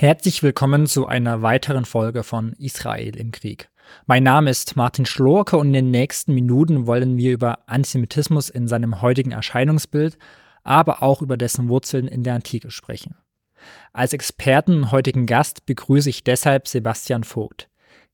Herzlich 0.00 0.42
willkommen 0.42 0.86
zu 0.86 1.06
einer 1.06 1.42
weiteren 1.42 1.84
Folge 1.84 2.22
von 2.22 2.54
Israel 2.54 3.14
im 3.18 3.32
Krieg. 3.32 3.68
Mein 4.06 4.22
Name 4.22 4.48
ist 4.48 4.74
Martin 4.74 5.04
Schlorke 5.04 5.58
und 5.58 5.66
in 5.66 5.72
den 5.74 5.90
nächsten 5.90 6.32
Minuten 6.32 6.86
wollen 6.86 7.18
wir 7.18 7.32
über 7.32 7.68
Antisemitismus 7.68 8.48
in 8.48 8.66
seinem 8.66 9.02
heutigen 9.02 9.32
Erscheinungsbild, 9.32 10.16
aber 10.62 11.02
auch 11.02 11.20
über 11.20 11.36
dessen 11.36 11.68
Wurzeln 11.68 12.08
in 12.08 12.22
der 12.22 12.32
Antike 12.32 12.70
sprechen. 12.70 13.14
Als 13.92 14.14
Experten 14.14 14.72
und 14.72 14.90
heutigen 14.90 15.26
Gast 15.26 15.66
begrüße 15.66 16.08
ich 16.08 16.24
deshalb 16.24 16.66
Sebastian 16.66 17.22
Vogt. 17.22 17.68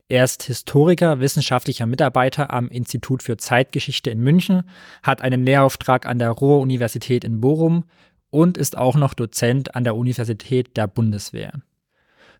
Er 0.08 0.24
ist 0.24 0.42
Historiker, 0.42 1.20
wissenschaftlicher 1.20 1.86
Mitarbeiter 1.86 2.52
am 2.52 2.66
Institut 2.66 3.22
für 3.22 3.36
Zeitgeschichte 3.36 4.10
in 4.10 4.24
München, 4.24 4.68
hat 5.04 5.22
einen 5.22 5.44
Lehrauftrag 5.44 6.06
an 6.06 6.18
der 6.18 6.30
Ruhr-Universität 6.30 7.22
in 7.22 7.40
Bochum 7.40 7.84
und 8.30 8.58
ist 8.58 8.76
auch 8.76 8.96
noch 8.96 9.14
Dozent 9.14 9.76
an 9.76 9.84
der 9.84 9.94
Universität 9.94 10.76
der 10.76 10.88
Bundeswehr. 10.88 11.52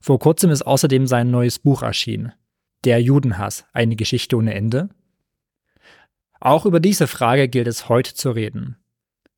Vor 0.01 0.19
kurzem 0.19 0.51
ist 0.51 0.63
außerdem 0.63 1.07
sein 1.07 1.31
neues 1.31 1.59
Buch 1.59 1.83
erschienen. 1.83 2.33
Der 2.85 3.01
Judenhass, 3.03 3.67
eine 3.73 3.97
Geschichte 3.97 4.37
ohne 4.37 4.55
Ende. 4.55 4.89
Auch 6.41 6.67
über 6.67 6.81
diese 6.81 7.07
Frage 7.07 7.49
gilt 7.49 7.67
es 7.67 7.89
heute 7.89 8.15
zu 8.15 8.31
reden. 8.31 8.77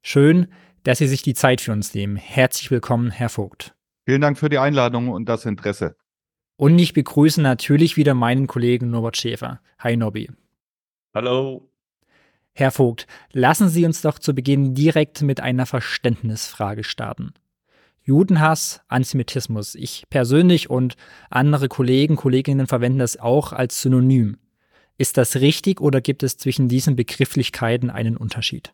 Schön, 0.03 0.49
dass 0.83 0.99
Sie 0.99 1.07
sich 1.07 1.23
die 1.23 1.35
Zeit 1.35 1.61
für 1.61 1.73
uns 1.73 1.95
nehmen. 1.95 2.17
Herzlich 2.17 2.71
willkommen, 2.71 3.11
Herr 3.11 3.29
Vogt. 3.29 3.75
Vielen 4.05 4.21
Dank 4.21 4.39
für 4.39 4.49
die 4.49 4.59
Einladung 4.59 5.09
und 5.09 5.29
das 5.29 5.45
Interesse. 5.45 5.97
Und 6.57 6.79
ich 6.79 6.93
begrüße 6.93 7.41
natürlich 7.41 7.97
wieder 7.97 8.15
meinen 8.15 8.47
Kollegen 8.47 8.91
Norbert 8.91 9.17
Schäfer. 9.17 9.61
Hi 9.79 9.97
Nobby. 9.97 10.31
Hallo. 11.15 11.71
Herr 12.53 12.73
Vogt, 12.73 13.07
lassen 13.33 13.69
Sie 13.69 13.87
uns 13.87 14.03
doch 14.03 14.19
zu 14.19 14.35
Beginn 14.35 14.75
direkt 14.75 15.23
mit 15.23 15.41
einer 15.41 15.67
Verständnisfrage 15.67 16.83
starten. 16.83 17.33
Judenhass, 18.09 18.81
Antisemitismus. 18.89 19.75
Ich 19.75 20.05
persönlich 20.09 20.71
und 20.71 20.97
andere 21.29 21.69
Kollegen, 21.69 22.17
Kolleginnen 22.17 22.67
verwenden 22.67 23.01
das 23.01 23.19
auch 23.19 23.53
als 23.53 23.83
Synonym. 23.83 24.39
Ist 24.97 25.19
das 25.19 25.37
richtig 25.37 25.79
oder 25.83 26.01
gibt 26.01 26.23
es 26.23 26.39
zwischen 26.39 26.69
diesen 26.69 26.97
Begrifflichkeiten 26.97 27.91
einen 27.91 28.17
Unterschied? 28.17 28.73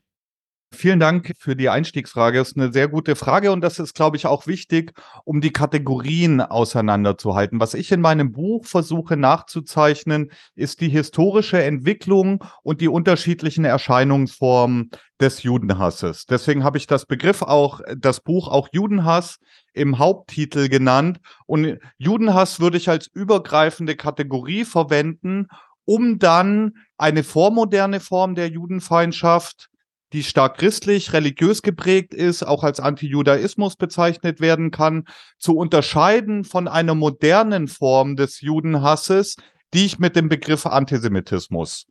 Vielen 0.74 1.00
Dank 1.00 1.32
für 1.38 1.56
die 1.56 1.68
Einstiegsfrage. 1.68 2.38
Das 2.38 2.48
ist 2.48 2.56
eine 2.56 2.72
sehr 2.72 2.88
gute 2.88 3.16
Frage 3.16 3.52
und 3.52 3.60
das 3.60 3.78
ist, 3.78 3.94
glaube 3.94 4.16
ich, 4.16 4.26
auch 4.26 4.46
wichtig, 4.46 4.92
um 5.24 5.40
die 5.40 5.52
Kategorien 5.52 6.40
auseinanderzuhalten. 6.40 7.60
Was 7.60 7.74
ich 7.74 7.90
in 7.92 8.00
meinem 8.00 8.32
Buch 8.32 8.66
versuche 8.66 9.16
nachzuzeichnen, 9.16 10.30
ist 10.54 10.80
die 10.80 10.88
historische 10.88 11.62
Entwicklung 11.62 12.44
und 12.62 12.80
die 12.80 12.88
unterschiedlichen 12.88 13.64
Erscheinungsformen 13.64 14.90
des 15.20 15.42
Judenhasses. 15.42 16.26
Deswegen 16.26 16.64
habe 16.64 16.78
ich 16.78 16.86
das 16.86 17.06
Begriff 17.06 17.42
auch, 17.42 17.80
das 17.96 18.20
Buch 18.20 18.48
auch 18.48 18.68
Judenhass 18.72 19.38
im 19.72 19.98
Haupttitel 19.98 20.68
genannt. 20.68 21.20
Und 21.46 21.78
Judenhass 21.98 22.60
würde 22.60 22.76
ich 22.76 22.88
als 22.90 23.06
übergreifende 23.06 23.96
Kategorie 23.96 24.64
verwenden, 24.64 25.48
um 25.84 26.18
dann 26.18 26.74
eine 26.98 27.22
vormoderne 27.22 28.00
Form 28.00 28.34
der 28.34 28.48
Judenfeindschaft 28.48 29.68
die 30.14 30.22
stark 30.22 30.58
christlich, 30.58 31.12
religiös 31.12 31.60
geprägt 31.60 32.14
ist, 32.14 32.44
auch 32.44 32.62
als 32.62 32.78
Antijudaismus 32.78 33.74
bezeichnet 33.74 34.40
werden 34.40 34.70
kann, 34.70 35.04
zu 35.38 35.56
unterscheiden 35.56 36.44
von 36.44 36.68
einer 36.68 36.94
modernen 36.94 37.66
Form 37.66 38.14
des 38.14 38.40
Judenhasses, 38.40 39.36
die 39.74 39.84
ich 39.84 39.98
mit 39.98 40.14
dem 40.14 40.28
Begriff 40.28 40.66
Antisemitismus 40.66 41.86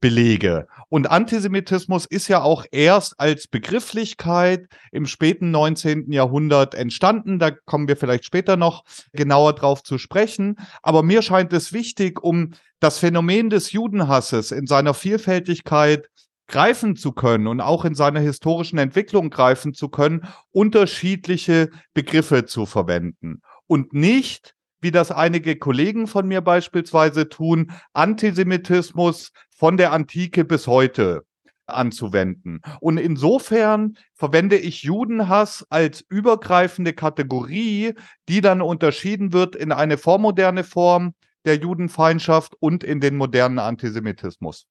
belege. 0.00 0.66
Und 0.90 1.10
Antisemitismus 1.10 2.04
ist 2.04 2.28
ja 2.28 2.42
auch 2.42 2.66
erst 2.72 3.18
als 3.18 3.48
Begrifflichkeit 3.48 4.66
im 4.92 5.06
späten 5.06 5.50
19. 5.50 6.12
Jahrhundert 6.12 6.74
entstanden. 6.74 7.38
Da 7.38 7.50
kommen 7.50 7.88
wir 7.88 7.96
vielleicht 7.96 8.26
später 8.26 8.56
noch 8.56 8.84
genauer 9.12 9.54
drauf 9.54 9.82
zu 9.82 9.96
sprechen. 9.96 10.56
Aber 10.82 11.02
mir 11.02 11.22
scheint 11.22 11.52
es 11.54 11.72
wichtig, 11.72 12.22
um 12.22 12.52
das 12.80 12.98
Phänomen 12.98 13.48
des 13.50 13.72
Judenhasses 13.72 14.52
in 14.52 14.66
seiner 14.66 14.94
Vielfältigkeit 14.94 16.08
greifen 16.50 16.96
zu 16.96 17.12
können 17.12 17.46
und 17.46 17.60
auch 17.60 17.84
in 17.84 17.94
seiner 17.94 18.20
historischen 18.20 18.78
Entwicklung 18.78 19.30
greifen 19.30 19.72
zu 19.72 19.88
können, 19.88 20.26
unterschiedliche 20.50 21.70
Begriffe 21.94 22.44
zu 22.44 22.66
verwenden 22.66 23.40
und 23.66 23.92
nicht, 23.92 24.54
wie 24.80 24.90
das 24.90 25.10
einige 25.10 25.56
Kollegen 25.56 26.06
von 26.06 26.26
mir 26.26 26.40
beispielsweise 26.40 27.28
tun, 27.28 27.72
Antisemitismus 27.92 29.32
von 29.56 29.76
der 29.76 29.92
Antike 29.92 30.44
bis 30.44 30.66
heute 30.66 31.24
anzuwenden. 31.66 32.60
Und 32.80 32.98
insofern 32.98 33.96
verwende 34.14 34.56
ich 34.56 34.82
Judenhass 34.82 35.64
als 35.70 36.04
übergreifende 36.08 36.94
Kategorie, 36.94 37.94
die 38.28 38.40
dann 38.40 38.60
unterschieden 38.60 39.32
wird 39.32 39.54
in 39.54 39.70
eine 39.70 39.98
vormoderne 39.98 40.64
Form 40.64 41.14
der 41.44 41.56
Judenfeindschaft 41.56 42.54
und 42.58 42.84
in 42.84 43.00
den 43.00 43.16
modernen 43.16 43.58
Antisemitismus. 43.58 44.66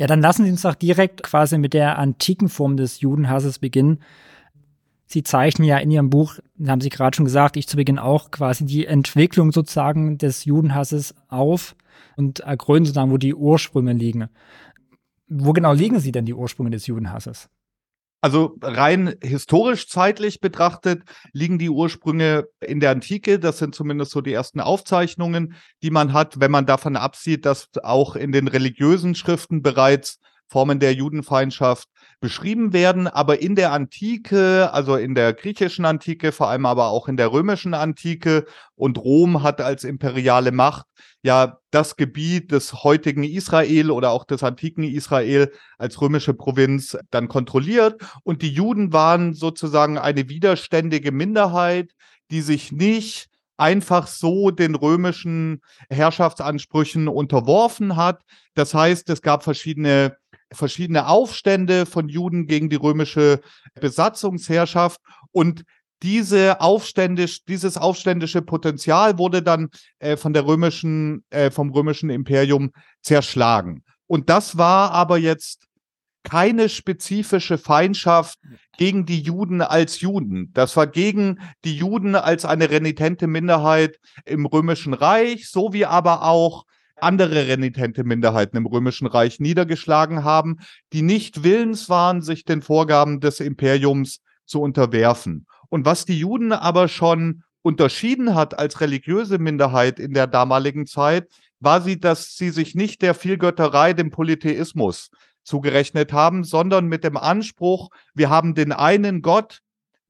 Ja, 0.00 0.06
dann 0.06 0.22
lassen 0.22 0.46
Sie 0.46 0.50
uns 0.50 0.62
doch 0.62 0.76
direkt 0.76 1.22
quasi 1.22 1.58
mit 1.58 1.74
der 1.74 1.98
antiken 1.98 2.48
Form 2.48 2.78
des 2.78 3.02
Judenhasses 3.02 3.58
beginnen. 3.58 3.98
Sie 5.04 5.22
zeichnen 5.22 5.68
ja 5.68 5.76
in 5.76 5.90
Ihrem 5.90 6.08
Buch, 6.08 6.38
haben 6.66 6.80
Sie 6.80 6.88
gerade 6.88 7.14
schon 7.14 7.26
gesagt, 7.26 7.58
ich 7.58 7.68
zu 7.68 7.76
Beginn 7.76 7.98
auch 7.98 8.30
quasi 8.30 8.64
die 8.64 8.86
Entwicklung 8.86 9.52
sozusagen 9.52 10.16
des 10.16 10.46
Judenhasses 10.46 11.14
auf 11.28 11.76
und 12.16 12.40
ergründen 12.40 12.86
sozusagen, 12.86 13.10
wo 13.10 13.18
die 13.18 13.34
Ursprünge 13.34 13.92
liegen. 13.92 14.30
Wo 15.28 15.52
genau 15.52 15.74
liegen 15.74 16.00
Sie 16.00 16.12
denn 16.12 16.24
die 16.24 16.32
Ursprünge 16.32 16.70
des 16.70 16.86
Judenhasses? 16.86 17.50
Also 18.22 18.56
rein 18.60 19.14
historisch 19.22 19.88
zeitlich 19.88 20.40
betrachtet 20.40 21.02
liegen 21.32 21.58
die 21.58 21.70
Ursprünge 21.70 22.48
in 22.60 22.80
der 22.80 22.90
Antike. 22.90 23.38
Das 23.38 23.58
sind 23.58 23.74
zumindest 23.74 24.10
so 24.10 24.20
die 24.20 24.32
ersten 24.32 24.60
Aufzeichnungen, 24.60 25.54
die 25.82 25.90
man 25.90 26.12
hat, 26.12 26.38
wenn 26.38 26.50
man 26.50 26.66
davon 26.66 26.96
absieht, 26.96 27.46
dass 27.46 27.68
auch 27.82 28.16
in 28.16 28.32
den 28.32 28.46
religiösen 28.46 29.14
Schriften 29.14 29.62
bereits 29.62 30.18
Formen 30.48 30.80
der 30.80 30.92
Judenfeindschaft 30.94 31.88
beschrieben 32.20 32.72
werden. 32.72 33.06
Aber 33.08 33.40
in 33.40 33.56
der 33.56 33.72
Antike, 33.72 34.72
also 34.72 34.96
in 34.96 35.14
der 35.14 35.32
griechischen 35.32 35.84
Antike, 35.84 36.32
vor 36.32 36.48
allem 36.48 36.66
aber 36.66 36.88
auch 36.88 37.08
in 37.08 37.16
der 37.16 37.32
römischen 37.32 37.74
Antike 37.74 38.46
und 38.74 38.98
Rom 38.98 39.42
hat 39.42 39.60
als 39.60 39.84
imperiale 39.84 40.52
Macht 40.52 40.86
ja 41.22 41.58
das 41.70 41.96
Gebiet 41.96 42.52
des 42.52 42.84
heutigen 42.84 43.24
Israel 43.24 43.90
oder 43.90 44.10
auch 44.10 44.24
des 44.24 44.42
antiken 44.42 44.84
Israel 44.84 45.52
als 45.78 46.00
römische 46.00 46.34
Provinz 46.34 46.96
dann 47.10 47.28
kontrolliert. 47.28 48.00
Und 48.22 48.42
die 48.42 48.52
Juden 48.52 48.92
waren 48.92 49.34
sozusagen 49.34 49.98
eine 49.98 50.28
widerständige 50.28 51.12
Minderheit, 51.12 51.92
die 52.30 52.40
sich 52.40 52.72
nicht 52.72 53.28
einfach 53.56 54.06
so 54.06 54.50
den 54.50 54.74
römischen 54.74 55.60
Herrschaftsansprüchen 55.90 57.08
unterworfen 57.08 57.96
hat. 57.96 58.22
Das 58.54 58.72
heißt, 58.72 59.10
es 59.10 59.20
gab 59.20 59.44
verschiedene 59.44 60.16
verschiedene 60.52 61.06
Aufstände 61.06 61.86
von 61.86 62.08
Juden 62.08 62.46
gegen 62.46 62.70
die 62.70 62.76
römische 62.76 63.40
Besatzungsherrschaft 63.80 65.00
und 65.32 65.64
diese 66.02 66.60
aufständisch, 66.60 67.44
dieses 67.44 67.76
aufständische 67.76 68.42
Potenzial 68.42 69.18
wurde 69.18 69.42
dann 69.42 69.68
äh, 69.98 70.16
von 70.16 70.32
der 70.32 70.46
römischen, 70.46 71.24
äh, 71.30 71.50
vom 71.50 71.70
römischen 71.70 72.10
Imperium 72.10 72.72
zerschlagen. 73.02 73.84
Und 74.06 74.30
das 74.30 74.56
war 74.56 74.92
aber 74.92 75.18
jetzt 75.18 75.66
keine 76.22 76.68
spezifische 76.68 77.58
Feindschaft 77.58 78.38
gegen 78.76 79.06
die 79.06 79.20
Juden 79.20 79.62
als 79.62 80.00
Juden. 80.00 80.50
Das 80.52 80.76
war 80.76 80.86
gegen 80.86 81.38
die 81.64 81.76
Juden 81.76 82.14
als 82.14 82.44
eine 82.44 82.70
renitente 82.70 83.26
Minderheit 83.26 83.98
im 84.24 84.46
römischen 84.46 84.94
Reich, 84.94 85.48
so 85.48 85.72
wie 85.72 85.86
aber 85.86 86.24
auch 86.24 86.64
andere 87.02 87.48
renitente 87.48 88.04
Minderheiten 88.04 88.56
im 88.56 88.66
römischen 88.66 89.06
Reich 89.06 89.40
niedergeschlagen 89.40 90.24
haben, 90.24 90.58
die 90.92 91.02
nicht 91.02 91.42
willens 91.42 91.88
waren, 91.88 92.22
sich 92.22 92.44
den 92.44 92.62
Vorgaben 92.62 93.20
des 93.20 93.40
Imperiums 93.40 94.20
zu 94.46 94.60
unterwerfen. 94.60 95.46
Und 95.68 95.84
was 95.84 96.04
die 96.04 96.18
Juden 96.18 96.52
aber 96.52 96.88
schon 96.88 97.42
unterschieden 97.62 98.34
hat 98.34 98.58
als 98.58 98.80
religiöse 98.80 99.38
Minderheit 99.38 99.98
in 99.98 100.14
der 100.14 100.26
damaligen 100.26 100.86
Zeit, 100.86 101.28
war 101.60 101.80
sie, 101.82 102.00
dass 102.00 102.36
sie 102.36 102.50
sich 102.50 102.74
nicht 102.74 103.02
der 103.02 103.14
Vielgötterei, 103.14 103.92
dem 103.92 104.10
Polytheismus 104.10 105.10
zugerechnet 105.42 106.12
haben, 106.12 106.44
sondern 106.44 106.86
mit 106.86 107.04
dem 107.04 107.16
Anspruch, 107.16 107.90
wir 108.14 108.30
haben 108.30 108.54
den 108.54 108.72
einen 108.72 109.22
Gott, 109.22 109.60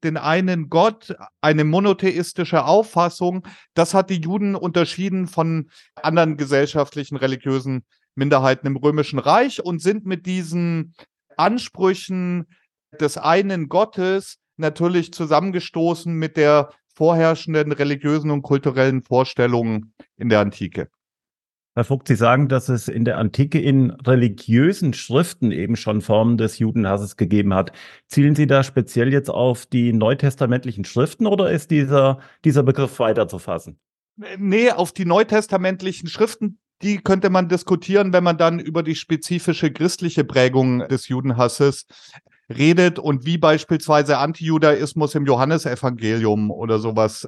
den 0.05 0.17
einen 0.17 0.69
Gott, 0.69 1.14
eine 1.41 1.64
monotheistische 1.64 2.64
Auffassung. 2.64 3.47
Das 3.75 3.94
hat 3.94 4.11
die 4.11 4.20
Juden 4.20 4.55
unterschieden 4.55 5.26
von 5.26 5.70
anderen 5.94 6.37
gesellschaftlichen, 6.37 7.17
religiösen 7.17 7.85
Minderheiten 8.14 8.67
im 8.67 8.76
Römischen 8.76 9.19
Reich 9.19 9.62
und 9.62 9.81
sind 9.81 10.06
mit 10.06 10.26
diesen 10.26 10.94
Ansprüchen 11.37 12.47
des 12.99 13.17
einen 13.17 13.69
Gottes 13.69 14.38
natürlich 14.56 15.12
zusammengestoßen 15.12 16.12
mit 16.12 16.37
der 16.37 16.70
vorherrschenden 16.94 17.73
religiösen 17.73 18.31
und 18.31 18.43
kulturellen 18.43 19.02
Vorstellungen 19.02 19.94
in 20.17 20.29
der 20.29 20.41
Antike. 20.41 20.91
Herr 21.80 21.84
Vogt, 21.84 22.08
Sie 22.08 22.14
sagen, 22.14 22.48
dass 22.48 22.68
es 22.68 22.88
in 22.88 23.06
der 23.06 23.16
Antike 23.16 23.58
in 23.58 23.92
religiösen 23.92 24.92
Schriften 24.92 25.50
eben 25.50 25.76
schon 25.76 26.02
Formen 26.02 26.36
des 26.36 26.58
Judenhasses 26.58 27.16
gegeben 27.16 27.54
hat. 27.54 27.72
Zielen 28.06 28.34
Sie 28.34 28.46
da 28.46 28.62
speziell 28.62 29.10
jetzt 29.14 29.30
auf 29.30 29.64
die 29.64 29.94
neutestamentlichen 29.94 30.84
Schriften 30.84 31.26
oder 31.26 31.50
ist 31.50 31.70
dieser, 31.70 32.18
dieser 32.44 32.64
Begriff 32.64 32.98
weiter 32.98 33.28
zu 33.28 33.38
fassen? 33.38 33.78
Nee, 34.36 34.70
auf 34.70 34.92
die 34.92 35.06
neutestamentlichen 35.06 36.06
Schriften, 36.10 36.58
die 36.82 36.98
könnte 36.98 37.30
man 37.30 37.48
diskutieren, 37.48 38.12
wenn 38.12 38.24
man 38.24 38.36
dann 38.36 38.58
über 38.58 38.82
die 38.82 38.94
spezifische 38.94 39.70
christliche 39.70 40.24
Prägung 40.24 40.80
des 40.80 41.08
Judenhasses 41.08 41.86
redet 42.50 42.98
und 42.98 43.24
wie 43.24 43.38
beispielsweise 43.38 44.18
Antijudaismus 44.18 45.14
im 45.14 45.24
Johannesevangelium 45.24 46.50
oder 46.50 46.78
sowas 46.78 47.26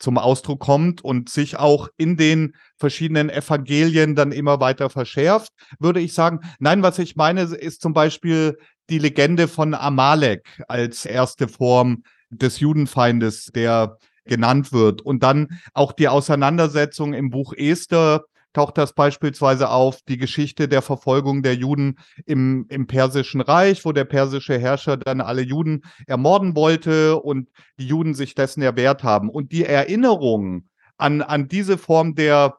zum 0.00 0.18
Ausdruck 0.18 0.60
kommt 0.60 1.04
und 1.04 1.28
sich 1.28 1.58
auch 1.58 1.88
in 1.96 2.16
den 2.16 2.56
verschiedenen 2.76 3.30
Evangelien 3.30 4.16
dann 4.16 4.32
immer 4.32 4.58
weiter 4.58 4.90
verschärft, 4.90 5.52
würde 5.78 6.00
ich 6.00 6.14
sagen, 6.14 6.40
nein, 6.58 6.82
was 6.82 6.98
ich 6.98 7.14
meine, 7.14 7.42
ist 7.42 7.82
zum 7.82 7.92
Beispiel 7.92 8.58
die 8.88 8.98
Legende 8.98 9.46
von 9.46 9.74
Amalek 9.74 10.64
als 10.66 11.06
erste 11.06 11.46
Form 11.46 12.02
des 12.30 12.58
Judenfeindes, 12.60 13.46
der 13.54 13.98
genannt 14.24 14.72
wird. 14.72 15.02
Und 15.02 15.22
dann 15.22 15.60
auch 15.74 15.92
die 15.92 16.08
Auseinandersetzung 16.08 17.14
im 17.14 17.30
Buch 17.30 17.52
Esther 17.56 18.24
taucht 18.52 18.78
das 18.78 18.94
beispielsweise 18.94 19.70
auf, 19.70 20.00
die 20.08 20.18
Geschichte 20.18 20.68
der 20.68 20.82
Verfolgung 20.82 21.42
der 21.42 21.54
Juden 21.54 21.98
im, 22.26 22.66
im 22.68 22.86
Persischen 22.86 23.40
Reich, 23.40 23.84
wo 23.84 23.92
der 23.92 24.04
persische 24.04 24.58
Herrscher 24.58 24.96
dann 24.96 25.20
alle 25.20 25.42
Juden 25.42 25.82
ermorden 26.06 26.56
wollte 26.56 27.20
und 27.20 27.48
die 27.78 27.86
Juden 27.86 28.14
sich 28.14 28.34
dessen 28.34 28.62
erwehrt 28.62 29.04
haben. 29.04 29.28
Und 29.28 29.52
die 29.52 29.64
Erinnerung 29.64 30.68
an, 30.96 31.22
an 31.22 31.48
diese 31.48 31.78
Form 31.78 32.14
der 32.14 32.56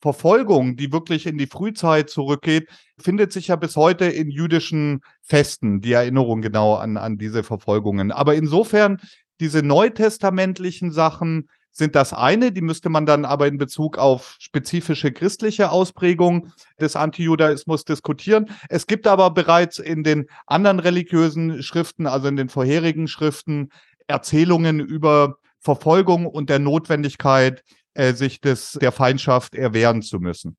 Verfolgung, 0.00 0.76
die 0.76 0.92
wirklich 0.92 1.26
in 1.26 1.38
die 1.38 1.46
Frühzeit 1.46 2.10
zurückgeht, 2.10 2.68
findet 2.98 3.32
sich 3.32 3.48
ja 3.48 3.56
bis 3.56 3.74
heute 3.74 4.04
in 4.04 4.30
jüdischen 4.30 5.00
Festen, 5.22 5.80
die 5.80 5.92
Erinnerung 5.92 6.42
genau 6.42 6.74
an, 6.74 6.98
an 6.98 7.16
diese 7.16 7.42
Verfolgungen. 7.42 8.12
Aber 8.12 8.34
insofern, 8.34 9.00
diese 9.40 9.62
neutestamentlichen 9.62 10.92
Sachen, 10.92 11.48
sind 11.74 11.96
das 11.96 12.12
eine, 12.12 12.52
die 12.52 12.60
müsste 12.60 12.88
man 12.88 13.04
dann 13.04 13.24
aber 13.24 13.48
in 13.48 13.58
Bezug 13.58 13.98
auf 13.98 14.36
spezifische 14.38 15.10
christliche 15.10 15.70
Ausprägung 15.70 16.52
des 16.80 16.94
Antijudaismus 16.94 17.84
diskutieren. 17.84 18.48
Es 18.68 18.86
gibt 18.86 19.08
aber 19.08 19.30
bereits 19.32 19.78
in 19.78 20.04
den 20.04 20.26
anderen 20.46 20.78
religiösen 20.78 21.62
Schriften, 21.62 22.06
also 22.06 22.28
in 22.28 22.36
den 22.36 22.48
vorherigen 22.48 23.08
Schriften, 23.08 23.70
Erzählungen 24.06 24.78
über 24.78 25.36
Verfolgung 25.58 26.26
und 26.26 26.48
der 26.48 26.60
Notwendigkeit, 26.60 27.64
äh, 27.94 28.12
sich 28.12 28.40
des, 28.40 28.72
der 28.80 28.92
Feindschaft 28.92 29.54
erwehren 29.54 30.02
zu 30.02 30.20
müssen. 30.20 30.56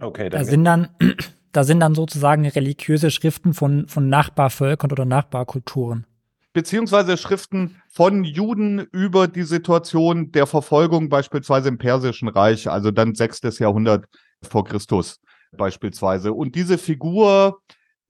Okay, 0.00 0.30
danke. 0.30 0.38
Da 0.38 0.44
sind 0.44 0.64
dann, 0.64 0.88
da 1.52 1.62
sind 1.62 1.78
dann 1.78 1.94
sozusagen 1.94 2.46
religiöse 2.46 3.12
Schriften 3.12 3.54
von, 3.54 3.86
von 3.86 4.08
Nachbarvölkern 4.08 4.90
oder 4.90 5.04
Nachbarkulturen 5.04 6.06
beziehungsweise 6.52 7.16
Schriften 7.16 7.80
von 7.88 8.24
Juden 8.24 8.80
über 8.92 9.28
die 9.28 9.42
Situation 9.42 10.32
der 10.32 10.46
Verfolgung 10.46 11.08
beispielsweise 11.08 11.68
im 11.68 11.78
Persischen 11.78 12.28
Reich, 12.28 12.68
also 12.68 12.90
dann 12.90 13.14
sechstes 13.14 13.58
Jahrhundert 13.58 14.06
vor 14.42 14.64
Christus 14.64 15.20
beispielsweise. 15.56 16.32
Und 16.32 16.54
diese 16.54 16.78
Figur 16.78 17.60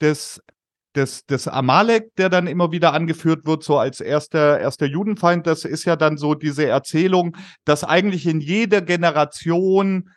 des 0.01 0.41
des, 0.95 1.25
des 1.27 1.49
Amalek, 1.49 2.15
der 2.17 2.29
dann 2.29 2.47
immer 2.47 2.73
wieder 2.73 2.93
angeführt 2.93 3.47
wird, 3.47 3.63
so 3.63 3.79
als 3.79 4.01
erster, 4.01 4.61
erster 4.61 4.87
Judenfeind, 4.87 5.47
das 5.47 5.65
ist 5.65 5.85
ja 5.85 5.97
dann 5.97 6.17
so 6.17 6.35
diese 6.35 6.67
Erzählung, 6.67 7.37
dass 7.65 7.85
eigentlich 7.85 8.27
in 8.27 8.41
jeder 8.41 8.83
Generation 8.83 10.11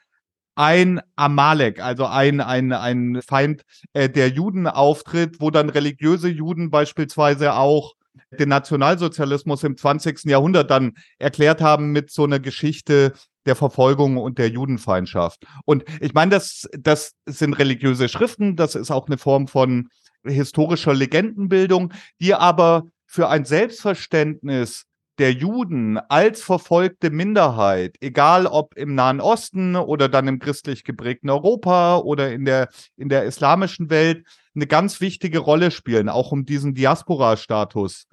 ein 0.56 1.01
Amalek, 1.16 1.81
also 1.81 2.06
ein, 2.06 2.39
ein, 2.39 2.71
ein 2.71 3.21
Feind 3.21 3.63
äh, 3.94 4.10
der 4.10 4.30
Juden 4.30 4.68
auftritt, 4.68 5.38
wo 5.39 5.51
dann 5.51 5.69
religiöse 5.69 6.30
Juden 6.30 6.71
beispielsweise 6.71 7.54
auch 7.56 7.94
den 8.40 8.50
Nationalsozialismus 8.50 9.64
im 9.64 9.78
20. 9.78 10.26
Jahrhundert 10.26 10.72
dann 10.72 10.94
erklärt 11.20 11.62
haben 11.62 11.92
mit 11.92 12.12
so 12.12 12.24
einer 12.24 12.40
Geschichte 12.40 13.14
der 13.46 13.56
Verfolgung 13.56 14.18
und 14.18 14.38
der 14.38 14.50
Judenfeindschaft. 14.50 15.46
Und 15.66 15.86
ich 16.02 16.14
meine, 16.14 16.32
das, 16.32 16.68
das 16.78 17.14
sind 17.26 17.54
religiöse 17.54 18.10
Schriften, 18.10 18.56
das 18.56 18.76
ist 18.76 18.92
auch 18.92 19.08
eine 19.08 19.18
Form 19.18 19.48
von 19.48 19.90
historischer 20.26 20.94
Legendenbildung, 20.94 21.94
die 22.20 22.34
aber 22.34 22.88
für 23.06 23.30
ein 23.30 23.46
Selbstverständnis 23.46 24.86
der 25.18 25.32
Juden 25.32 25.98
als 25.98 26.42
verfolgte 26.42 27.10
Minderheit, 27.10 27.96
egal 28.02 28.48
ob 28.48 28.76
im 28.76 28.96
Nahen 28.96 29.22
Osten 29.22 29.76
oder 29.76 30.10
dann 30.10 30.28
im 30.28 30.40
christlich 30.40 30.84
geprägten 30.84 31.30
Europa 31.30 31.98
oder 31.98 32.32
in 32.32 32.46
der, 32.46 32.70
in 32.98 33.10
der 33.10 33.24
islamischen 33.24 33.90
Welt, 33.90 34.26
eine 34.56 34.68
ganz 34.68 35.02
wichtige 35.02 35.40
Rolle 35.40 35.72
spielen, 35.72 36.10
auch 36.10 36.32
um 36.32 36.46
diesen 36.46 36.74
Diaspora-Status 36.74 38.08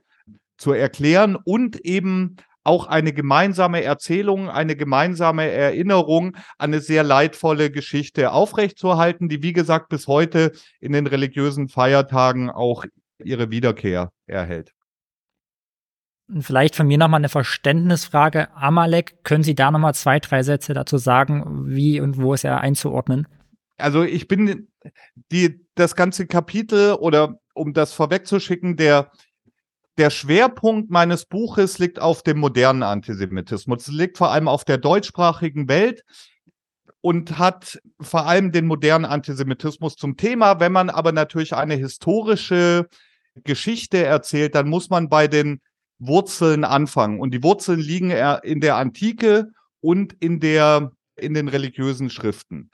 zu 0.57 0.73
erklären 0.73 1.37
und 1.37 1.81
eben 1.85 2.37
auch 2.65 2.87
eine 2.87 3.13
gemeinsame 3.13 3.83
Erzählung, 3.83 4.49
eine 4.49 4.77
gemeinsame 4.77 5.51
Erinnerung 5.51 6.37
an 6.59 6.71
eine 6.73 6.81
sehr 6.81 7.03
leidvolle 7.03 7.71
Geschichte 7.71 8.31
aufrechtzuerhalten, 8.31 9.29
die, 9.29 9.43
wie 9.43 9.53
gesagt, 9.53 9.89
bis 9.89 10.07
heute 10.07 10.53
in 10.81 10.93
den 10.93 11.09
religiösen 11.09 11.69
Feiertagen 11.69 12.51
auch 12.51 12.85
ihre 13.19 13.51
Wiederkehr 13.51 14.13
erhält. 14.27 14.73
Vielleicht 16.41 16.77
von 16.77 16.87
mir 16.87 16.99
nochmal 16.99 17.21
eine 17.21 17.29
Verständnisfrage. 17.29 18.55
Amalek, 18.57 19.25
können 19.25 19.45
Sie 19.45 19.55
da 19.55 19.71
nochmal 19.71 19.95
zwei, 19.95 20.19
drei 20.19 20.43
Sätze 20.43 20.73
dazu 20.73 20.97
sagen, 20.97 21.67
wie 21.67 22.01
und 22.01 22.17
wo 22.17 22.33
ist 22.33 22.45
er 22.45 22.61
einzuordnen? 22.61 23.27
Also 23.77 24.03
ich 24.03 24.29
bin 24.29 24.69
die, 25.31 25.61
das 25.75 25.97
ganze 25.97 26.27
Kapitel 26.27 26.95
oder 26.95 27.39
um 27.55 27.73
das 27.75 27.93
vorwegzuschicken, 27.93 28.77
der, 28.77 29.11
der 29.99 30.11
Schwerpunkt 30.11 30.91
meines 30.91 31.27
Buches 31.27 31.79
liegt 31.79 32.01
auf 32.01 32.23
dem 32.23 32.39
modernen 32.39 32.83
Antisemitismus. 32.83 33.89
Es 33.89 33.95
liegt 33.95 34.17
vor 34.17 34.31
allem 34.31 34.49
auf 34.49 34.65
der 34.65 34.79
deutschsprachigen 34.79 35.69
Welt 35.69 36.03
und 37.03 37.39
hat 37.39 37.81
vor 38.01 38.27
allem 38.27 38.53
den 38.53 38.67
modernen 38.67 39.05
Antisemitismus 39.05 39.97
zum 39.97 40.17
Thema. 40.17 40.61
Wenn 40.61 40.73
man 40.73 40.89
aber 40.89 41.13
natürlich 41.13 41.55
eine 41.55 41.75
historische 41.75 42.87
Geschichte 43.45 44.05
erzählt, 44.05 44.55
dann 44.55 44.69
muss 44.69 44.89
man 44.89 45.09
bei 45.09 45.29
den 45.29 45.61
Wurzeln 46.07 46.65
anfangen. 46.65 47.21
Und 47.21 47.33
die 47.33 47.43
Wurzeln 47.43 47.81
liegen 47.81 48.11
in 48.43 48.61
der 48.61 48.77
Antike 48.77 49.49
und 49.81 50.15
in 50.21 50.41
der 50.41 50.93
in 51.17 51.35
den 51.35 51.49
religiösen 51.49 52.11
Schriften. 52.11 52.71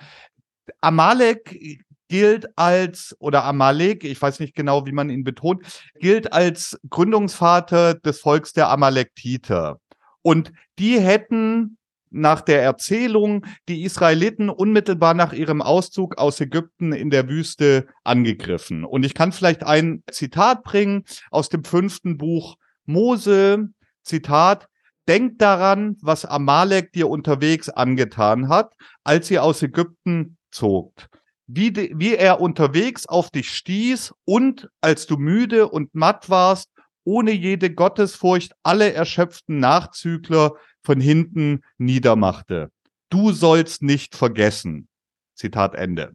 Amalek 0.80 1.84
gilt 2.08 2.46
als, 2.56 3.14
oder 3.18 3.44
Amalek, 3.44 4.04
ich 4.04 4.20
weiß 4.20 4.40
nicht 4.40 4.54
genau, 4.54 4.86
wie 4.86 4.92
man 4.92 5.10
ihn 5.10 5.24
betont, 5.24 5.82
gilt 6.00 6.32
als 6.32 6.78
Gründungsvater 6.88 7.94
des 7.94 8.20
Volks 8.20 8.52
der 8.52 8.68
Amalektiter. 8.70 9.78
Und 10.22 10.52
die 10.78 10.98
hätten 10.98 11.76
nach 12.10 12.40
der 12.40 12.62
Erzählung 12.62 13.44
die 13.68 13.82
Israeliten 13.82 14.48
unmittelbar 14.48 15.12
nach 15.12 15.34
ihrem 15.34 15.60
Auszug 15.60 16.16
aus 16.16 16.40
Ägypten 16.40 16.92
in 16.92 17.10
der 17.10 17.28
Wüste 17.28 17.86
angegriffen. 18.02 18.84
Und 18.84 19.04
ich 19.04 19.12
kann 19.12 19.32
vielleicht 19.32 19.62
ein 19.64 20.02
Zitat 20.10 20.62
bringen 20.62 21.04
aus 21.30 21.50
dem 21.50 21.64
fünften 21.64 22.16
Buch 22.16 22.56
Mose, 22.88 23.68
Zitat, 24.02 24.68
Denk 25.08 25.38
daran, 25.38 25.96
was 26.02 26.26
Amalek 26.26 26.92
dir 26.92 27.08
unterwegs 27.08 27.70
angetan 27.70 28.50
hat, 28.50 28.74
als 29.04 29.30
ihr 29.30 29.42
aus 29.42 29.62
Ägypten 29.62 30.36
zogt. 30.50 31.08
Wie, 31.46 31.72
de, 31.72 31.94
wie 31.96 32.14
er 32.14 32.42
unterwegs 32.42 33.06
auf 33.06 33.30
dich 33.30 33.50
stieß 33.56 34.12
und 34.26 34.68
als 34.82 35.06
du 35.06 35.16
müde 35.16 35.70
und 35.70 35.94
matt 35.94 36.28
warst, 36.28 36.68
ohne 37.04 37.30
jede 37.30 37.74
Gottesfurcht 37.74 38.52
alle 38.62 38.92
erschöpften 38.92 39.58
Nachzügler 39.58 40.52
von 40.82 41.00
hinten 41.00 41.62
niedermachte. 41.78 42.70
Du 43.08 43.32
sollst 43.32 43.82
nicht 43.82 44.14
vergessen. 44.14 44.88
Zitat 45.34 45.74
Ende. 45.74 46.12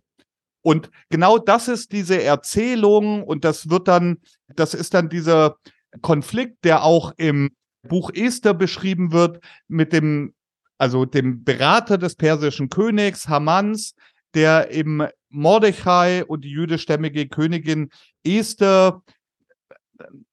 Und 0.61 0.91
genau 1.09 1.39
das 1.39 1.67
ist 1.67 1.93
diese 1.93 2.21
Erzählung 2.21 3.23
und 3.23 3.43
das 3.43 3.71
wird 3.71 3.87
dann, 3.87 4.19
das 4.55 4.75
ist 4.75 4.93
dann 4.93 5.09
dieser 5.09 5.57
Konflikt, 6.01 6.63
der 6.65 6.83
auch 6.83 7.13
im 7.17 7.51
Buch 7.87 8.11
Esther 8.13 8.53
beschrieben 8.53 9.11
wird 9.11 9.39
mit 9.67 9.93
dem, 9.93 10.33
also 10.77 11.05
dem 11.05 11.43
Berater 11.43 11.97
des 11.97 12.15
persischen 12.15 12.69
Königs 12.69 13.27
Hamans, 13.27 13.95
der 14.33 14.71
im 14.71 15.07
Mordechai 15.29 16.23
und 16.25 16.43
die 16.43 16.51
jüdischstämmige 16.51 17.27
Königin 17.27 17.89
Esther 18.23 19.01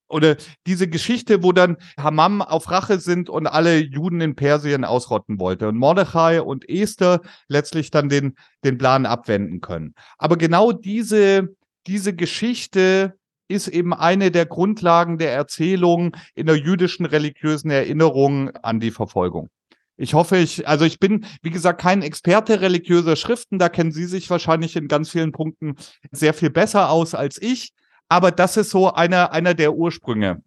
oder 0.09 0.37
diese 0.67 0.89
Geschichte, 0.89 1.43
wo 1.43 1.53
dann 1.53 1.77
Hamam 1.97 2.43
auf 2.43 2.71
Rache 2.71 2.99
sind 2.99 3.31
und 3.31 3.47
alle 3.47 3.79
Juden 3.79 4.21
in 4.21 4.35
Persien 4.35 4.85
ausrotten 4.85 5.39
wollte 5.39 5.69
und 5.69 5.77
Mordechai 5.77 6.43
und 6.43 6.69
Esther 6.69 7.21
letztlich 7.49 7.91
dann 7.91 8.09
den, 8.09 8.35
den 8.65 8.77
Plan 8.77 9.07
abwenden 9.07 9.61
können. 9.61 9.95
Aber 10.19 10.37
genau 10.37 10.73
diese, 10.73 11.55
diese 11.87 12.15
Geschichte 12.15 13.15
ist 13.51 13.69
eben 13.69 13.93
eine 13.93 14.31
der 14.31 14.47
Grundlagen 14.47 15.19
der 15.19 15.33
Erzählung 15.33 16.17
in 16.35 16.47
der 16.47 16.57
jüdischen 16.57 17.05
religiösen 17.05 17.71
Erinnerung 17.71 18.51
an 18.63 18.81
die 18.81 18.93
Verfolgung. 18.93 19.51
Ich 19.97 20.15
hoffe, 20.15 20.39
ich, 20.39 20.67
also 20.67 20.87
ich 20.87 20.99
bin, 20.99 21.27
wie 21.43 21.51
gesagt, 21.51 21.81
kein 21.81 22.01
Experte 22.01 22.63
religiöser 22.63 23.17
Schriften. 23.17 23.59
Da 23.59 23.69
kennen 23.69 23.93
Sie 23.93 24.07
sich 24.07 24.31
wahrscheinlich 24.31 24.77
in 24.77 24.89
ganz 24.89 25.11
vielen 25.11 25.33
Punkten 25.33 25.75
sehr 26.11 26.33
viel 26.33 26.49
besser 26.49 26.91
aus 26.91 27.15
als 27.15 27.41
ich. 27.43 27.73
Aber 28.09 28.31
das 28.31 28.57
ist 28.57 28.71
so 28.71 28.93
einer, 28.93 29.33
einer 29.33 29.53
der 29.53 29.75
Ursprünge, 29.75 30.43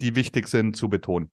die 0.00 0.14
wichtig 0.14 0.48
sind 0.48 0.76
zu 0.76 0.90
betonen. 0.90 1.30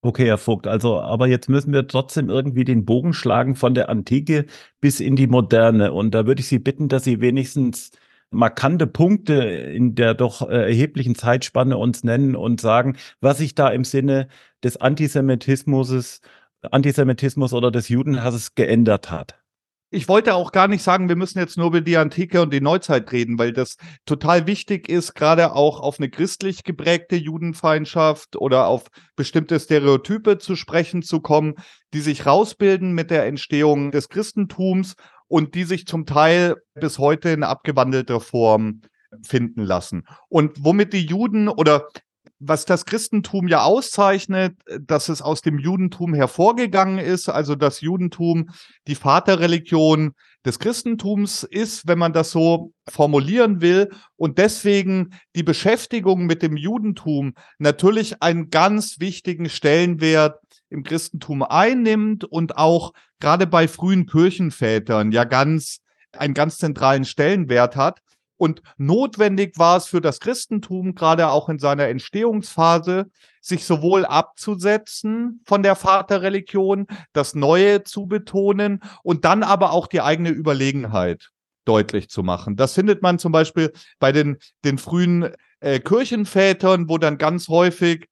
Okay, 0.00 0.26
Herr 0.26 0.38
Vogt, 0.38 0.66
also, 0.66 1.00
aber 1.00 1.28
jetzt 1.28 1.48
müssen 1.48 1.72
wir 1.72 1.86
trotzdem 1.86 2.28
irgendwie 2.28 2.64
den 2.64 2.84
Bogen 2.84 3.12
schlagen 3.12 3.54
von 3.54 3.74
der 3.74 3.88
Antike 3.88 4.46
bis 4.80 4.98
in 4.98 5.14
die 5.14 5.28
Moderne. 5.28 5.92
Und 5.92 6.12
da 6.12 6.26
würde 6.26 6.40
ich 6.40 6.48
Sie 6.48 6.58
bitten, 6.58 6.88
dass 6.88 7.04
Sie 7.04 7.20
wenigstens 7.20 7.90
markante 8.32 8.86
Punkte 8.86 9.34
in 9.34 9.94
der 9.94 10.14
doch 10.14 10.48
äh, 10.48 10.70
erheblichen 10.70 11.14
Zeitspanne 11.14 11.76
uns 11.78 12.04
nennen 12.04 12.36
und 12.36 12.60
sagen, 12.60 12.96
was 13.20 13.38
sich 13.38 13.54
da 13.54 13.68
im 13.68 13.84
Sinne 13.84 14.28
des 14.62 14.78
Antisemitismus 14.78 16.20
Antisemitismus 16.70 17.52
oder 17.52 17.70
des 17.70 17.88
Judenhasses 17.88 18.54
geändert 18.54 19.10
hat. 19.10 19.38
Ich 19.94 20.08
wollte 20.08 20.34
auch 20.34 20.52
gar 20.52 20.68
nicht 20.68 20.82
sagen, 20.82 21.10
wir 21.10 21.16
müssen 21.16 21.38
jetzt 21.38 21.58
nur 21.58 21.66
über 21.66 21.82
die 21.82 21.98
Antike 21.98 22.40
und 22.40 22.50
die 22.50 22.62
Neuzeit 22.62 23.12
reden, 23.12 23.38
weil 23.38 23.52
das 23.52 23.76
total 24.06 24.46
wichtig 24.46 24.88
ist, 24.88 25.12
gerade 25.14 25.54
auch 25.54 25.80
auf 25.80 25.98
eine 25.98 26.08
christlich 26.08 26.64
geprägte 26.64 27.16
Judenfeindschaft 27.16 28.36
oder 28.36 28.68
auf 28.68 28.84
bestimmte 29.16 29.60
Stereotype 29.60 30.38
zu 30.38 30.56
sprechen 30.56 31.02
zu 31.02 31.20
kommen, 31.20 31.56
die 31.92 32.00
sich 32.00 32.24
rausbilden 32.24 32.94
mit 32.94 33.10
der 33.10 33.26
Entstehung 33.26 33.90
des 33.90 34.08
Christentums 34.08 34.94
und 35.32 35.54
die 35.54 35.64
sich 35.64 35.86
zum 35.86 36.04
Teil 36.04 36.56
bis 36.74 36.98
heute 36.98 37.30
in 37.30 37.42
abgewandelter 37.42 38.20
Form 38.20 38.82
finden 39.22 39.62
lassen. 39.62 40.04
Und 40.28 40.62
womit 40.62 40.92
die 40.92 41.06
Juden 41.06 41.48
oder 41.48 41.88
was 42.38 42.66
das 42.66 42.84
Christentum 42.84 43.48
ja 43.48 43.62
auszeichnet, 43.62 44.54
dass 44.78 45.08
es 45.08 45.22
aus 45.22 45.40
dem 45.40 45.58
Judentum 45.58 46.12
hervorgegangen 46.12 46.98
ist, 46.98 47.30
also 47.30 47.54
das 47.54 47.80
Judentum 47.80 48.50
die 48.86 48.94
Vaterreligion 48.94 50.12
des 50.44 50.58
Christentums 50.58 51.44
ist, 51.44 51.86
wenn 51.86 51.98
man 51.98 52.12
das 52.12 52.30
so 52.30 52.74
formulieren 52.86 53.62
will, 53.62 53.88
und 54.16 54.36
deswegen 54.36 55.14
die 55.34 55.44
Beschäftigung 55.44 56.26
mit 56.26 56.42
dem 56.42 56.58
Judentum 56.58 57.32
natürlich 57.58 58.22
einen 58.22 58.50
ganz 58.50 59.00
wichtigen 59.00 59.48
Stellenwert 59.48 60.40
im 60.68 60.82
Christentum 60.82 61.42
einnimmt 61.42 62.24
und 62.24 62.58
auch 62.58 62.92
gerade 63.22 63.46
bei 63.46 63.68
frühen 63.68 64.06
Kirchenvätern 64.06 65.12
ja 65.12 65.24
ganz 65.24 65.78
einen 66.18 66.34
ganz 66.34 66.58
zentralen 66.58 67.04
Stellenwert 67.04 67.76
hat. 67.76 68.00
Und 68.36 68.60
notwendig 68.76 69.56
war 69.56 69.76
es 69.76 69.86
für 69.86 70.00
das 70.00 70.18
Christentum, 70.18 70.96
gerade 70.96 71.28
auch 71.28 71.48
in 71.48 71.60
seiner 71.60 71.86
Entstehungsphase, 71.86 73.06
sich 73.40 73.64
sowohl 73.64 74.04
abzusetzen 74.04 75.40
von 75.46 75.62
der 75.62 75.76
Vaterreligion, 75.76 76.88
das 77.12 77.36
Neue 77.36 77.84
zu 77.84 78.06
betonen 78.06 78.80
und 79.04 79.24
dann 79.24 79.44
aber 79.44 79.70
auch 79.70 79.86
die 79.86 80.00
eigene 80.00 80.30
Überlegenheit 80.30 81.30
deutlich 81.64 82.08
zu 82.08 82.24
machen. 82.24 82.56
Das 82.56 82.74
findet 82.74 83.02
man 83.02 83.20
zum 83.20 83.30
Beispiel 83.30 83.72
bei 84.00 84.10
den, 84.10 84.38
den 84.64 84.78
frühen 84.78 85.30
äh, 85.60 85.78
Kirchenvätern, 85.78 86.88
wo 86.88 86.98
dann 86.98 87.18
ganz 87.18 87.46
häufig 87.46 88.08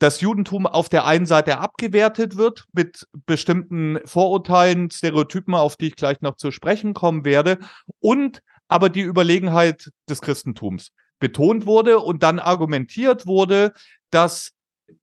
das 0.00 0.22
Judentum 0.22 0.66
auf 0.66 0.88
der 0.88 1.04
einen 1.04 1.26
Seite 1.26 1.58
abgewertet 1.58 2.36
wird 2.36 2.64
mit 2.72 3.06
bestimmten 3.26 4.00
Vorurteilen, 4.06 4.90
Stereotypen, 4.90 5.54
auf 5.54 5.76
die 5.76 5.88
ich 5.88 5.96
gleich 5.96 6.22
noch 6.22 6.36
zu 6.36 6.50
sprechen 6.50 6.94
kommen 6.94 7.24
werde, 7.24 7.58
und 8.00 8.42
aber 8.66 8.88
die 8.88 9.02
Überlegenheit 9.02 9.90
des 10.08 10.22
Christentums 10.22 10.92
betont 11.18 11.66
wurde 11.66 11.98
und 11.98 12.22
dann 12.22 12.38
argumentiert 12.38 13.26
wurde, 13.26 13.72
dass 14.10 14.52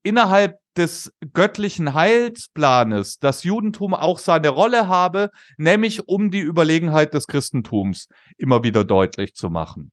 innerhalb 0.04 0.58
des 0.76 1.14
göttlichen 1.34 1.94
Heilsplanes 1.94 3.20
das 3.20 3.44
Judentum 3.44 3.94
auch 3.94 4.18
seine 4.18 4.50
Rolle 4.50 4.88
habe, 4.88 5.30
nämlich 5.58 6.08
um 6.08 6.32
die 6.32 6.42
Überlegenheit 6.42 7.14
des 7.14 7.28
Christentums 7.28 8.08
immer 8.38 8.64
wieder 8.64 8.84
deutlich 8.84 9.36
zu 9.36 9.50
machen. 9.50 9.92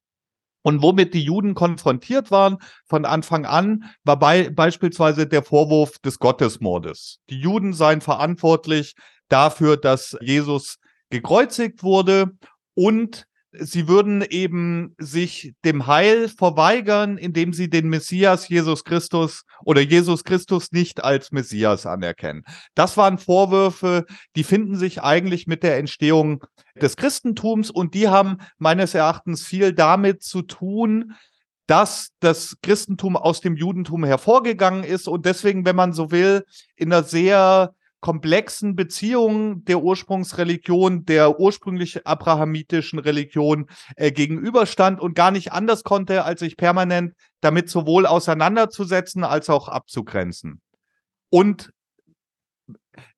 Und 0.66 0.80
womit 0.83 1.12
die 1.12 1.23
Juden 1.23 1.54
konfrontiert 1.54 2.30
waren 2.30 2.56
von 2.87 3.04
Anfang 3.04 3.44
an, 3.44 3.85
war 4.02 4.18
bei, 4.18 4.49
beispielsweise 4.49 5.26
der 5.26 5.42
Vorwurf 5.42 5.99
des 5.99 6.18
Gottesmordes. 6.18 7.18
Die 7.28 7.38
Juden 7.38 7.75
seien 7.75 8.00
verantwortlich 8.00 8.94
dafür, 9.28 9.76
dass 9.76 10.16
Jesus 10.23 10.78
gekreuzigt 11.11 11.83
wurde 11.83 12.30
und 12.73 13.26
sie 13.58 13.88
würden 13.88 14.23
eben 14.23 14.94
sich 14.99 15.54
dem 15.64 15.87
Heil 15.87 16.28
verweigern, 16.28 17.16
indem 17.18 17.52
sie 17.52 17.70
den 17.70 17.88
Messias 17.88 18.49
Jesus 18.49 18.84
Christus 18.84 19.44
oder 19.64 19.80
Jesus 19.80 20.25
Christus 20.25 20.73
nicht 20.73 21.04
als 21.04 21.32
Messias 21.32 21.87
anerkennen. 21.87 22.44
Das 22.75 22.96
waren 22.96 23.18
Vorwürfe, 23.18 24.06
die 24.37 24.44
finden 24.44 24.76
sich 24.76 25.02
eigentlich 25.02 25.46
mit 25.46 25.62
der 25.62 25.78
Entstehung 25.78 26.44
des 26.80 26.96
Christentums 26.96 27.70
und 27.70 27.94
die 27.94 28.08
haben 28.08 28.38
meines 28.58 28.94
Erachtens 28.94 29.44
viel 29.46 29.73
damit 29.73 30.23
zu 30.23 30.42
tun, 30.42 31.14
dass 31.66 32.08
das 32.20 32.56
Christentum 32.62 33.16
aus 33.16 33.40
dem 33.40 33.56
Judentum 33.56 34.04
hervorgegangen 34.04 34.84
ist 34.84 35.08
und 35.08 35.25
deswegen, 35.25 35.64
wenn 35.64 35.76
man 35.76 35.92
so 35.92 36.11
will, 36.11 36.44
in 36.76 36.92
einer 36.92 37.04
sehr 37.04 37.75
komplexen 38.04 38.76
Beziehungen 38.76 39.64
der 39.64 39.82
Ursprungsreligion, 39.82 41.06
der 41.06 41.40
ursprünglich 41.40 42.06
abrahamitischen 42.06 42.99
Religion 42.99 43.64
äh, 43.96 44.12
gegenüberstand 44.12 45.00
und 45.00 45.14
gar 45.14 45.30
nicht 45.30 45.52
anders 45.52 45.84
konnte, 45.84 46.23
als 46.23 46.40
sich 46.40 46.58
permanent 46.58 47.14
damit 47.40 47.70
sowohl 47.70 48.04
auseinanderzusetzen 48.04 49.25
als 49.25 49.49
auch 49.49 49.68
abzugrenzen. 49.68 50.61
Und 51.30 51.70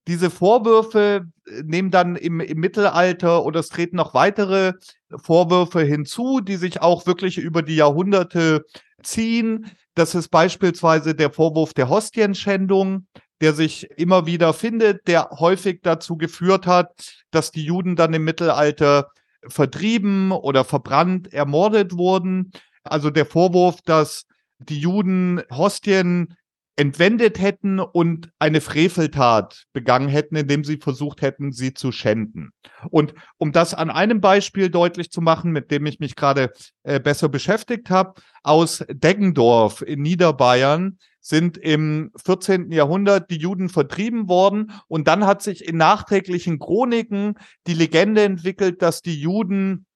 diese 0.07 0.31
Vorwürfe 0.31 1.27
äh, 1.49 1.63
nehmen 1.65 1.91
dann 1.91 2.15
im, 2.15 2.39
im, 2.39 2.61
Mittelalter 2.61 3.45
oder 3.45 3.59
es 3.59 3.71
treten 3.71 3.97
noch 3.97 4.15
weitere 4.15 4.75
Vorwürfe 5.21 5.83
hinzu, 5.83 6.39
die 6.39 6.55
sich 6.55 6.81
auch 6.81 7.07
wirklich 7.07 7.39
über 7.39 7.63
die 7.63 7.75
Jahrhunderte 7.75 8.65
ziehen. 9.03 9.69
Das 9.97 10.15
ist 10.15 10.29
beispielsweise 10.29 11.17
der 11.17 11.33
Vorwurf 11.33 11.75
der 11.75 11.89
Hostienschändung, 11.89 13.09
der 13.41 13.53
sich 13.53 13.91
immer 13.97 14.27
wieder 14.27 14.53
findet, 14.55 15.07
der 15.07 15.31
häufig 15.31 15.81
dazu 15.83 16.17
geführt 16.17 16.67
hat, 16.67 17.25
dass 17.31 17.51
die 17.51 17.65
Juden 17.65 17.97
dann 17.97 18.15
im 18.15 18.25
Mittelalter 18.25 19.11
vertrieben 19.47 20.33
oder 20.33 20.65
verbrannt, 20.65 21.33
ermordet 21.33 21.97
wurden. 21.97 22.53
Also 22.83 23.11
der 23.11 23.27
Vorwurf, 23.27 23.83
dass 23.83 24.27
die 24.59 24.81
Juden 24.81 25.43
Hostien 25.51 26.37
entwendet 26.77 27.41
hätten 27.41 27.81
und 27.81 28.31
eine 28.39 28.61
Freveltat 28.61 29.65
begangen 29.73 30.09
hätten, 30.09 30.37
indem 30.37 30.63
sie 30.63 30.77
versucht 30.77 31.23
hätten, 31.23 31.51
sie 31.51 31.73
zu 31.73 31.91
schänden. 31.91 32.51
Und 32.91 33.15
um 33.39 33.51
das 33.51 33.73
an 33.73 33.91
einem 33.91 34.21
Beispiel 34.21 34.69
deutlich 34.69 35.11
zu 35.11 35.23
machen, 35.23 35.53
mit 35.53 35.71
dem 35.71 35.87
ich 35.87 36.01
mich 36.01 36.17
gerade 36.17 36.53
äh, 36.83 37.01
besser 37.01 37.31
beschäftigt 37.31 37.89
habe, 37.89 38.21
aus 38.43 38.85
Deggendorf 38.91 39.81
in 39.81 40.03
Niederbayern 40.03 40.99
sind 41.29 41.59
im 41.59 42.13
14. 42.25 42.71
Jahrhundert 42.71 43.31
die 43.31 43.39
Juden 43.39 43.69
vertrieben 43.69 44.29
worden 44.29 44.73
und 44.87 45.09
dann 45.09 45.27
hat 45.27 45.43
sich 45.43 45.67
in 45.67 45.77
nachträglichen 45.77 46.61
Chroniken 46.61 47.35
die 47.67 47.75
Legende 47.75 48.23
entwickelt, 48.23 48.81
dass 48.81 49.03
die 49.03 49.21
Juden 49.21 49.87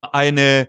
eine 0.00 0.68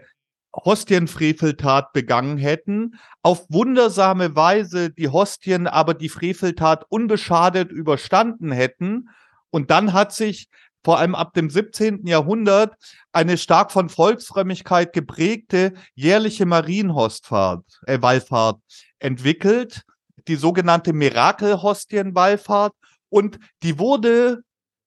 Hostienfreveltat 0.54 1.92
begangen 1.92 2.38
hätten, 2.38 2.94
auf 3.22 3.44
wundersame 3.48 4.36
Weise 4.36 4.90
die 4.90 5.08
Hostien 5.08 5.66
aber 5.66 5.94
die 5.94 6.08
Freveltat 6.08 6.84
unbeschadet 6.88 7.72
überstanden 7.72 8.52
hätten. 8.52 9.08
Und 9.50 9.72
dann 9.72 9.92
hat 9.94 10.12
sich 10.12 10.48
vor 10.84 11.00
allem 11.00 11.16
ab 11.16 11.34
dem 11.34 11.50
17. 11.50 12.06
Jahrhundert 12.06 12.76
eine 13.10 13.36
stark 13.36 13.72
von 13.72 13.88
Volksfrömmigkeit 13.88 14.92
geprägte 14.92 15.72
jährliche 15.96 16.46
Marienhostfahrt, 16.46 17.64
äh, 17.86 18.00
Wallfahrt 18.00 18.60
entwickelt, 19.00 19.82
die 20.28 20.36
sogenannte 20.36 20.92
Mirakelhostienwallfahrt. 20.92 22.72
Und 23.08 23.38
die 23.62 23.78
wurde 23.78 24.42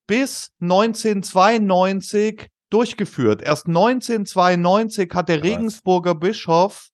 bis 0.08 0.52
1992 0.62 2.50
durchgeführt. 2.70 3.42
Erst 3.42 3.68
1992 3.68 5.12
hat 5.14 5.30
der 5.30 5.44
Regensburger 5.44 6.16
Bischof 6.16 6.90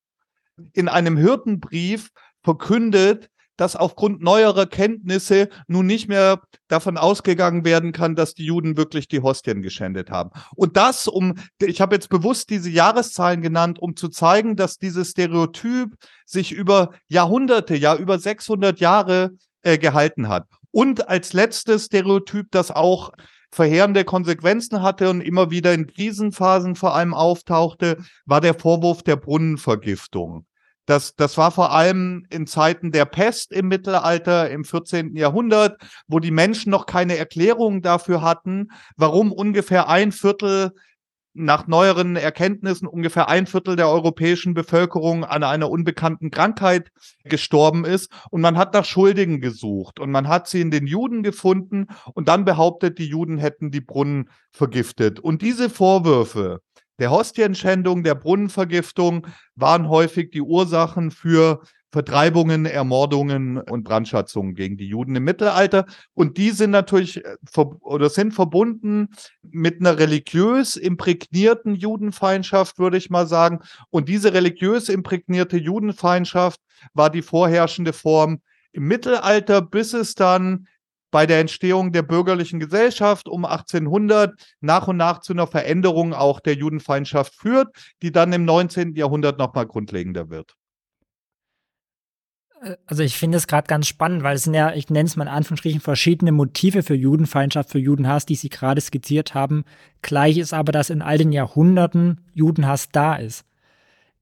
in 0.73 0.88
einem 0.88 1.17
Hirtenbrief 1.17 2.09
verkündet, 2.43 3.29
dass 3.57 3.75
aufgrund 3.75 4.22
neuerer 4.22 4.65
Kenntnisse 4.65 5.50
nun 5.67 5.86
nicht 5.86 6.07
mehr 6.07 6.41
davon 6.67 6.98
ausgegangen 6.98 7.65
werden 7.65 7.91
kann, 7.91 8.15
dass 8.15 8.33
die 8.33 8.45
Juden 8.45 8.77
wirklich 8.77 9.07
die 9.07 9.22
Hostien 9.22 9.62
geschändet 9.62 10.10
haben. 10.10 10.31
Und 10.55 10.77
das, 10.77 11.07
um, 11.07 11.36
ich 11.60 11.81
habe 11.81 11.95
jetzt 11.95 12.10
bewusst 12.10 12.50
diese 12.50 12.69
Jahreszahlen 12.69 13.41
genannt, 13.41 13.79
um 13.79 13.95
zu 13.95 14.10
zeigen, 14.10 14.55
dass 14.55 14.77
dieses 14.77 15.12
Stereotyp 15.12 15.95
sich 16.25 16.51
über 16.51 16.91
Jahrhunderte, 17.07 17.75
ja 17.75 17.95
über 17.95 18.19
600 18.19 18.79
Jahre 18.79 19.31
äh, 19.62 19.77
gehalten 19.77 20.27
hat. 20.27 20.48
Und 20.72 21.07
als 21.07 21.33
letztes 21.33 21.86
Stereotyp, 21.86 22.48
das 22.50 22.72
auch 22.72 23.12
verheerende 23.51 24.03
Konsequenzen 24.03 24.81
hatte 24.81 25.10
und 25.10 25.22
immer 25.22 25.51
wieder 25.51 25.74
in 25.74 25.88
Krisenphasen 25.88 26.75
vor 26.75 26.95
allem 26.95 27.13
auftauchte, 27.13 27.98
war 28.25 28.41
der 28.41 28.55
Vorwurf 28.55 29.03
der 29.03 29.15
Brunnenvergiftung. 29.15 30.45
Das, 30.85 31.15
das 31.15 31.37
war 31.37 31.51
vor 31.51 31.71
allem 31.71 32.25
in 32.29 32.45
Zeiten 32.45 32.91
der 32.91 33.05
Pest 33.05 33.53
im 33.53 33.69
Mittelalter, 33.69 34.49
im 34.49 34.65
14. 34.65 35.15
Jahrhundert, 35.15 35.81
wo 36.07 36.19
die 36.19 36.31
Menschen 36.31 36.71
noch 36.71 36.85
keine 36.85 37.17
Erklärung 37.17 37.81
dafür 37.81 38.21
hatten, 38.21 38.69
warum 38.97 39.31
ungefähr 39.31 39.87
ein 39.87 40.11
Viertel 40.11 40.73
nach 41.33 41.67
neueren 41.67 42.15
Erkenntnissen 42.15 42.87
ungefähr 42.87 43.27
ein 43.27 43.47
Viertel 43.47 43.75
der 43.75 43.89
europäischen 43.89 44.53
Bevölkerung 44.53 45.23
an 45.25 45.43
einer 45.43 45.69
unbekannten 45.69 46.29
Krankheit 46.29 46.91
gestorben 47.23 47.85
ist. 47.85 48.11
Und 48.29 48.41
man 48.41 48.57
hat 48.57 48.73
nach 48.73 48.85
Schuldigen 48.85 49.41
gesucht 49.41 49.99
und 49.99 50.11
man 50.11 50.27
hat 50.27 50.47
sie 50.47 50.61
in 50.61 50.69
den 50.69 50.85
Juden 50.85 51.23
gefunden 51.23 51.87
und 52.13 52.27
dann 52.27 52.45
behauptet, 52.45 52.99
die 52.99 53.07
Juden 53.07 53.37
hätten 53.37 53.71
die 53.71 53.81
Brunnen 53.81 54.29
vergiftet. 54.51 55.19
Und 55.19 55.41
diese 55.41 55.69
Vorwürfe 55.69 56.61
der 57.03 57.12
Hostienschändung, 57.12 58.03
der 58.03 58.15
Brunnenvergiftung 58.15 59.27
waren 59.55 59.89
häufig 59.89 60.31
die 60.31 60.41
Ursachen 60.41 61.12
für 61.12 61.62
Vertreibungen, 61.91 62.65
Ermordungen 62.65 63.57
und 63.57 63.83
Brandschatzungen 63.83 64.55
gegen 64.55 64.77
die 64.77 64.88
Juden 64.88 65.13
im 65.17 65.25
Mittelalter. 65.25 65.86
Und 66.13 66.38
die 66.38 66.51
sind 66.51 66.72
natürlich 66.72 67.17
äh, 67.25 67.36
oder 67.81 68.10
sind 68.10 68.33
verbunden 68.33 69.10
mit 69.41 69.81
einer 69.81 70.00
religiös 70.00 70.77
imprägnierten 70.77 71.75
Judenfeindschaft, 71.75 72.79
würde 72.79 72.95
ich 72.95 73.10
mal 73.10 73.27
sagen. 73.27 73.60
Und 73.89 74.07
diese 74.07 74.33
religiös 74.33 74.88
imprägnierte 74.88 75.57
Judenfeindschaft 75.57 76.62
war 76.93 77.10
die 77.10 77.22
vorherrschende 77.22 77.91
Form 77.91 78.39
im 78.72 78.88
Mittelalter, 78.88 79.62
bis 79.62 79.91
es 79.91 80.15
dann 80.15 80.67
bei 81.13 81.27
der 81.27 81.39
Entstehung 81.39 81.91
der 81.91 82.01
bürgerlichen 82.01 82.60
Gesellschaft 82.60 83.29
um 83.29 83.46
1800 83.46 84.34
nach 84.62 84.88
und 84.88 84.98
nach 84.98 85.22
zu 85.22 85.34
einer 85.34 85.46
Veränderung 85.46 86.12
auch 86.12 86.39
der 86.39 86.55
Judenfeindschaft 86.55 87.36
führt, 87.36 87.70
die 88.01 88.12
dann 88.12 88.34
im 88.34 88.46
19. 88.46 88.96
Jahrhundert 88.96 89.38
nochmal 89.38 89.67
grundlegender 89.67 90.32
wird. 90.32 90.55
Äh, 92.63 92.77
also 92.88 93.03
ich 93.03 93.15
finde 93.15 93.38
es 93.38 93.46
gerade 93.46 93.67
ganz 93.67 93.88
spannend, 93.88 94.24
weil 94.24 94.38
es 94.38 94.43
sind 94.46 94.55
ja, 94.55 94.74
ich 94.74 94.89
nenne 94.89 95.05
es 95.05 95.15
mal 95.15 95.25
in 95.25 95.29
Anführungsstrichen, 95.29 95.82
verschiedene 95.82 96.32
Motive 96.32 96.82
für 96.82 96.96
Judenfeindschaft, 96.96 97.70
für 97.70 97.79
Judenhass, 97.79 98.25
die 98.25 98.36
Sie 98.36 98.50
gerade 98.50 98.82
skizziert 98.82 99.36
haben. 99.36 99.65
Gleich 100.01 100.39
ist 100.39 100.51
aber, 100.51 100.72
dass 100.72 100.89
in 100.89 101.03
all 101.03 101.20
den 101.20 101.32
Jahrhunderten 101.32 102.22
Judenhass 102.34 102.89
da 102.91 103.17
ist. 103.17 103.46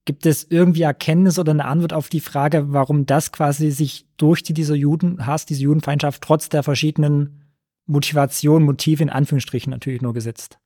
Gibt 0.06 0.26
es 0.26 0.44
irgendwie 0.50 0.82
Erkenntnis 0.82 1.38
oder 1.38 1.52
eine 1.52 1.66
Antwort 1.66 1.94
auf 1.94 2.10
die 2.10 2.22
Frage, 2.22 2.74
warum 2.74 3.06
das 3.06 3.32
quasi 3.32 3.70
sich 3.72 4.08
durchzieht, 4.18 4.58
dieser 4.58 4.76
Judenhass, 4.76 5.46
diese 5.46 5.62
Judenfeindschaft, 5.62 6.24
trotz 6.24 6.50
der 6.50 6.64
verschiedenen 6.64 7.54
Motivationen, 7.86 8.66
Motive 8.66 9.04
in 9.04 9.10
Anführungsstrichen 9.10 9.70
natürlich 9.70 10.02
nur 10.02 10.14
gesetzt? 10.14 10.58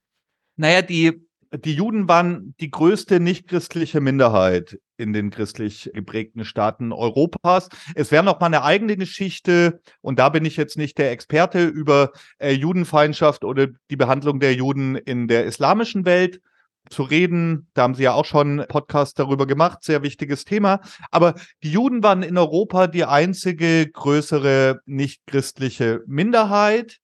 Naja, 0.56 0.82
die 0.82 1.26
die 1.64 1.74
Juden 1.74 2.08
waren 2.08 2.56
die 2.60 2.72
größte 2.72 3.20
nichtchristliche 3.20 4.02
Minderheit 4.02 4.80
in 4.98 5.14
den 5.14 5.30
christlich 5.30 5.90
geprägten 5.94 6.46
Staaten 6.46 6.92
Europas. 6.92 7.70
Es 7.96 8.12
wäre 8.12 8.24
noch 8.24 8.40
mal 8.40 8.48
eine 8.48 8.64
eigene 8.64 8.98
Geschichte, 8.98 9.80
und 10.02 10.20
da 10.20 10.30
bin 10.30 10.46
ich 10.46 10.58
jetzt 10.58 10.78
nicht 10.78 10.98
der 10.98 11.12
Experte 11.12 11.66
über 11.66 12.12
äh, 12.40 12.52
Judenfeindschaft 12.52 13.44
oder 13.44 13.68
die 13.90 13.96
Behandlung 13.96 14.40
der 14.40 14.54
Juden 14.54 14.96
in 14.96 15.28
der 15.28 15.46
islamischen 15.46 16.06
Welt 16.06 16.42
zu 16.90 17.04
reden. 17.04 17.68
Da 17.74 17.84
haben 17.84 17.96
Sie 17.96 18.04
ja 18.04 18.14
auch 18.14 18.26
schon 18.26 18.66
Podcast 18.68 19.20
darüber 19.20 19.48
gemacht, 19.48 19.84
sehr 19.84 20.04
wichtiges 20.04 20.46
Thema. 20.46 20.82
Aber 21.12 21.36
die 21.64 21.72
Juden 21.72 22.04
waren 22.04 22.24
in 22.24 22.38
Europa 22.38 22.88
die 22.88 23.06
einzige 23.06 23.90
größere 23.90 24.80
nichtchristliche 24.86 26.02
Minderheit, 26.08 26.98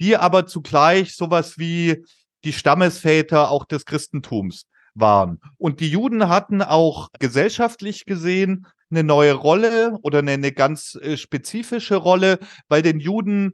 die 0.00 0.16
aber 0.16 0.46
zugleich 0.46 1.16
sowas 1.16 1.58
wie 1.58 2.04
die 2.44 2.52
Stammesväter 2.52 3.50
auch 3.50 3.64
des 3.64 3.84
Christentums 3.84 4.66
waren. 4.94 5.40
Und 5.56 5.80
die 5.80 5.90
Juden 5.90 6.28
hatten 6.28 6.62
auch 6.62 7.08
gesellschaftlich 7.18 8.04
gesehen 8.04 8.66
eine 8.90 9.04
neue 9.04 9.34
Rolle 9.34 9.98
oder 10.02 10.20
eine, 10.20 10.32
eine 10.32 10.52
ganz 10.52 10.98
äh, 11.00 11.16
spezifische 11.16 11.96
Rolle, 11.96 12.38
weil 12.68 12.82
den 12.82 13.00
Juden 13.00 13.52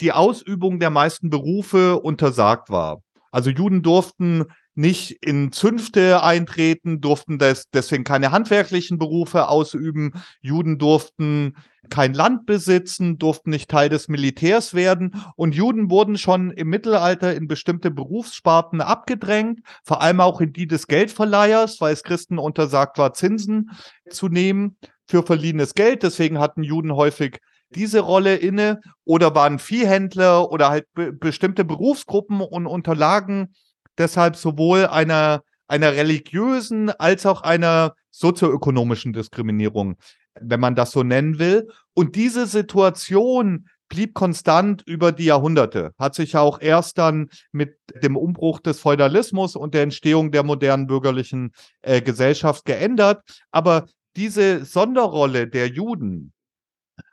die 0.00 0.12
Ausübung 0.12 0.78
der 0.78 0.90
meisten 0.90 1.30
Berufe 1.30 1.98
untersagt 1.98 2.70
war. 2.70 3.02
Also 3.30 3.50
Juden 3.50 3.82
durften 3.82 4.46
nicht 4.78 5.10
in 5.22 5.50
Zünfte 5.50 6.22
eintreten, 6.22 7.00
durften 7.00 7.40
des, 7.40 7.68
deswegen 7.72 8.04
keine 8.04 8.30
handwerklichen 8.30 8.96
Berufe 8.96 9.48
ausüben. 9.48 10.12
Juden 10.40 10.78
durften 10.78 11.56
kein 11.90 12.14
Land 12.14 12.46
besitzen, 12.46 13.18
durften 13.18 13.50
nicht 13.50 13.68
Teil 13.68 13.88
des 13.88 14.06
Militärs 14.06 14.74
werden. 14.74 15.20
Und 15.34 15.56
Juden 15.56 15.90
wurden 15.90 16.16
schon 16.16 16.52
im 16.52 16.68
Mittelalter 16.68 17.34
in 17.34 17.48
bestimmte 17.48 17.90
Berufssparten 17.90 18.80
abgedrängt, 18.80 19.62
vor 19.82 20.00
allem 20.00 20.20
auch 20.20 20.40
in 20.40 20.52
die 20.52 20.68
des 20.68 20.86
Geldverleihers, 20.86 21.80
weil 21.80 21.92
es 21.92 22.04
Christen 22.04 22.38
untersagt 22.38 22.98
war, 22.98 23.14
Zinsen 23.14 23.72
zu 24.08 24.28
nehmen 24.28 24.76
für 25.08 25.24
verliehenes 25.24 25.74
Geld. 25.74 26.04
Deswegen 26.04 26.38
hatten 26.38 26.62
Juden 26.62 26.94
häufig 26.94 27.40
diese 27.70 27.98
Rolle 27.98 28.36
inne 28.36 28.80
oder 29.04 29.34
waren 29.34 29.58
Viehhändler 29.58 30.52
oder 30.52 30.70
halt 30.70 30.86
be 30.94 31.12
bestimmte 31.12 31.64
Berufsgruppen 31.64 32.40
und 32.40 32.68
unterlagen 32.68 33.54
deshalb 33.98 34.36
sowohl 34.36 34.86
einer, 34.86 35.42
einer 35.66 35.92
religiösen 35.92 36.90
als 36.90 37.26
auch 37.26 37.42
einer 37.42 37.94
sozioökonomischen 38.10 39.12
Diskriminierung, 39.12 39.96
wenn 40.40 40.60
man 40.60 40.74
das 40.74 40.92
so 40.92 41.02
nennen 41.02 41.38
will. 41.38 41.68
Und 41.94 42.16
diese 42.16 42.46
Situation 42.46 43.68
blieb 43.88 44.14
konstant 44.14 44.82
über 44.86 45.12
die 45.12 45.24
Jahrhunderte, 45.24 45.92
hat 45.98 46.14
sich 46.14 46.36
auch 46.36 46.60
erst 46.60 46.98
dann 46.98 47.30
mit 47.52 47.76
dem 48.02 48.16
Umbruch 48.16 48.60
des 48.60 48.80
Feudalismus 48.80 49.56
und 49.56 49.74
der 49.74 49.82
Entstehung 49.82 50.30
der 50.30 50.42
modernen 50.42 50.86
bürgerlichen 50.86 51.52
äh, 51.82 52.02
Gesellschaft 52.02 52.64
geändert. 52.64 53.22
Aber 53.50 53.86
diese 54.16 54.64
Sonderrolle 54.64 55.48
der 55.48 55.68
Juden 55.68 56.32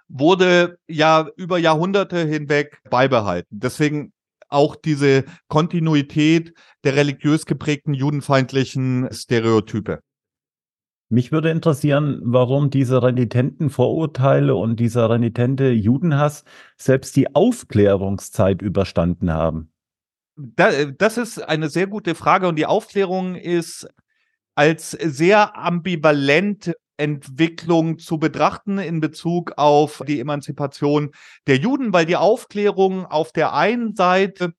wurde 0.08 0.78
ja 0.88 1.28
über 1.36 1.58
Jahrhunderte 1.58 2.26
hinweg 2.26 2.80
beibehalten. 2.90 3.60
Deswegen 3.60 4.14
auch 4.50 4.76
diese 4.76 5.26
Kontinuität 5.48 6.54
der 6.84 6.96
religiös 6.96 7.46
geprägten 7.46 7.94
judenfeindlichen 7.94 9.08
Stereotype. 9.12 10.00
Mich 11.10 11.32
würde 11.32 11.52
interessieren, 11.52 12.20
warum 12.24 12.72
diese 12.72 13.04
renitenten 13.04 13.70
Vorurteile 13.70 14.56
und 14.56 14.80
dieser 14.80 15.10
renitente 15.10 15.70
Judenhass 15.70 16.44
selbst 16.78 17.16
die 17.16 17.36
Aufklärungszeit 17.36 18.62
überstanden 18.62 19.32
haben. 19.32 19.72
Das 20.36 21.18
ist 21.18 21.40
eine 21.40 21.70
sehr 21.70 21.88
gute 21.88 22.16
Frage 22.16 22.48
und 22.48 22.58
die 22.58 22.66
Aufklärung 22.66 23.36
ist 23.36 23.88
als 24.56 24.92
sehr 24.92 25.58
ambivalent 25.58 26.74
Entwicklung 26.98 28.00
zu 28.00 28.18
betrachten 28.18 28.78
in 28.78 29.00
Bezug 29.00 29.54
auf 29.58 30.02
die 30.08 30.20
Emanzipation 30.20 31.12
der 31.48 31.58
Juden, 31.58 31.94
weil 31.94 32.06
die 32.06 32.16
Aufklärung 32.16 33.06
auf 33.06 33.32
der 33.32 33.54
einen 33.54 33.96
Seite 33.96 34.54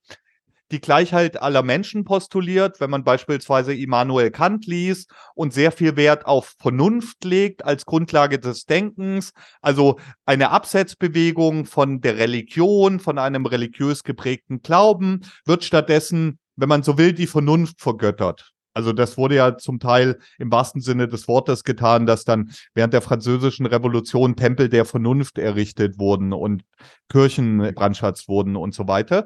die 0.72 0.80
Gleichheit 0.80 1.40
aller 1.40 1.62
Menschen 1.62 2.04
postuliert, 2.04 2.80
wenn 2.80 2.90
man 2.90 3.04
beispielsweise 3.04 3.74
Immanuel 3.74 4.30
Kant 4.30 4.66
liest 4.66 5.10
und 5.34 5.52
sehr 5.52 5.70
viel 5.70 5.96
Wert 5.96 6.26
auf 6.26 6.54
Vernunft 6.58 7.24
legt 7.24 7.64
als 7.64 7.86
Grundlage 7.86 8.38
des 8.38 8.64
Denkens, 8.66 9.32
also 9.60 9.98
eine 10.24 10.50
Absetzbewegung 10.50 11.66
von 11.66 12.00
der 12.00 12.18
Religion, 12.18 12.98
von 12.98 13.18
einem 13.18 13.46
religiös 13.46 14.02
geprägten 14.02 14.60
Glauben, 14.62 15.20
wird 15.44 15.64
stattdessen, 15.64 16.38
wenn 16.56 16.68
man 16.68 16.82
so 16.82 16.98
will, 16.98 17.12
die 17.12 17.28
Vernunft 17.28 17.80
vergöttert. 17.80 18.55
Also 18.76 18.92
das 18.92 19.16
wurde 19.16 19.36
ja 19.36 19.56
zum 19.56 19.80
Teil 19.80 20.18
im 20.38 20.52
wahrsten 20.52 20.82
Sinne 20.82 21.08
des 21.08 21.28
Wortes 21.28 21.64
getan, 21.64 22.04
dass 22.04 22.26
dann 22.26 22.52
während 22.74 22.92
der 22.92 23.00
französischen 23.00 23.64
Revolution 23.64 24.36
Tempel 24.36 24.68
der 24.68 24.84
Vernunft 24.84 25.38
errichtet 25.38 25.98
wurden 25.98 26.34
und 26.34 26.62
Kirchen 27.08 27.72
brandschatzt 27.74 28.28
wurden 28.28 28.54
und 28.54 28.74
so 28.74 28.86
weiter. 28.86 29.24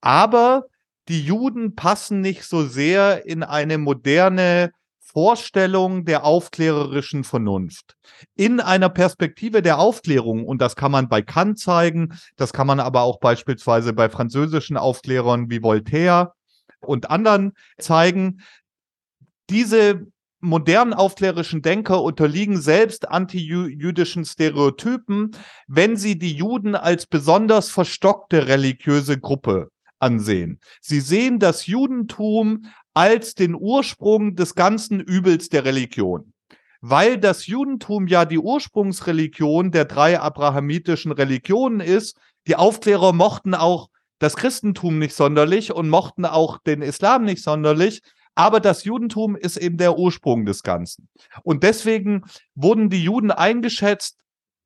Aber 0.00 0.64
die 1.06 1.22
Juden 1.22 1.76
passen 1.76 2.20
nicht 2.20 2.42
so 2.42 2.64
sehr 2.64 3.26
in 3.26 3.44
eine 3.44 3.78
moderne 3.78 4.72
Vorstellung 4.98 6.04
der 6.04 6.24
aufklärerischen 6.24 7.22
Vernunft. 7.22 7.96
In 8.34 8.58
einer 8.58 8.88
Perspektive 8.88 9.62
der 9.62 9.78
Aufklärung, 9.78 10.44
und 10.44 10.60
das 10.60 10.74
kann 10.74 10.90
man 10.90 11.08
bei 11.08 11.22
Kant 11.22 11.60
zeigen, 11.60 12.18
das 12.34 12.52
kann 12.52 12.66
man 12.66 12.80
aber 12.80 13.02
auch 13.02 13.20
beispielsweise 13.20 13.92
bei 13.92 14.08
französischen 14.08 14.76
Aufklärern 14.76 15.48
wie 15.48 15.62
Voltaire 15.62 16.32
und 16.80 17.08
anderen 17.08 17.52
zeigen, 17.78 18.40
diese 19.50 20.06
modernen 20.40 20.94
aufklärischen 20.94 21.60
Denker 21.62 22.02
unterliegen 22.02 22.60
selbst 22.60 23.08
antijüdischen 23.08 24.24
Stereotypen, 24.24 25.32
wenn 25.66 25.96
sie 25.96 26.18
die 26.18 26.32
Juden 26.32 26.74
als 26.74 27.06
besonders 27.06 27.70
verstockte 27.70 28.48
religiöse 28.48 29.18
Gruppe 29.18 29.70
ansehen. 29.98 30.60
Sie 30.80 31.00
sehen 31.00 31.38
das 31.38 31.66
Judentum 31.66 32.66
als 32.94 33.34
den 33.34 33.54
Ursprung 33.54 34.34
des 34.34 34.54
ganzen 34.54 35.00
Übels 35.00 35.50
der 35.50 35.64
Religion. 35.64 36.32
Weil 36.80 37.18
das 37.18 37.46
Judentum 37.46 38.06
ja 38.06 38.24
die 38.24 38.38
Ursprungsreligion 38.38 39.70
der 39.70 39.84
drei 39.84 40.18
abrahamitischen 40.18 41.12
Religionen 41.12 41.80
ist, 41.80 42.18
die 42.46 42.56
Aufklärer 42.56 43.12
mochten 43.12 43.54
auch 43.54 43.88
das 44.18 44.36
Christentum 44.36 44.98
nicht 44.98 45.14
sonderlich 45.14 45.72
und 45.72 45.90
mochten 45.90 46.24
auch 46.24 46.58
den 46.58 46.80
Islam 46.80 47.24
nicht 47.24 47.42
sonderlich, 47.42 48.00
Aber 48.40 48.58
das 48.58 48.84
Judentum 48.84 49.36
ist 49.36 49.58
eben 49.58 49.76
der 49.76 49.98
Ursprung 49.98 50.46
des 50.46 50.62
Ganzen. 50.62 51.10
Und 51.42 51.62
deswegen 51.62 52.22
wurden 52.54 52.88
die 52.88 53.04
Juden 53.04 53.30
eingeschätzt 53.30 54.18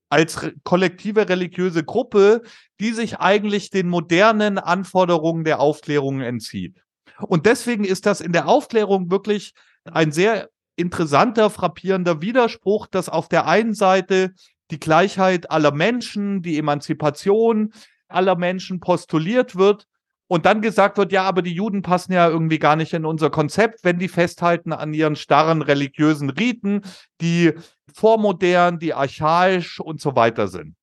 als 0.08 0.48
kollektive 0.62 1.28
religiöse 1.28 1.82
Gruppe, 1.82 2.42
die 2.78 2.92
sich 2.92 3.18
eigentlich 3.18 3.70
den 3.70 3.88
modernen 3.88 4.58
Anforderungen 4.58 5.42
der 5.42 5.58
Aufklärung 5.58 6.20
entzieht. 6.20 6.84
Und 7.18 7.46
deswegen 7.46 7.82
ist 7.82 8.06
das 8.06 8.20
in 8.20 8.30
der 8.30 8.46
Aufklärung 8.46 9.10
wirklich 9.10 9.54
ein 9.82 10.12
sehr 10.12 10.50
interessanter, 10.76 11.50
frappierender 11.50 12.22
Widerspruch, 12.22 12.86
dass 12.86 13.08
auf 13.08 13.28
der 13.28 13.48
einen 13.48 13.74
Seite 13.74 14.34
die 14.70 14.78
Gleichheit 14.78 15.50
aller 15.50 15.72
Menschen, 15.72 16.42
die 16.42 16.58
Emanzipation 16.58 17.72
aller 18.06 18.36
Menschen 18.36 18.78
postuliert 18.78 19.56
wird 19.56 19.88
und 20.26 20.46
dann 20.46 20.62
gesagt 20.62 20.96
wird, 20.96 21.12
ja, 21.12 21.24
aber 21.24 21.42
die 21.42 21.52
Juden 21.52 21.82
passen 21.82 22.12
ja 22.12 22.28
irgendwie 22.28 22.58
gar 22.58 22.76
nicht 22.76 22.92
in 22.94 23.04
unser 23.04 23.30
Konzept, 23.30 23.84
wenn 23.84 23.98
die 23.98 24.08
festhalten 24.08 24.72
an 24.72 24.94
ihren 24.94 25.16
starren 25.16 25.62
religiösen 25.62 26.30
Riten, 26.30 26.82
die 27.20 27.52
vormodern, 27.92 28.78
die 28.78 28.94
archaisch 28.94 29.80
und 29.80 30.00
so 30.00 30.16
weiter 30.16 30.48
sind. 30.48 30.76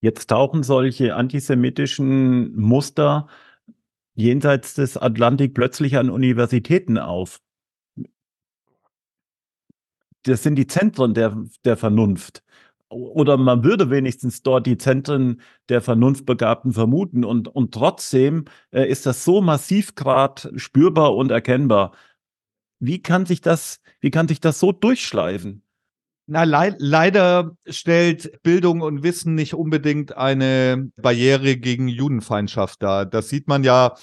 Jetzt 0.00 0.30
tauchen 0.30 0.62
solche 0.62 1.14
antisemitischen 1.14 2.56
Muster 2.56 3.28
jenseits 4.14 4.74
des 4.74 4.96
Atlantik 4.96 5.54
plötzlich 5.54 5.96
an 5.96 6.10
Universitäten 6.10 6.98
auf. 6.98 7.40
Das 10.24 10.42
sind 10.42 10.56
die 10.56 10.66
Zentren 10.66 11.14
der, 11.14 11.36
der 11.64 11.76
Vernunft 11.76 12.42
oder 12.92 13.36
man 13.36 13.64
würde 13.64 13.90
wenigstens 13.90 14.42
dort 14.42 14.66
die 14.66 14.78
Zentren 14.78 15.40
der 15.68 15.80
Vernunftbegabten 15.80 16.72
vermuten. 16.72 17.24
Und, 17.24 17.48
und 17.48 17.72
trotzdem 17.72 18.44
äh, 18.70 18.88
ist 18.88 19.06
das 19.06 19.24
so 19.24 19.40
massiv 19.40 19.94
gerade 19.94 20.58
spürbar 20.58 21.16
und 21.16 21.30
erkennbar. 21.30 21.92
Wie 22.78 23.00
kann 23.00 23.26
sich 23.26 23.40
das, 23.40 23.80
wie 24.00 24.10
kann 24.10 24.28
sich 24.28 24.40
das 24.40 24.58
so 24.58 24.72
durchschleifen? 24.72 25.62
Na, 26.26 26.44
le 26.44 26.76
leider 26.78 27.56
stellt 27.66 28.42
Bildung 28.42 28.80
und 28.80 29.02
Wissen 29.02 29.34
nicht 29.34 29.54
unbedingt 29.54 30.16
eine 30.16 30.90
Barriere 30.96 31.56
gegen 31.56 31.88
Judenfeindschaft 31.88 32.82
dar. 32.82 33.06
Das 33.06 33.28
sieht 33.28 33.48
man 33.48 33.64
ja 33.64 33.94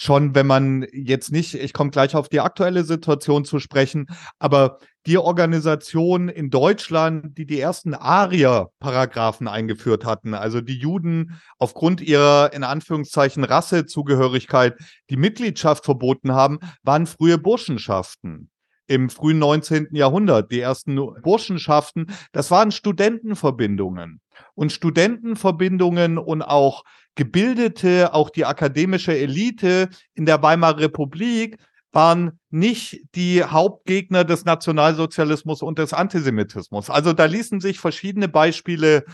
schon, 0.00 0.34
wenn 0.34 0.46
man 0.46 0.86
jetzt 0.92 1.32
nicht, 1.32 1.54
ich 1.54 1.72
komme 1.72 1.90
gleich 1.90 2.14
auf 2.14 2.28
die 2.28 2.40
aktuelle 2.40 2.84
Situation 2.84 3.44
zu 3.44 3.58
sprechen, 3.58 4.06
aber 4.38 4.78
die 5.06 5.18
Organisation 5.18 6.28
in 6.28 6.50
Deutschland, 6.50 7.38
die 7.38 7.46
die 7.46 7.60
ersten 7.60 7.94
Arier-Paragraphen 7.94 9.48
eingeführt 9.48 10.04
hatten, 10.04 10.34
also 10.34 10.60
die 10.60 10.78
Juden 10.78 11.40
aufgrund 11.58 12.00
ihrer 12.00 12.52
in 12.52 12.64
Anführungszeichen 12.64 13.44
Rassezugehörigkeit 13.44 14.76
die 15.08 15.16
Mitgliedschaft 15.16 15.84
verboten 15.84 16.32
haben, 16.32 16.58
waren 16.82 17.06
frühe 17.06 17.38
Burschenschaften 17.38 18.50
im 18.86 19.08
frühen 19.08 19.38
19. 19.38 19.88
Jahrhundert. 19.92 20.50
Die 20.50 20.60
ersten 20.60 20.96
Burschenschaften, 21.22 22.08
das 22.32 22.50
waren 22.50 22.72
Studentenverbindungen. 22.72 24.20
Und 24.54 24.72
Studentenverbindungen 24.72 26.18
und 26.18 26.42
auch 26.42 26.84
Gebildete, 27.14 28.12
auch 28.14 28.30
die 28.30 28.44
akademische 28.44 29.16
Elite 29.16 29.88
in 30.14 30.26
der 30.26 30.42
Weimarer 30.42 30.80
Republik 30.80 31.58
waren 31.92 32.38
nicht 32.50 33.02
die 33.14 33.42
Hauptgegner 33.42 34.24
des 34.24 34.44
Nationalsozialismus 34.44 35.62
und 35.62 35.78
des 35.78 35.92
Antisemitismus. 35.92 36.90
Also 36.90 37.12
da 37.12 37.24
ließen 37.24 37.60
sich 37.60 37.80
verschiedene 37.80 38.28
Beispiele 38.28 39.04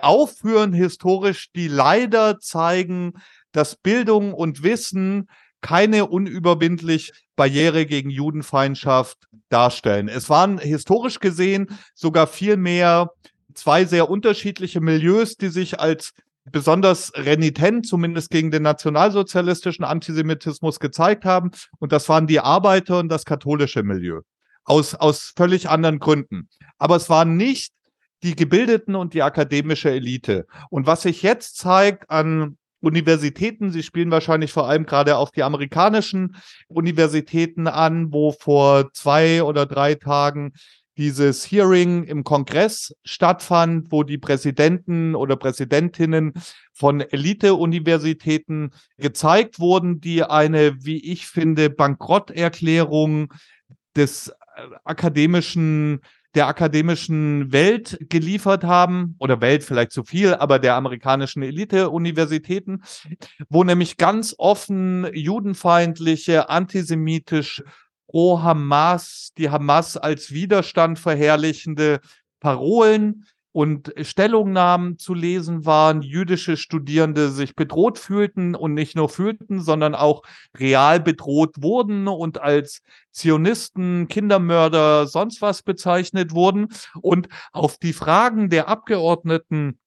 aufführen 0.00 0.72
historisch, 0.72 1.50
die 1.52 1.68
leider 1.68 2.38
zeigen, 2.40 3.14
dass 3.52 3.76
Bildung 3.76 4.34
und 4.34 4.62
Wissen 4.62 5.28
keine 5.60 6.06
unüberwindlich 6.06 7.12
Barriere 7.36 7.86
gegen 7.86 8.10
Judenfeindschaft 8.10 9.16
darstellen. 9.48 10.08
Es 10.08 10.28
waren 10.28 10.58
historisch 10.58 11.20
gesehen 11.20 11.78
sogar 11.94 12.26
viel 12.26 12.56
mehr 12.56 13.10
zwei 13.54 13.84
sehr 13.84 14.10
unterschiedliche 14.10 14.80
Milieus, 14.80 15.36
die 15.36 15.48
sich 15.48 15.80
als 15.80 16.12
besonders 16.50 17.12
renitent, 17.14 17.86
zumindest 17.86 18.30
gegen 18.30 18.50
den 18.50 18.62
nationalsozialistischen 18.62 19.84
Antisemitismus 19.84 20.78
gezeigt 20.78 21.24
haben. 21.24 21.50
Und 21.78 21.92
das 21.92 22.08
waren 22.08 22.26
die 22.26 22.40
Arbeiter 22.40 22.98
und 22.98 23.08
das 23.08 23.24
katholische 23.24 23.82
Milieu. 23.82 24.20
Aus, 24.64 24.94
aus 24.94 25.32
völlig 25.36 25.68
anderen 25.68 25.98
Gründen. 25.98 26.48
Aber 26.78 26.96
es 26.96 27.10
waren 27.10 27.36
nicht 27.36 27.72
die 28.22 28.34
Gebildeten 28.34 28.94
und 28.94 29.12
die 29.12 29.22
akademische 29.22 29.90
Elite. 29.90 30.46
Und 30.70 30.86
was 30.86 31.02
sich 31.02 31.22
jetzt 31.22 31.58
zeigt 31.58 32.08
an 32.08 32.56
Universitäten, 32.80 33.72
sie 33.72 33.82
spielen 33.82 34.10
wahrscheinlich 34.10 34.52
vor 34.52 34.68
allem 34.68 34.86
gerade 34.86 35.16
auf 35.16 35.30
die 35.30 35.42
amerikanischen 35.42 36.36
Universitäten 36.68 37.66
an, 37.66 38.12
wo 38.12 38.32
vor 38.32 38.92
zwei 38.92 39.42
oder 39.42 39.66
drei 39.66 39.94
Tagen 39.94 40.52
dieses 40.96 41.44
Hearing 41.50 42.04
im 42.04 42.24
Kongress 42.24 42.94
stattfand, 43.04 43.90
wo 43.90 44.02
die 44.02 44.18
Präsidenten 44.18 45.14
oder 45.14 45.36
Präsidentinnen 45.36 46.32
von 46.72 47.00
Elite-Universitäten 47.00 48.70
gezeigt 48.98 49.58
wurden, 49.58 50.00
die 50.00 50.22
eine, 50.22 50.84
wie 50.84 51.12
ich 51.12 51.26
finde, 51.26 51.70
Bankrotterklärung 51.70 53.32
des 53.96 54.28
äh, 54.28 54.32
akademischen 54.84 56.00
der 56.34 56.48
akademischen 56.48 57.52
Welt 57.52 57.98
geliefert 58.08 58.64
haben, 58.64 59.14
oder 59.18 59.40
Welt 59.40 59.62
vielleicht 59.62 59.92
zu 59.92 60.02
viel, 60.02 60.34
aber 60.34 60.58
der 60.58 60.74
amerikanischen 60.74 61.42
Elite-Universitäten, 61.42 62.82
wo 63.48 63.62
nämlich 63.62 63.96
ganz 63.96 64.34
offen 64.36 65.08
judenfeindliche, 65.14 66.48
antisemitisch 66.48 67.62
pro 68.14 68.40
Hamas, 68.42 69.32
die 69.38 69.50
Hamas 69.50 69.96
als 69.96 70.30
Widerstand 70.30 71.00
verherrlichende 71.00 71.98
Parolen 72.38 73.26
und 73.50 73.92
Stellungnahmen 74.02 74.98
zu 74.98 75.14
lesen 75.14 75.66
waren, 75.66 76.00
jüdische 76.00 76.56
Studierende 76.56 77.32
sich 77.32 77.56
bedroht 77.56 77.98
fühlten 77.98 78.54
und 78.54 78.72
nicht 78.72 78.94
nur 78.94 79.08
fühlten, 79.08 79.60
sondern 79.60 79.96
auch 79.96 80.22
real 80.56 81.00
bedroht 81.00 81.56
wurden 81.58 82.06
und 82.06 82.40
als 82.40 82.82
Zionisten, 83.10 84.06
Kindermörder, 84.06 85.08
sonst 85.08 85.42
was 85.42 85.64
bezeichnet 85.64 86.30
wurden. 86.30 86.68
Und 87.02 87.26
auf 87.50 87.78
die 87.78 87.92
Fragen 87.92 88.48
der 88.48 88.68
Abgeordneten, 88.68 89.80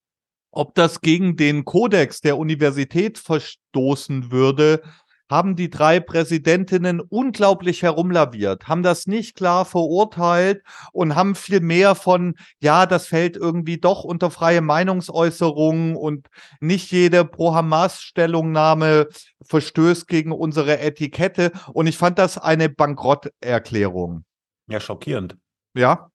ob 0.52 0.76
das 0.76 1.00
gegen 1.00 1.38
den 1.38 1.64
Kodex 1.64 2.20
der 2.20 2.38
Universität 2.38 3.20
verstoßen 3.20 4.32
würde, 4.32 4.82
haben 5.30 5.56
die 5.56 5.70
drei 5.70 6.00
Präsidentinnen 6.00 7.02
unglaublich 7.02 7.84
herumlaviert, 7.84 8.68
haben 8.68 8.84
das 8.84 9.08
nicht 9.08 9.36
klar 9.36 9.66
verurteilt 9.66 10.64
und 10.92 11.16
haben 11.16 11.36
viel 11.36 11.60
mehr 11.60 11.96
von, 11.96 12.36
ja, 12.62 12.86
das 12.86 13.08
fällt 13.08 13.36
irgendwie 13.36 13.78
doch 13.78 14.04
unter 14.04 14.32
freie 14.32 14.62
Meinungsäußerung 14.62 15.96
und 15.96 16.28
nicht 16.60 16.92
jede 16.92 17.26
Pro-Hamas-Stellungnahme 17.26 19.08
verstößt 19.44 20.08
gegen 20.08 20.32
unsere 20.32 20.80
Etikette. 20.80 21.52
Und 21.74 21.88
ich 21.88 21.98
fand 21.98 22.20
das 22.20 22.38
eine 22.38 22.70
Bankrotterklärung. 22.70 24.24
Ja, 24.68 24.80
schockierend. 24.80 25.38
Ja, 25.76 26.10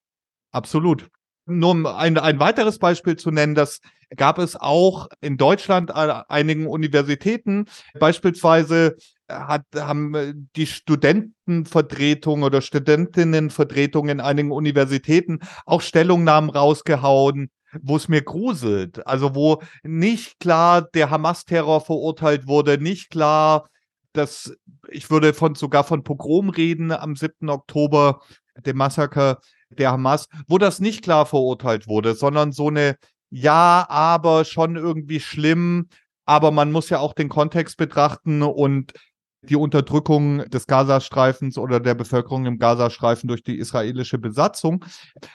absolut. 0.51 1.09
Nur 1.45 1.71
um 1.71 1.85
ein, 1.85 2.17
ein 2.17 2.39
weiteres 2.39 2.79
Beispiel 2.79 3.17
zu 3.17 3.31
nennen, 3.31 3.55
das 3.55 3.81
gab 4.15 4.37
es 4.37 4.55
auch 4.55 5.09
in 5.21 5.37
Deutschland 5.37 5.91
an 5.91 6.23
einigen 6.29 6.67
Universitäten. 6.67 7.65
Beispielsweise 7.99 8.95
hat, 9.29 9.65
haben 9.75 10.49
die 10.55 10.67
Studentenvertretung 10.67 12.43
oder 12.43 12.61
Studentinnenvertretung 12.61 14.09
in 14.09 14.21
einigen 14.21 14.51
Universitäten 14.51 15.39
auch 15.65 15.81
Stellungnahmen 15.81 16.49
rausgehauen, 16.49 17.49
wo 17.81 17.95
es 17.95 18.07
mir 18.07 18.21
gruselt. 18.21 19.05
Also 19.07 19.35
wo 19.35 19.61
nicht 19.83 20.39
klar 20.39 20.83
der 20.93 21.09
Hamas-Terror 21.09 21.81
verurteilt 21.81 22.47
wurde, 22.47 22.77
nicht 22.77 23.09
klar, 23.09 23.69
dass 24.13 24.55
ich 24.89 25.09
würde 25.09 25.33
von 25.33 25.55
sogar 25.55 25.83
von 25.83 26.03
Pogrom 26.03 26.49
reden 26.49 26.91
am 26.91 27.15
7. 27.15 27.49
Oktober, 27.49 28.21
dem 28.65 28.77
Massaker 28.77 29.39
der 29.79 29.91
Hamas, 29.91 30.27
wo 30.47 30.57
das 30.57 30.79
nicht 30.79 31.03
klar 31.03 31.25
verurteilt 31.25 31.87
wurde, 31.87 32.15
sondern 32.15 32.51
so 32.51 32.67
eine 32.67 32.95
ja, 33.35 33.85
aber 33.89 34.45
schon 34.45 34.75
irgendwie 34.75 35.19
schlimm. 35.19 35.87
Aber 36.25 36.51
man 36.51 36.71
muss 36.71 36.89
ja 36.89 36.99
auch 36.99 37.13
den 37.13 37.29
Kontext 37.29 37.77
betrachten 37.77 38.43
und 38.43 38.93
die 39.41 39.55
Unterdrückung 39.55 40.49
des 40.49 40.67
Gazastreifens 40.67 41.57
oder 41.57 41.79
der 41.79 41.95
Bevölkerung 41.95 42.45
im 42.45 42.59
Gazastreifen 42.59 43.27
durch 43.27 43.43
die 43.43 43.57
israelische 43.57 44.17
Besatzung. 44.17 44.85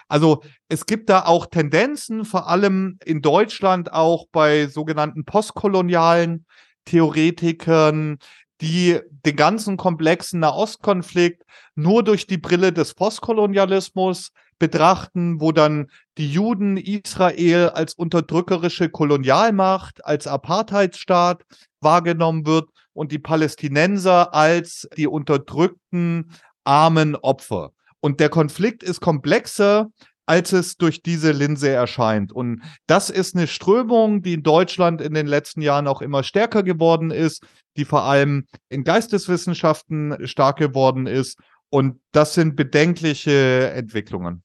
Also 0.09 0.43
es 0.69 0.87
gibt 0.87 1.11
da 1.11 1.25
auch 1.27 1.47
Tendenzen, 1.47 2.25
vor 2.25 2.49
allem 2.49 2.99
in 3.05 3.21
Deutschland 3.21 3.93
auch 3.93 4.27
bei 4.33 4.67
sogenannten 4.69 5.25
postkolonialen 5.25 6.47
Theoretikern, 6.87 8.19
die 8.61 9.01
den 9.25 9.37
ganzen 9.37 9.77
komplexen 9.77 10.41
Nahostkonflikt 10.41 11.45
nur 11.75 12.03
durch 12.03 12.27
die 12.27 12.39
Brille 12.39 12.73
des 12.73 12.95
Postkolonialismus 12.95 14.33
betrachten, 14.59 15.41
wo 15.41 15.53
dann 15.53 15.91
die 16.17 16.31
Juden 16.33 16.77
Israel 16.77 17.71
als 17.71 17.95
unterdrückerische 17.95 18.89
Kolonialmacht, 18.89 20.05
als 20.05 20.27
Apartheidsstaat 20.27 21.45
wahrgenommen 21.81 22.47
wird 22.47 22.69
und 22.93 23.13
die 23.13 23.21
Palästinenser 23.21 24.35
als 24.35 24.89
die 24.97 25.07
unterdrückten 25.07 26.33
armen 26.65 27.15
Opfer. 27.15 27.73
Und 28.01 28.21
der 28.21 28.29
Konflikt 28.29 28.83
ist 28.83 29.01
komplexer, 29.01 29.91
als 30.29 30.53
es 30.53 30.77
durch 30.77 31.03
diese 31.03 31.33
Linse 31.33 31.71
erscheint. 31.71 32.33
Und 32.33 32.63
das 32.87 33.09
ist 33.09 33.35
eine 33.35 33.47
Strömung, 33.47 34.21
die 34.23 34.35
in 34.35 34.43
Deutschland 34.43 35.01
in 35.01 35.15
den 35.15 35.27
letzten 35.27 35.63
Jahren 35.63 35.87
auch 35.89 36.03
immer 36.03 36.23
stärker 36.23 36.63
geworden 36.63 37.11
ist, 37.11 37.47
die 37.79 37.87
vor 37.87 38.03
allem 38.03 38.45
in 38.69 38.85
Geisteswissenschaften 38.85 40.27
stark 40.27 40.59
geworden 40.59 41.07
ist. 41.07 41.39
Und 41.71 42.01
das 42.13 42.35
sind 42.35 42.57
bedenkliche 42.57 43.71
Entwicklungen. 43.71 44.43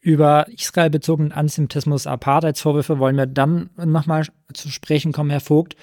Über 0.00 0.48
Israel 0.48 0.90
bezogenen 0.90 1.30
Antisemitismus, 1.30 2.08
Apartheidsvorwürfe 2.08 2.98
wollen 2.98 3.16
wir 3.16 3.26
dann 3.26 3.70
nochmal 3.76 4.26
zu 4.52 4.70
sprechen 4.70 5.12
kommen, 5.12 5.30
Herr 5.30 5.40
Vogt. 5.40 5.76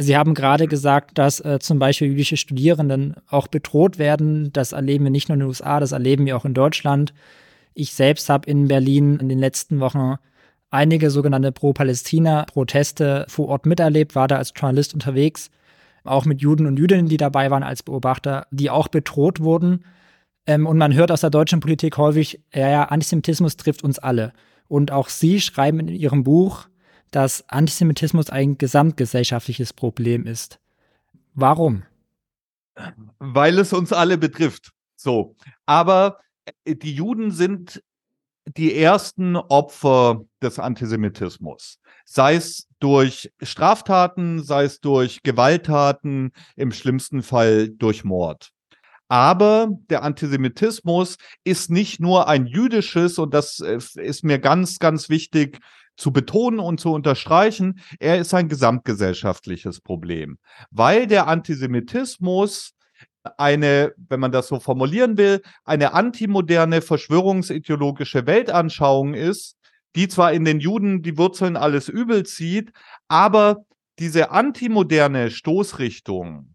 Sie 0.00 0.16
haben 0.16 0.34
gerade 0.34 0.68
gesagt, 0.68 1.18
dass 1.18 1.40
äh, 1.40 1.58
zum 1.58 1.80
Beispiel 1.80 2.06
jüdische 2.06 2.36
Studierenden 2.36 3.16
auch 3.28 3.48
bedroht 3.48 3.98
werden. 3.98 4.52
Das 4.52 4.70
erleben 4.70 5.04
wir 5.04 5.10
nicht 5.10 5.28
nur 5.28 5.34
in 5.34 5.40
den 5.40 5.48
USA, 5.48 5.80
das 5.80 5.90
erleben 5.90 6.24
wir 6.24 6.36
auch 6.36 6.44
in 6.44 6.54
Deutschland. 6.54 7.12
Ich 7.74 7.92
selbst 7.92 8.28
habe 8.30 8.48
in 8.48 8.68
Berlin 8.68 9.18
in 9.18 9.28
den 9.28 9.40
letzten 9.40 9.80
Wochen 9.80 10.14
einige 10.70 11.10
sogenannte 11.10 11.50
Pro-Palästina-Proteste 11.50 13.26
vor 13.28 13.48
Ort 13.48 13.66
miterlebt, 13.66 14.14
war 14.14 14.28
da 14.28 14.36
als 14.36 14.52
Journalist 14.54 14.94
unterwegs, 14.94 15.50
auch 16.04 16.24
mit 16.24 16.42
Juden 16.42 16.66
und 16.66 16.78
Jüdinnen, 16.78 17.08
die 17.08 17.16
dabei 17.16 17.50
waren 17.50 17.64
als 17.64 17.82
Beobachter, 17.82 18.46
die 18.52 18.70
auch 18.70 18.86
bedroht 18.86 19.40
wurden. 19.40 19.84
Ähm, 20.46 20.68
und 20.68 20.78
man 20.78 20.94
hört 20.94 21.10
aus 21.10 21.22
der 21.22 21.30
deutschen 21.30 21.58
Politik 21.58 21.96
häufig, 21.96 22.40
ja, 22.54 22.68
ja, 22.68 22.84
Antisemitismus 22.84 23.56
trifft 23.56 23.82
uns 23.82 23.98
alle. 23.98 24.32
Und 24.68 24.92
auch 24.92 25.08
Sie 25.08 25.40
schreiben 25.40 25.80
in 25.80 25.88
Ihrem 25.88 26.22
Buch, 26.22 26.68
dass 27.10 27.48
Antisemitismus 27.48 28.30
ein 28.30 28.58
gesamtgesellschaftliches 28.58 29.72
Problem 29.72 30.26
ist. 30.26 30.58
Warum? 31.34 31.84
Weil 33.18 33.58
es 33.58 33.72
uns 33.72 33.92
alle 33.92 34.18
betrifft. 34.18 34.72
So. 34.96 35.36
Aber 35.66 36.18
äh, 36.64 36.74
die 36.74 36.94
Juden 36.94 37.30
sind 37.30 37.82
die 38.56 38.74
ersten 38.74 39.36
Opfer 39.36 40.22
des 40.42 40.58
Antisemitismus. 40.58 41.78
Sei 42.04 42.36
es 42.36 42.66
durch 42.80 43.30
Straftaten, 43.42 44.42
sei 44.42 44.64
es 44.64 44.80
durch 44.80 45.22
Gewalttaten, 45.22 46.32
im 46.56 46.72
schlimmsten 46.72 47.22
Fall 47.22 47.68
durch 47.68 48.04
Mord. 48.04 48.50
Aber 49.08 49.70
der 49.88 50.02
Antisemitismus 50.02 51.16
ist 51.44 51.70
nicht 51.70 51.98
nur 51.98 52.28
ein 52.28 52.46
jüdisches, 52.46 53.18
und 53.18 53.32
das 53.32 53.60
äh, 53.60 53.78
ist 54.00 54.24
mir 54.24 54.38
ganz, 54.38 54.78
ganz 54.78 55.08
wichtig 55.08 55.60
zu 55.98 56.12
betonen 56.12 56.60
und 56.60 56.80
zu 56.80 56.92
unterstreichen, 56.92 57.80
er 57.98 58.18
ist 58.18 58.32
ein 58.32 58.48
gesamtgesellschaftliches 58.48 59.80
Problem, 59.80 60.38
weil 60.70 61.06
der 61.06 61.26
Antisemitismus 61.26 62.72
eine, 63.36 63.92
wenn 63.96 64.20
man 64.20 64.32
das 64.32 64.48
so 64.48 64.60
formulieren 64.60 65.18
will, 65.18 65.42
eine 65.64 65.92
antimoderne 65.92 66.80
verschwörungsideologische 66.80 68.26
Weltanschauung 68.26 69.12
ist, 69.12 69.56
die 69.96 70.08
zwar 70.08 70.32
in 70.32 70.44
den 70.44 70.60
Juden 70.60 71.02
die 71.02 71.18
Wurzeln 71.18 71.56
alles 71.56 71.88
übel 71.88 72.24
zieht, 72.24 72.72
aber 73.08 73.64
diese 73.98 74.30
antimoderne 74.30 75.30
Stoßrichtung 75.30 76.54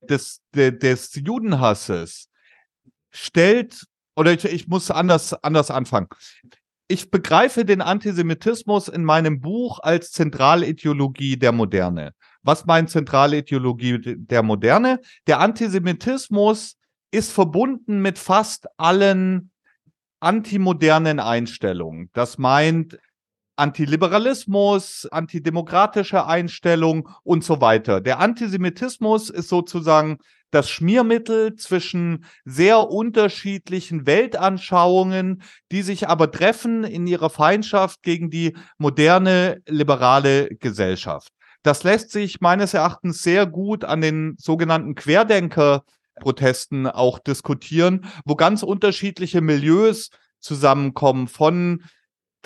des, 0.00 0.40
des, 0.54 0.78
des 0.78 1.14
Judenhasses 1.16 2.28
stellt, 3.10 3.84
oder 4.14 4.32
ich, 4.32 4.44
ich 4.44 4.68
muss 4.68 4.90
anders, 4.90 5.34
anders 5.42 5.70
anfangen 5.70 6.08
ich 6.88 7.10
begreife 7.10 7.66
den 7.66 7.82
Antisemitismus 7.82 8.88
in 8.88 9.04
meinem 9.04 9.40
Buch 9.40 9.78
als 9.80 10.10
Zentralideologie 10.10 11.36
der 11.36 11.52
Moderne. 11.52 12.14
Was 12.42 12.64
meint 12.64 12.88
Zentralideologie 12.88 14.16
der 14.16 14.42
Moderne? 14.42 15.00
Der 15.26 15.40
Antisemitismus 15.40 16.76
ist 17.10 17.30
verbunden 17.30 18.00
mit 18.00 18.18
fast 18.18 18.66
allen 18.78 19.50
antimodernen 20.20 21.20
Einstellungen. 21.20 22.10
Das 22.14 22.38
meint 22.38 22.98
Antiliberalismus, 23.56 25.06
antidemokratische 25.10 26.26
Einstellung 26.26 27.08
und 27.22 27.44
so 27.44 27.60
weiter. 27.60 28.00
Der 28.00 28.18
Antisemitismus 28.20 29.30
ist 29.30 29.48
sozusagen 29.48 30.18
das 30.50 30.70
Schmiermittel 30.70 31.56
zwischen 31.56 32.24
sehr 32.44 32.90
unterschiedlichen 32.90 34.06
Weltanschauungen, 34.06 35.42
die 35.70 35.82
sich 35.82 36.08
aber 36.08 36.30
treffen 36.30 36.84
in 36.84 37.06
ihrer 37.06 37.30
Feindschaft 37.30 38.02
gegen 38.02 38.30
die 38.30 38.56
moderne 38.78 39.62
liberale 39.66 40.48
Gesellschaft. 40.48 41.32
Das 41.62 41.82
lässt 41.82 42.10
sich 42.10 42.40
meines 42.40 42.72
Erachtens 42.74 43.22
sehr 43.22 43.46
gut 43.46 43.84
an 43.84 44.00
den 44.00 44.36
sogenannten 44.38 44.94
Querdenker-Protesten 44.94 46.86
auch 46.86 47.18
diskutieren, 47.18 48.06
wo 48.24 48.36
ganz 48.36 48.62
unterschiedliche 48.62 49.40
Milieus 49.40 50.10
zusammenkommen 50.40 51.28
von 51.28 51.82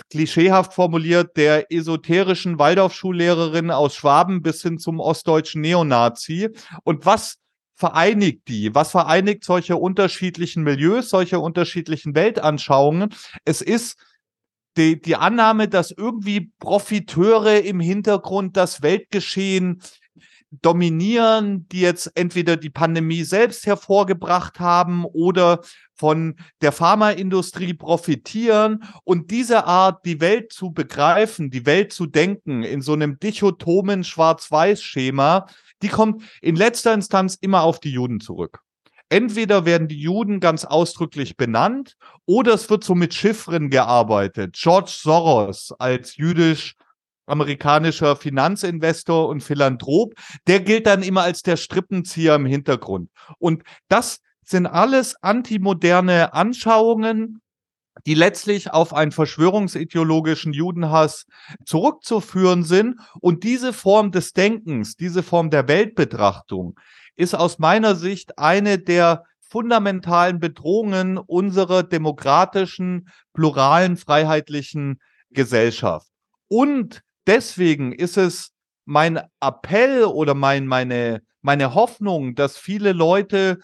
klischeehaft 0.09 0.73
formuliert 0.73 1.37
der 1.37 1.71
esoterischen 1.71 2.59
Waldorfschullehrerin 2.59 3.71
aus 3.71 3.95
Schwaben 3.95 4.41
bis 4.41 4.61
hin 4.61 4.79
zum 4.79 4.99
ostdeutschen 4.99 5.61
Neonazi. 5.61 6.49
Und 6.83 7.05
was 7.05 7.37
vereinigt 7.83 8.47
die? 8.47 8.73
Was 8.73 8.91
vereinigt 8.91 9.43
solche 9.43 9.75
unterschiedlichen 9.75 10.63
Milieus, 10.63 11.09
solche 11.09 11.39
unterschiedlichen 11.39 12.15
Weltanschauungen? 12.15 13.13
Es 13.43 13.61
ist 13.61 13.97
die, 14.77 15.01
die 15.01 15.17
Annahme, 15.17 15.67
dass 15.67 15.91
irgendwie 15.91 16.49
Profiteure 16.59 17.59
im 17.59 17.81
Hintergrund 17.81 18.55
das 18.55 18.83
Weltgeschehen 18.83 19.81
dominieren, 20.61 21.67
die 21.73 21.81
jetzt 21.81 22.09
entweder 22.15 22.55
die 22.55 22.69
Pandemie 22.69 23.23
selbst 23.23 23.65
hervorgebracht 23.65 24.61
haben 24.61 25.03
oder 25.03 25.59
von 25.93 26.35
der 26.61 26.71
Pharmaindustrie 26.71 27.73
profitieren 27.73 28.85
und 29.03 29.29
diese 29.29 29.65
Art, 29.65 30.05
die 30.05 30.21
Welt 30.21 30.53
zu 30.53 30.71
begreifen, 30.71 31.49
die 31.49 31.65
Welt 31.65 31.91
zu 31.91 32.05
denken 32.05 32.63
in 32.63 32.81
so 32.81 32.93
einem 32.93 33.19
dichotomen 33.19 34.05
Schwarz-Weiß-Schema, 34.05 35.47
die 35.83 35.89
kommt 35.89 36.23
in 36.41 36.55
letzter 36.55 36.93
Instanz 36.93 37.35
immer 37.39 37.61
auf 37.63 37.79
die 37.79 37.91
Juden 37.91 38.19
zurück. 38.19 38.59
Entweder 39.09 39.65
werden 39.65 39.87
die 39.87 39.99
Juden 39.99 40.39
ganz 40.39 40.65
ausdrücklich 40.65 41.37
benannt 41.37 41.97
oder 42.25 42.53
es 42.53 42.69
wird 42.69 42.83
so 42.83 42.95
mit 42.95 43.13
Chiffren 43.13 43.69
gearbeitet. 43.69 44.57
George 44.59 44.91
Soros 44.91 45.71
als 45.77 46.17
jüdisch 46.17 46.73
amerikanischer 47.25 48.15
Finanzinvestor 48.15 49.29
und 49.29 49.41
Philanthrop, 49.41 50.13
der 50.47 50.61
gilt 50.61 50.87
dann 50.87 51.03
immer 51.03 51.21
als 51.21 51.41
der 51.41 51.57
Strippenzieher 51.57 52.35
im 52.35 52.45
Hintergrund. 52.45 53.11
Und 53.37 53.63
das 53.87 54.19
sind 54.43 54.65
alles 54.65 55.15
antimoderne 55.21 56.33
Anschauungen, 56.33 57.39
die 58.05 58.15
letztlich 58.15 58.71
auf 58.71 58.93
einen 58.93 59.11
verschwörungsideologischen 59.11 60.53
Judenhass 60.53 61.25
zurückzuführen 61.65 62.63
sind. 62.63 62.99
Und 63.21 63.43
diese 63.43 63.73
Form 63.73 64.11
des 64.11 64.33
Denkens, 64.33 64.95
diese 64.95 65.23
Form 65.23 65.49
der 65.49 65.67
Weltbetrachtung 65.67 66.79
ist 67.15 67.35
aus 67.35 67.59
meiner 67.59 67.95
Sicht 67.95 68.39
eine 68.39 68.79
der 68.79 69.23
fundamentalen 69.41 70.39
Bedrohungen 70.39 71.19
unserer 71.19 71.83
demokratischen, 71.83 73.09
pluralen, 73.33 73.97
freiheitlichen 73.97 74.99
Gesellschaft. 75.29 76.07
Und 76.47 77.01
deswegen 77.27 77.91
ist 77.91 78.17
es 78.17 78.51
mein 78.85 79.21
Appell 79.39 80.05
oder 80.05 80.33
mein, 80.33 80.65
meine, 80.65 81.21
meine 81.41 81.75
Hoffnung, 81.75 82.33
dass 82.33 82.57
viele 82.57 82.93
Leute 82.93 83.59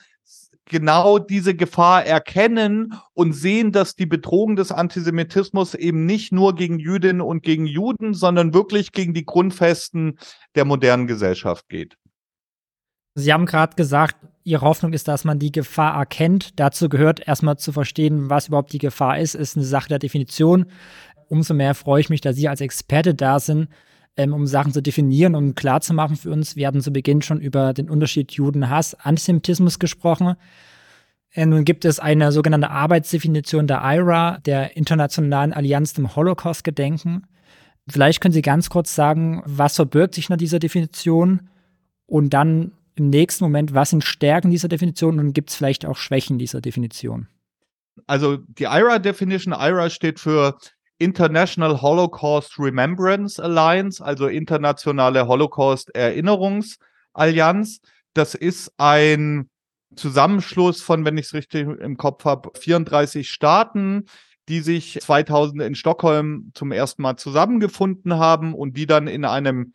genau 0.70 1.20
diese 1.20 1.56
Gefahr 1.56 2.06
erkennen 2.06 2.94
und 3.14 3.34
sehen, 3.34 3.72
dass 3.74 3.96
die 3.96 4.06
Bedrohung 4.06 4.56
des 4.56 4.72
Antisemitismus 4.72 5.74
eben 5.74 6.06
nicht 6.06 6.32
nur 6.32 6.56
gegen 6.56 6.80
Jüdinnen 6.80 7.22
und 7.22 7.44
gegen 7.44 7.66
Juden, 7.66 8.14
sondern 8.14 8.54
wirklich 8.54 8.94
gegen 8.94 9.14
die 9.14 9.26
Grundfesten 9.26 10.18
der 10.56 10.64
modernen 10.64 11.08
Gesellschaft 11.08 11.68
geht. 11.68 11.98
Sie 13.16 13.34
haben 13.34 13.46
gerade 13.46 13.76
gesagt, 13.76 14.16
Ihre 14.44 14.62
Hoffnung 14.62 14.94
ist, 14.94 15.08
dass 15.08 15.26
man 15.26 15.38
die 15.38 15.52
Gefahr 15.52 15.96
erkennt. 15.96 16.60
Dazu 16.60 16.90
gehört 16.90 17.28
erstmal 17.28 17.58
zu 17.58 17.72
verstehen, 17.72 18.30
was 18.30 18.48
überhaupt 18.48 18.72
die 18.72 18.80
Gefahr 18.80 19.20
ist, 19.20 19.36
ist 19.36 19.58
eine 19.58 19.66
Sache 19.66 19.90
der 19.90 20.00
Definition. 20.00 20.68
Umso 21.28 21.54
mehr 21.54 21.76
freue 21.76 22.02
ich 22.02 22.10
mich, 22.10 22.22
dass 22.22 22.36
Sie 22.36 22.48
als 22.48 22.62
Experte 22.62 23.14
da 23.14 23.40
sind, 23.40 23.68
ähm, 24.20 24.34
um 24.34 24.46
Sachen 24.48 24.74
zu 24.74 24.82
definieren, 24.82 25.34
um 25.34 25.56
klarzumachen 25.56 26.18
für 26.18 26.30
uns. 26.30 26.58
Wir 26.58 26.68
hatten 26.68 26.82
zu 26.82 26.92
Beginn 26.92 27.22
schon 27.22 27.40
über 27.40 27.74
den 27.74 27.90
Unterschied 27.90 28.34
Judenhass, 28.34 28.94
Antisemitismus 28.94 29.80
gesprochen. 29.80 30.36
Äh, 31.32 31.46
nun 31.46 31.64
gibt 31.64 31.86
es 31.86 32.02
eine 32.02 32.34
sogenannte 32.34 32.70
Arbeitsdefinition 32.70 33.66
der 33.66 33.82
IRA, 33.82 34.40
der 34.40 34.76
Internationalen 34.76 35.54
Allianz 35.54 35.94
zum 35.94 36.18
Holocaust-Gedenken. 36.18 37.28
Vielleicht 37.88 38.20
können 38.20 38.34
Sie 38.34 38.42
ganz 38.42 38.70
kurz 38.70 38.94
sagen, 38.94 39.42
was 39.46 39.78
verbirgt 39.78 40.16
sich 40.16 40.28
nach 40.28 40.38
dieser 40.38 40.60
Definition 40.60 41.50
und 42.06 42.34
dann 42.34 42.74
im 42.96 43.10
nächsten 43.10 43.46
Moment, 43.46 43.74
was 43.74 43.92
sind 43.92 44.04
Stärken 44.04 44.52
dieser 44.52 44.68
Definition 44.68 45.18
und 45.20 45.32
gibt 45.32 45.50
es 45.50 45.56
vielleicht 45.56 45.86
auch 45.86 45.96
Schwächen 45.96 46.38
dieser 46.38 46.60
Definition? 46.60 47.30
Also 48.06 48.36
die 48.36 48.66
IRA-Definition, 48.66 49.54
IRA 49.54 49.90
steht 49.90 50.20
für 50.20 50.58
International 51.00 51.82
Holocaust 51.82 52.60
Remembrance 52.60 53.42
Alliance, 53.42 54.04
also 54.04 54.28
internationale 54.28 55.28
Holocaust 55.28 55.96
Erinnerungsallianz. 55.96 57.80
Das 58.14 58.36
ist 58.36 58.72
ein 58.78 59.50
Zusammenschluss 59.96 60.82
von, 60.82 61.06
wenn 61.06 61.18
ich 61.18 61.28
es 61.28 61.34
richtig 61.34 61.68
im 61.68 61.98
Kopf 61.98 62.26
habe, 62.26 62.52
34 62.60 63.30
Staaten, 63.30 64.06
die 64.50 64.60
sich 64.60 65.00
2000 65.00 65.62
in 65.62 65.76
Stockholm 65.76 66.52
zum 66.54 66.72
ersten 66.72 67.02
Mal 67.02 67.16
zusammengefunden 67.18 68.16
haben 68.18 68.54
und 68.54 68.76
die 68.78 68.86
dann 68.86 69.08
in 69.08 69.26
einem 69.26 69.74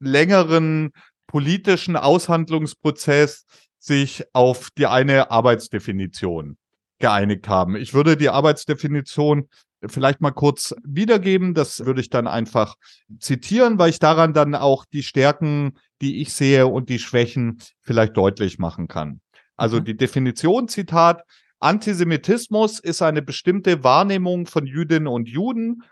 längeren 0.00 0.92
politischen 1.26 1.96
Aushandlungsprozess 1.96 3.46
sich 3.78 4.24
auf 4.32 4.70
die 4.76 4.86
eine 4.86 5.30
Arbeitsdefinition 5.30 6.56
geeinigt 6.98 7.48
haben. 7.48 7.76
Ich 7.76 7.94
würde 7.94 8.16
die 8.16 8.30
Arbeitsdefinition 8.30 9.48
vielleicht 9.88 10.20
mal 10.20 10.30
kurz 10.30 10.74
wiedergeben. 10.84 11.54
Das 11.54 11.84
würde 11.84 12.00
ich 12.00 12.10
dann 12.10 12.26
einfach 12.26 12.76
zitieren, 13.18 13.78
weil 13.78 13.90
ich 13.90 13.98
daran 13.98 14.32
dann 14.32 14.54
auch 14.54 14.84
die 14.84 15.02
Stärken, 15.02 15.78
die 16.00 16.20
ich 16.20 16.32
sehe 16.32 16.66
und 16.66 16.88
die 16.88 16.98
Schwächen 16.98 17.60
vielleicht 17.82 18.16
deutlich 18.16 18.58
machen 18.58 18.88
kann. 18.88 19.20
Also 19.56 19.80
mhm. 19.80 19.84
die 19.84 19.96
Definition, 19.96 20.68
Zitat, 20.68 21.22
Antisemitismus 21.58 22.78
ist 22.78 23.02
eine 23.02 23.22
bestimmte 23.22 23.82
Wahrnehmung 23.82 24.46
von 24.46 24.66
Jüdinnen 24.66 25.08
und 25.08 25.28
Juden, 25.28 25.82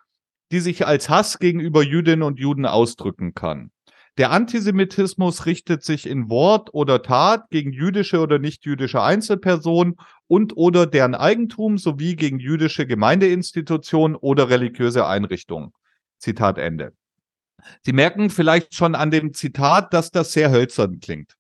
die 0.52 0.60
sich 0.60 0.86
als 0.86 1.08
Hass 1.08 1.38
gegenüber 1.38 1.82
Jüdinnen 1.82 2.22
und 2.22 2.38
Juden 2.38 2.66
ausdrücken 2.66 3.34
kann. 3.34 3.70
Der 4.16 4.30
Antisemitismus 4.30 5.44
richtet 5.44 5.82
sich 5.82 6.06
in 6.06 6.30
Wort 6.30 6.72
oder 6.72 7.02
Tat 7.02 7.50
gegen 7.50 7.72
jüdische 7.72 8.20
oder 8.20 8.38
nichtjüdische 8.38 9.02
Einzelpersonen 9.02 9.96
und 10.28 10.56
oder 10.56 10.86
deren 10.86 11.16
Eigentum 11.16 11.78
sowie 11.78 12.14
gegen 12.14 12.38
jüdische 12.38 12.86
Gemeindeinstitutionen 12.86 14.16
oder 14.16 14.50
religiöse 14.50 15.06
Einrichtungen. 15.06 15.72
Zitat 16.18 16.58
Ende. 16.58 16.92
Sie 17.82 17.92
merken 17.92 18.30
vielleicht 18.30 18.74
schon 18.74 18.94
an 18.94 19.10
dem 19.10 19.34
Zitat, 19.34 19.92
dass 19.92 20.10
das 20.10 20.32
sehr 20.32 20.50
hölzern 20.50 21.00
klingt 21.00 21.34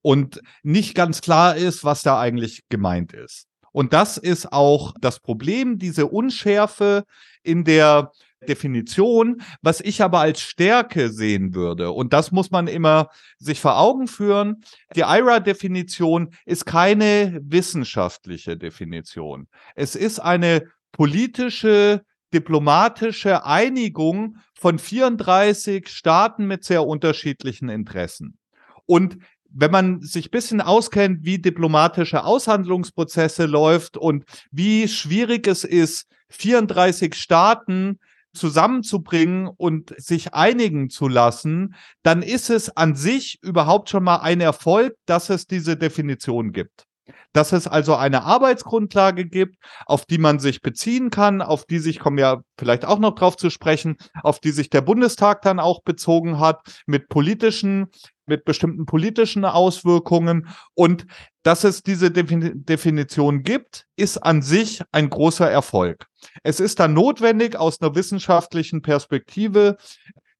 und 0.00 0.40
nicht 0.62 0.94
ganz 0.94 1.22
klar 1.22 1.56
ist, 1.56 1.82
was 1.82 2.02
da 2.02 2.20
eigentlich 2.20 2.62
gemeint 2.68 3.12
ist. 3.12 3.46
Und 3.72 3.92
das 3.92 4.18
ist 4.18 4.52
auch 4.52 4.94
das 5.00 5.18
Problem, 5.18 5.78
diese 5.78 6.06
Unschärfe 6.06 7.04
in 7.42 7.64
der 7.64 8.12
Definition, 8.48 9.42
was 9.62 9.80
ich 9.80 10.02
aber 10.02 10.20
als 10.20 10.40
Stärke 10.40 11.10
sehen 11.10 11.54
würde. 11.54 11.92
Und 11.92 12.12
das 12.12 12.32
muss 12.32 12.50
man 12.50 12.66
immer 12.66 13.08
sich 13.38 13.60
vor 13.60 13.78
Augen 13.78 14.08
führen. 14.08 14.64
Die 14.96 15.00
IRA-Definition 15.00 16.30
ist 16.44 16.66
keine 16.66 17.40
wissenschaftliche 17.42 18.56
Definition. 18.56 19.48
Es 19.74 19.94
ist 19.96 20.18
eine 20.18 20.68
politische, 20.92 22.02
diplomatische 22.32 23.44
Einigung 23.44 24.36
von 24.54 24.78
34 24.78 25.88
Staaten 25.88 26.46
mit 26.46 26.64
sehr 26.64 26.86
unterschiedlichen 26.86 27.68
Interessen. 27.68 28.38
Und 28.86 29.18
wenn 29.54 29.70
man 29.70 30.00
sich 30.00 30.30
bisschen 30.30 30.60
auskennt, 30.60 31.24
wie 31.24 31.38
diplomatische 31.38 32.24
Aushandlungsprozesse 32.24 33.46
läuft 33.46 33.96
und 33.96 34.24
wie 34.50 34.88
schwierig 34.88 35.46
es 35.46 35.64
ist, 35.64 36.08
34 36.30 37.14
Staaten 37.14 37.98
zusammenzubringen 38.32 39.48
und 39.48 39.94
sich 39.96 40.34
einigen 40.34 40.90
zu 40.90 41.08
lassen, 41.08 41.74
dann 42.02 42.22
ist 42.22 42.50
es 42.50 42.76
an 42.76 42.94
sich 42.94 43.38
überhaupt 43.42 43.90
schon 43.90 44.04
mal 44.04 44.16
ein 44.16 44.40
Erfolg, 44.40 44.94
dass 45.06 45.30
es 45.30 45.46
diese 45.46 45.76
Definition 45.76 46.52
gibt. 46.52 46.84
Dass 47.32 47.52
es 47.52 47.66
also 47.66 47.94
eine 47.96 48.24
Arbeitsgrundlage 48.24 49.24
gibt, 49.24 49.56
auf 49.86 50.04
die 50.04 50.18
man 50.18 50.38
sich 50.38 50.60
beziehen 50.60 51.10
kann, 51.10 51.40
auf 51.40 51.64
die 51.64 51.78
sich, 51.78 51.98
kommen 51.98 52.18
ja 52.18 52.42
vielleicht 52.58 52.84
auch 52.84 52.98
noch 52.98 53.14
drauf 53.14 53.36
zu 53.36 53.48
sprechen, 53.48 53.96
auf 54.22 54.38
die 54.38 54.50
sich 54.50 54.68
der 54.68 54.82
Bundestag 54.82 55.42
dann 55.42 55.58
auch 55.58 55.82
bezogen 55.82 56.38
hat, 56.38 56.60
mit 56.86 57.08
politischen 57.08 57.88
mit 58.26 58.44
bestimmten 58.44 58.86
politischen 58.86 59.44
Auswirkungen. 59.44 60.48
Und 60.74 61.06
dass 61.42 61.64
es 61.64 61.82
diese 61.82 62.10
Definition 62.10 63.42
gibt, 63.42 63.86
ist 63.96 64.18
an 64.18 64.42
sich 64.42 64.82
ein 64.92 65.10
großer 65.10 65.50
Erfolg. 65.50 66.06
Es 66.42 66.60
ist 66.60 66.78
dann 66.78 66.94
notwendig, 66.94 67.56
aus 67.56 67.80
einer 67.80 67.94
wissenschaftlichen 67.94 68.82
Perspektive 68.82 69.76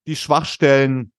die 0.07 0.15
Schwachstellen 0.15 1.11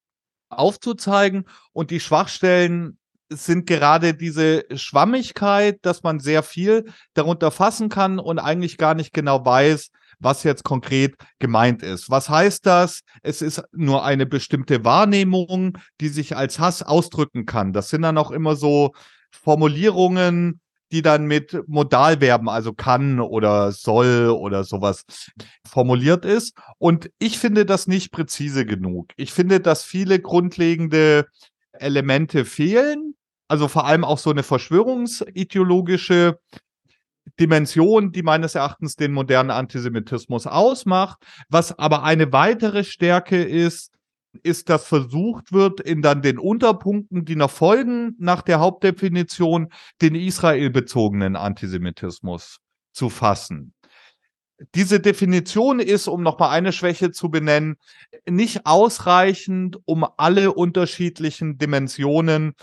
aufzuzeigen. 0.49 1.45
Und 1.73 1.91
die 1.91 2.01
Schwachstellen 2.01 2.99
sind 3.31 3.67
gerade 3.67 4.15
diese 4.15 4.65
Schwammigkeit, 4.75 5.79
dass 5.83 6.03
man 6.03 6.21
sehr 6.21 6.43
viel 6.43 6.87
darunter 7.15 7.51
fassen 7.51 7.89
kann 7.89 8.19
und 8.19 8.39
eigentlich 8.39 8.79
gar 8.79 8.95
nicht 8.95 9.13
genau 9.13 9.45
weiß, 9.45 9.91
was 10.19 10.45
jetzt 10.45 10.65
konkret 10.65 11.17
gemeint 11.39 11.83
ist. 11.83 12.09
Was 12.09 12.29
heißt 12.29 12.65
das? 12.65 13.01
Es 13.23 13.43
ist 13.43 13.63
nur 13.73 14.05
eine 14.05 14.27
bestimmte 14.27 14.85
Wahrnehmung, 14.85 15.77
die 16.01 16.09
sich 16.09 16.37
als 16.37 16.59
Hass 16.59 16.83
ausdrücken 16.83 17.47
kann. 17.47 17.73
Das 17.73 17.91
sind 17.91 18.03
dann 18.03 18.17
auch 18.17 18.31
immer 18.31 18.57
so 18.57 18.93
Formulierungen, 19.43 20.61
die 20.93 21.03
dann 21.03 21.27
mit 21.27 21.57
Modalverben, 21.67 22.49
also 22.49 22.73
kann 22.73 23.21
oder 23.21 23.73
soll 23.73 24.29
oder 24.29 24.65
sowas 24.65 25.05
formuliert 25.67 26.25
ist. 26.25 26.57
Und 26.79 27.11
ich 27.19 27.39
finde 27.39 27.67
das 27.67 27.87
nicht 27.87 28.13
präzise 28.13 28.65
genug. 28.65 29.13
Ich 29.17 29.33
finde, 29.33 29.61
dass 29.61 29.83
viele 29.83 30.21
grundlegende 30.21 31.27
Elemente 31.73 32.45
fehlen. 32.45 33.15
Also 33.49 33.69
vor 33.69 33.87
allem 33.87 34.05
auch 34.05 34.19
so 34.19 34.31
eine 34.31 34.43
verschwörungsideologische 34.43 36.39
Dimension, 37.41 38.13
die 38.13 38.23
meines 38.23 38.55
Erachtens 38.55 38.97
den 38.97 39.13
modernen 39.13 39.51
Antisemitismus 39.51 40.47
ausmacht. 40.47 41.19
Was 41.49 41.77
aber 41.79 42.05
eine 42.05 42.33
weitere 42.33 42.85
Stärke 42.85 43.43
ist, 43.43 43.91
ist, 44.43 44.69
dass 44.69 44.87
versucht 44.87 45.53
wird, 45.53 45.81
in 45.81 46.03
dann 46.03 46.23
den 46.23 46.39
Unterpunkten, 46.39 47.25
die 47.25 47.37
noch 47.37 47.51
folgen 47.51 48.15
nach 48.19 48.43
der 48.43 48.61
Hauptdefinition, 48.61 49.69
den 50.03 50.15
israelbezogenen 50.15 51.37
Antisemitismus 51.37 52.59
zu 52.93 53.11
fassen. 53.11 53.75
Diese 54.75 55.01
Definition 55.01 55.81
ist, 55.81 56.07
um 56.07 56.23
nochmal 56.23 56.51
eine 56.51 56.73
Schwäche 56.73 57.11
zu 57.11 57.29
benennen, 57.29 57.77
nicht 58.29 58.67
ausreichend, 58.67 59.79
um 59.85 60.07
alle 60.17 60.53
unterschiedlichen 60.53 61.59
Dimensionen 61.59 62.55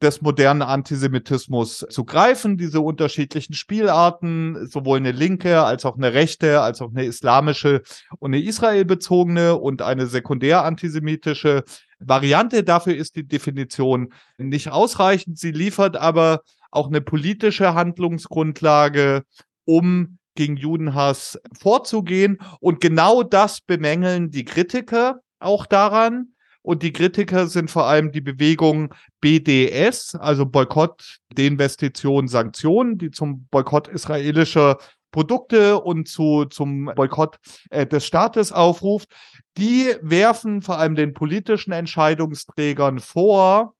des 0.00 0.22
modernen 0.22 0.62
Antisemitismus 0.62 1.84
zu 1.90 2.04
greifen, 2.04 2.56
diese 2.56 2.80
unterschiedlichen 2.80 3.54
Spielarten, 3.54 4.68
sowohl 4.68 4.98
eine 4.98 5.12
linke 5.12 5.62
als 5.62 5.84
auch 5.84 5.96
eine 5.96 6.14
rechte, 6.14 6.60
als 6.60 6.80
auch 6.80 6.90
eine 6.90 7.04
islamische 7.04 7.82
und 8.18 8.32
eine 8.32 8.42
israelbezogene 8.42 9.56
und 9.56 9.82
eine 9.82 10.06
sekundär 10.06 10.64
antisemitische 10.64 11.64
Variante. 11.98 12.62
Dafür 12.62 12.96
ist 12.96 13.16
die 13.16 13.26
Definition 13.26 14.12
nicht 14.36 14.70
ausreichend. 14.70 15.38
Sie 15.38 15.50
liefert 15.50 15.96
aber 15.96 16.42
auch 16.70 16.88
eine 16.88 17.00
politische 17.00 17.74
Handlungsgrundlage, 17.74 19.24
um 19.64 20.18
gegen 20.36 20.56
Judenhass 20.56 21.40
vorzugehen. 21.58 22.38
Und 22.60 22.80
genau 22.80 23.24
das 23.24 23.60
bemängeln 23.60 24.30
die 24.30 24.44
Kritiker 24.44 25.20
auch 25.40 25.66
daran 25.66 26.34
und 26.68 26.82
die 26.82 26.92
Kritiker 26.92 27.46
sind 27.46 27.70
vor 27.70 27.86
allem 27.86 28.12
die 28.12 28.20
Bewegung 28.20 28.94
BDS, 29.22 30.14
also 30.16 30.44
Boykott, 30.44 31.18
Deinvestition, 31.30 32.28
Sanktionen, 32.28 32.98
die 32.98 33.10
zum 33.10 33.46
Boykott 33.46 33.88
israelischer 33.88 34.76
Produkte 35.10 35.80
und 35.80 36.08
zu, 36.08 36.44
zum 36.44 36.92
Boykott 36.94 37.38
äh, 37.70 37.86
des 37.86 38.04
Staates 38.04 38.52
aufruft. 38.52 39.08
Die 39.56 39.96
werfen 40.02 40.60
vor 40.60 40.76
allem 40.76 40.94
den 40.94 41.14
politischen 41.14 41.72
Entscheidungsträgern 41.72 42.98
vor, 42.98 43.74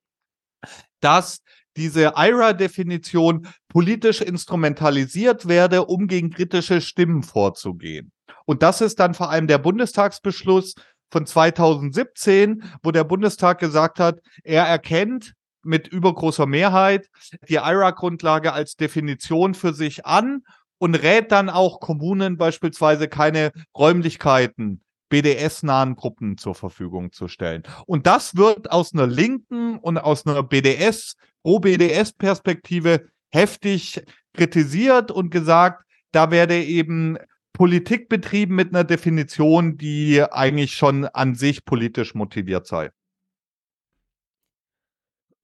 dass 1.01 1.43
diese 1.77 2.15
IRA-Definition 2.17 3.49
politisch 3.69 4.23
instrumentalisiert 4.23 5.47
werde, 5.47 5.85
um 5.85 6.07
gegen 6.07 6.31
kritische 6.31 6.81
Stimmen 6.81 7.23
vorzugehen. 7.23 8.13
Und 8.47 8.63
das 8.63 8.81
ist 8.81 8.99
dann 8.99 9.13
vor 9.13 9.29
allem 9.29 9.47
der 9.47 9.59
Bundestagsbeschluss 9.59 10.75
von 11.11 11.27
2017, 11.27 12.63
wo 12.83 12.91
der 12.91 13.05
Bundestag 13.05 13.59
gesagt 13.59 14.01
hat, 14.01 14.21
er 14.45 14.65
erkennt 14.65 15.35
mit 15.63 15.89
übergroßer 15.89 16.47
Mehrheit 16.47 17.09
die 17.49 17.57
IRA-Grundlage 17.57 18.53
als 18.53 18.77
Definition 18.77 19.55
für 19.55 19.75
sich 19.75 20.07
an 20.07 20.43
und 20.79 20.95
rät 20.95 21.33
dann 21.33 21.51
auch 21.51 21.81
Kommunen 21.81 22.37
beispielsweise 22.37 23.09
keine 23.09 23.53
Räumlichkeiten 23.77 24.81
BDS-nahen 25.09 25.97
Gruppen 25.97 26.37
zur 26.37 26.55
Verfügung 26.55 27.13
zu 27.13 27.29
stellen. 27.29 27.63
Und 27.87 28.07
das 28.07 28.37
wird 28.37 28.71
aus 28.71 28.93
einer 28.93 29.07
linken 29.07 29.79
und 29.79 29.99
aus 29.99 30.27
einer 30.27 30.43
BDS, 30.43 31.17
Pro-BDS-Perspektive 31.43 33.09
heftig 33.31 34.03
kritisiert 34.35 35.11
und 35.11 35.31
gesagt, 35.31 35.85
da 36.13 36.31
werde 36.31 36.63
eben 36.63 37.17
Politik 37.53 38.09
betrieben 38.09 38.55
mit 38.55 38.69
einer 38.69 38.85
Definition, 38.85 39.79
die 39.79 40.23
eigentlich 40.23 40.75
schon 40.75 41.07
an 41.07 41.35
sich 41.35 41.65
politisch 41.65 42.15
motiviert 42.15 42.67
sei. 42.67 42.91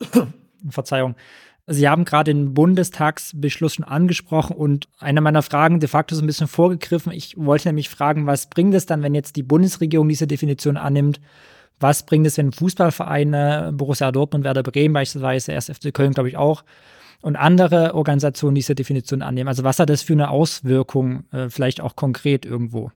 Verzeihung. 0.71 1.17
Sie 1.67 1.89
haben 1.89 2.05
gerade 2.05 2.33
den 2.33 2.53
Bundestagsbeschluss 2.53 3.75
schon 3.75 3.87
angesprochen 3.87 4.55
und 4.55 4.87
eine 4.99 5.23
meiner 5.23 5.43
Fragen 5.43 5.81
de 5.81 5.89
facto 5.89 6.15
so 6.15 6.23
ein 6.23 6.27
bisschen 6.27 6.47
vorgegriffen. 6.47 7.11
Ich 7.11 7.37
wollte 7.39 7.69
nämlich 7.69 7.89
fragen, 7.89 8.27
was 8.27 8.51
bringt 8.51 8.75
es 8.75 8.85
dann, 8.85 9.03
wenn 9.03 9.15
jetzt 9.15 9.37
die 9.37 9.43
Bundesregierung 9.43 10.09
diese 10.09 10.27
Definition 10.27 10.77
annimmt? 10.77 11.21
Was 11.81 12.05
bringt 12.05 12.27
es, 12.27 12.37
wenn 12.37 12.53
Fußballvereine, 12.53 13.73
Borussia 13.75 14.13
Dortmund, 14.13 14.45
Werder 14.45 14.63
Bremen 14.63 14.93
beispielsweise, 14.93 15.53
erst 15.53 15.75
FC 15.75 15.93
Köln, 15.93 16.13
glaube 16.13 16.29
ich 16.29 16.37
auch, 16.37 16.65
und 17.25 17.37
andere 17.37 17.95
Organisationen 17.95 18.55
diese 18.55 18.75
Definition 18.75 19.23
annehmen? 19.23 19.49
Also 19.49 19.65
was 19.65 19.79
hat 19.79 19.89
das 19.89 20.03
für 20.03 20.13
eine 20.13 20.29
Auswirkung, 20.29 21.25
äh, 21.33 21.49
vielleicht 21.49 21.81
auch 21.81 21.97
konkret 21.97 22.45
irgendwo? 22.45 22.91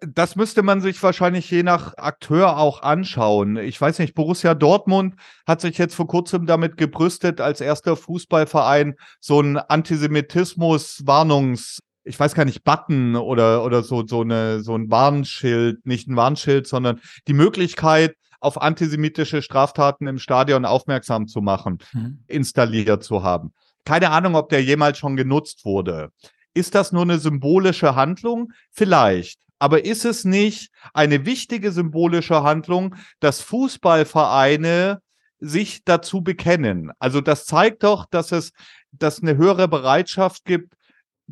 Das 0.00 0.34
müsste 0.36 0.62
man 0.62 0.82
sich 0.82 1.02
wahrscheinlich 1.02 1.50
je 1.50 1.62
nach 1.62 1.96
Akteur 1.96 2.58
auch 2.58 2.82
anschauen. 2.82 3.56
Ich 3.56 3.80
weiß 3.80 4.00
nicht, 4.00 4.14
Borussia 4.14 4.52
Dortmund 4.54 5.14
hat 5.46 5.62
sich 5.62 5.78
jetzt 5.78 5.94
vor 5.94 6.08
kurzem 6.08 6.44
damit 6.46 6.76
gebrüstet, 6.76 7.40
als 7.40 7.62
erster 7.62 7.96
Fußballverein 7.96 8.96
so 9.20 9.40
ein 9.40 9.56
Antisemitismus-Warnungs- 9.56 11.78
ich 12.04 12.18
weiß 12.18 12.34
gar 12.34 12.44
nicht, 12.44 12.64
Button 12.64 13.16
oder, 13.16 13.64
oder 13.64 13.82
so, 13.82 14.06
so, 14.06 14.20
eine, 14.22 14.62
so 14.62 14.74
ein 14.74 14.90
Warnschild, 14.90 15.86
nicht 15.86 16.08
ein 16.08 16.16
Warnschild, 16.16 16.66
sondern 16.66 17.00
die 17.28 17.34
Möglichkeit, 17.34 18.16
auf 18.40 18.60
antisemitische 18.60 19.42
Straftaten 19.42 20.06
im 20.06 20.18
Stadion 20.18 20.64
aufmerksam 20.64 21.26
zu 21.26 21.40
machen, 21.40 21.78
mhm. 21.92 22.24
installiert 22.26 23.02
zu 23.02 23.22
haben. 23.22 23.52
Keine 23.84 24.10
Ahnung, 24.10 24.34
ob 24.34 24.48
der 24.48 24.62
jemals 24.62 24.98
schon 24.98 25.16
genutzt 25.16 25.64
wurde. 25.64 26.10
Ist 26.54 26.74
das 26.74 26.92
nur 26.92 27.02
eine 27.02 27.18
symbolische 27.18 27.94
Handlung? 27.94 28.52
Vielleicht. 28.70 29.40
Aber 29.58 29.84
ist 29.84 30.04
es 30.04 30.24
nicht 30.24 30.70
eine 30.94 31.26
wichtige 31.26 31.72
symbolische 31.72 32.42
Handlung, 32.42 32.94
dass 33.20 33.40
Fußballvereine 33.40 35.00
sich 35.40 35.84
dazu 35.84 36.22
bekennen? 36.22 36.92
Also 36.98 37.20
das 37.20 37.44
zeigt 37.44 37.82
doch, 37.82 38.06
dass 38.06 38.30
es, 38.32 38.52
dass 38.92 39.20
eine 39.20 39.36
höhere 39.36 39.68
Bereitschaft 39.68 40.44
gibt, 40.44 40.74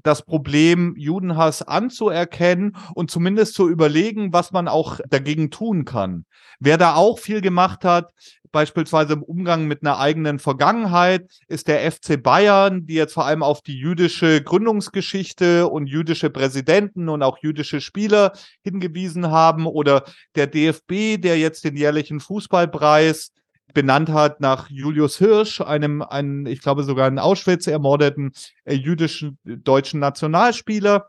das 0.03 0.22
Problem 0.22 0.94
Judenhass 0.97 1.62
anzuerkennen 1.62 2.76
und 2.94 3.11
zumindest 3.11 3.55
zu 3.55 3.68
überlegen, 3.68 4.32
was 4.32 4.53
man 4.53 4.68
auch 4.68 5.01
dagegen 5.09 5.51
tun 5.51 5.84
kann. 5.84 6.26
Wer 6.61 6.78
da 6.78 6.94
auch 6.94 7.18
viel 7.18 7.40
gemacht 7.40 7.84
hat, 7.84 8.12
beispielsweise 8.53 9.14
im 9.14 9.22
Umgang 9.22 9.66
mit 9.66 9.82
einer 9.82 9.99
eigenen 9.99 10.38
Vergangenheit, 10.38 11.30
ist 11.49 11.68
der 11.68 11.90
FC 11.90 12.22
Bayern, 12.22 12.86
die 12.86 12.94
jetzt 12.94 13.12
vor 13.12 13.26
allem 13.26 13.42
auf 13.42 13.61
die 13.61 13.78
jüdische 13.78 14.42
Gründungsgeschichte 14.42 15.68
und 15.68 15.86
jüdische 15.86 16.30
Präsidenten 16.30 17.09
und 17.09 17.22
auch 17.22 17.38
jüdische 17.42 17.80
Spieler 17.80 18.32
hingewiesen 18.62 19.30
haben, 19.30 19.66
oder 19.66 20.05
der 20.36 20.47
DFB, 20.47 21.20
der 21.20 21.38
jetzt 21.38 21.64
den 21.64 21.76
jährlichen 21.76 22.20
Fußballpreis 22.20 23.32
benannt 23.74 24.08
hat 24.08 24.40
nach 24.40 24.70
Julius 24.70 25.18
Hirsch, 25.18 25.60
einem, 25.60 26.02
einen, 26.02 26.46
ich 26.46 26.60
glaube 26.60 26.82
sogar 26.82 27.08
in 27.08 27.18
Auschwitz 27.18 27.66
ermordeten 27.66 28.32
äh, 28.64 28.74
jüdischen 28.74 29.38
deutschen 29.44 30.00
Nationalspieler. 30.00 31.08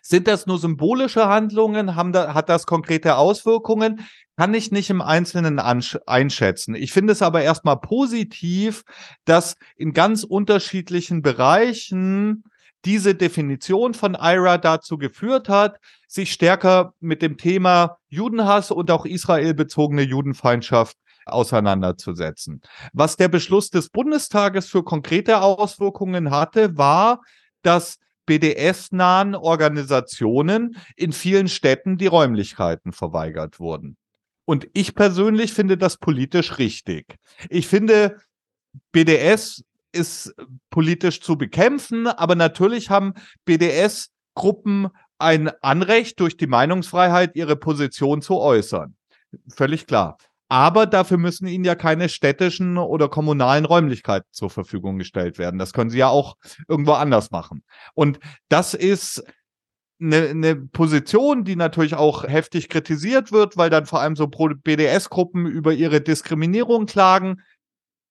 Sind 0.00 0.26
das 0.26 0.46
nur 0.46 0.58
symbolische 0.58 1.28
Handlungen? 1.28 1.96
Haben 1.96 2.12
da, 2.12 2.32
hat 2.32 2.48
das 2.48 2.66
konkrete 2.66 3.16
Auswirkungen? 3.16 4.06
Kann 4.36 4.54
ich 4.54 4.70
nicht 4.70 4.90
im 4.90 5.02
Einzelnen 5.02 5.58
einschätzen. 5.58 6.74
Ich 6.74 6.92
finde 6.92 7.12
es 7.12 7.22
aber 7.22 7.42
erstmal 7.42 7.78
positiv, 7.78 8.84
dass 9.24 9.56
in 9.76 9.92
ganz 9.92 10.24
unterschiedlichen 10.24 11.22
Bereichen 11.22 12.44
diese 12.86 13.14
Definition 13.14 13.94
von 13.94 14.14
IRA 14.14 14.58
dazu 14.58 14.96
geführt 14.96 15.48
hat, 15.48 15.78
sich 16.06 16.32
stärker 16.32 16.94
mit 17.00 17.20
dem 17.20 17.36
Thema 17.36 17.98
Judenhass 18.08 18.70
und 18.70 18.90
auch 18.90 19.04
israelbezogene 19.04 20.02
Judenfeindschaft 20.02 20.96
auseinanderzusetzen. 21.26 22.62
Was 22.92 23.16
der 23.16 23.28
Beschluss 23.28 23.70
des 23.70 23.90
Bundestages 23.90 24.68
für 24.68 24.82
konkrete 24.82 25.40
Auswirkungen 25.40 26.30
hatte, 26.30 26.76
war, 26.78 27.20
dass 27.62 27.98
BDS-nahen 28.26 29.34
Organisationen 29.34 30.76
in 30.96 31.12
vielen 31.12 31.48
Städten 31.48 31.96
die 31.96 32.06
Räumlichkeiten 32.06 32.92
verweigert 32.92 33.60
wurden. 33.60 33.96
Und 34.44 34.68
ich 34.74 34.94
persönlich 34.94 35.52
finde 35.52 35.76
das 35.76 35.96
politisch 35.96 36.58
richtig. 36.58 37.16
Ich 37.48 37.66
finde, 37.66 38.20
BDS 38.92 39.64
ist 39.92 40.34
politisch 40.70 41.20
zu 41.20 41.36
bekämpfen, 41.36 42.06
aber 42.06 42.34
natürlich 42.34 42.90
haben 42.90 43.14
BDS-Gruppen 43.44 44.88
ein 45.18 45.50
Anrecht, 45.62 46.20
durch 46.20 46.36
die 46.36 46.46
Meinungsfreiheit 46.46 47.34
ihre 47.36 47.56
Position 47.56 48.22
zu 48.22 48.38
äußern. 48.38 48.94
Völlig 49.48 49.86
klar. 49.86 50.18
Aber 50.48 50.86
dafür 50.86 51.18
müssen 51.18 51.48
ihnen 51.48 51.64
ja 51.64 51.74
keine 51.74 52.08
städtischen 52.08 52.78
oder 52.78 53.08
kommunalen 53.08 53.64
Räumlichkeiten 53.64 54.28
zur 54.30 54.50
Verfügung 54.50 54.98
gestellt 54.98 55.38
werden. 55.38 55.58
Das 55.58 55.72
können 55.72 55.90
sie 55.90 55.98
ja 55.98 56.08
auch 56.08 56.36
irgendwo 56.68 56.92
anders 56.92 57.30
machen. 57.32 57.64
Und 57.94 58.20
das 58.48 58.74
ist 58.74 59.24
eine, 60.00 60.28
eine 60.28 60.56
Position, 60.56 61.44
die 61.44 61.56
natürlich 61.56 61.94
auch 61.94 62.24
heftig 62.24 62.68
kritisiert 62.68 63.32
wird, 63.32 63.56
weil 63.56 63.70
dann 63.70 63.86
vor 63.86 64.00
allem 64.00 64.14
so 64.14 64.28
BDS-Gruppen 64.28 65.46
über 65.46 65.72
ihre 65.72 66.00
Diskriminierung 66.00 66.86
klagen. 66.86 67.42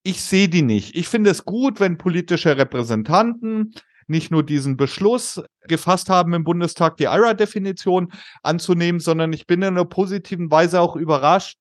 Ich 0.03 0.21
sehe 0.21 0.49
die 0.49 0.61
nicht. 0.61 0.95
Ich 0.95 1.07
finde 1.07 1.29
es 1.29 1.45
gut, 1.45 1.79
wenn 1.79 1.97
politische 1.97 2.57
Repräsentanten 2.57 3.73
nicht 4.07 4.29
nur 4.29 4.43
diesen 4.43 4.77
Beschluss 4.77 5.41
gefasst 5.61 6.09
haben 6.09 6.33
im 6.33 6.43
Bundestag, 6.43 6.97
die 6.97 7.05
IRA-Definition 7.05 8.11
anzunehmen, 8.43 8.99
sondern 8.99 9.33
ich 9.33 9.47
bin 9.47 9.61
in 9.61 9.69
einer 9.69 9.85
positiven 9.85 10.51
Weise 10.51 10.79
auch 10.79 10.95
überrascht, 10.95 11.57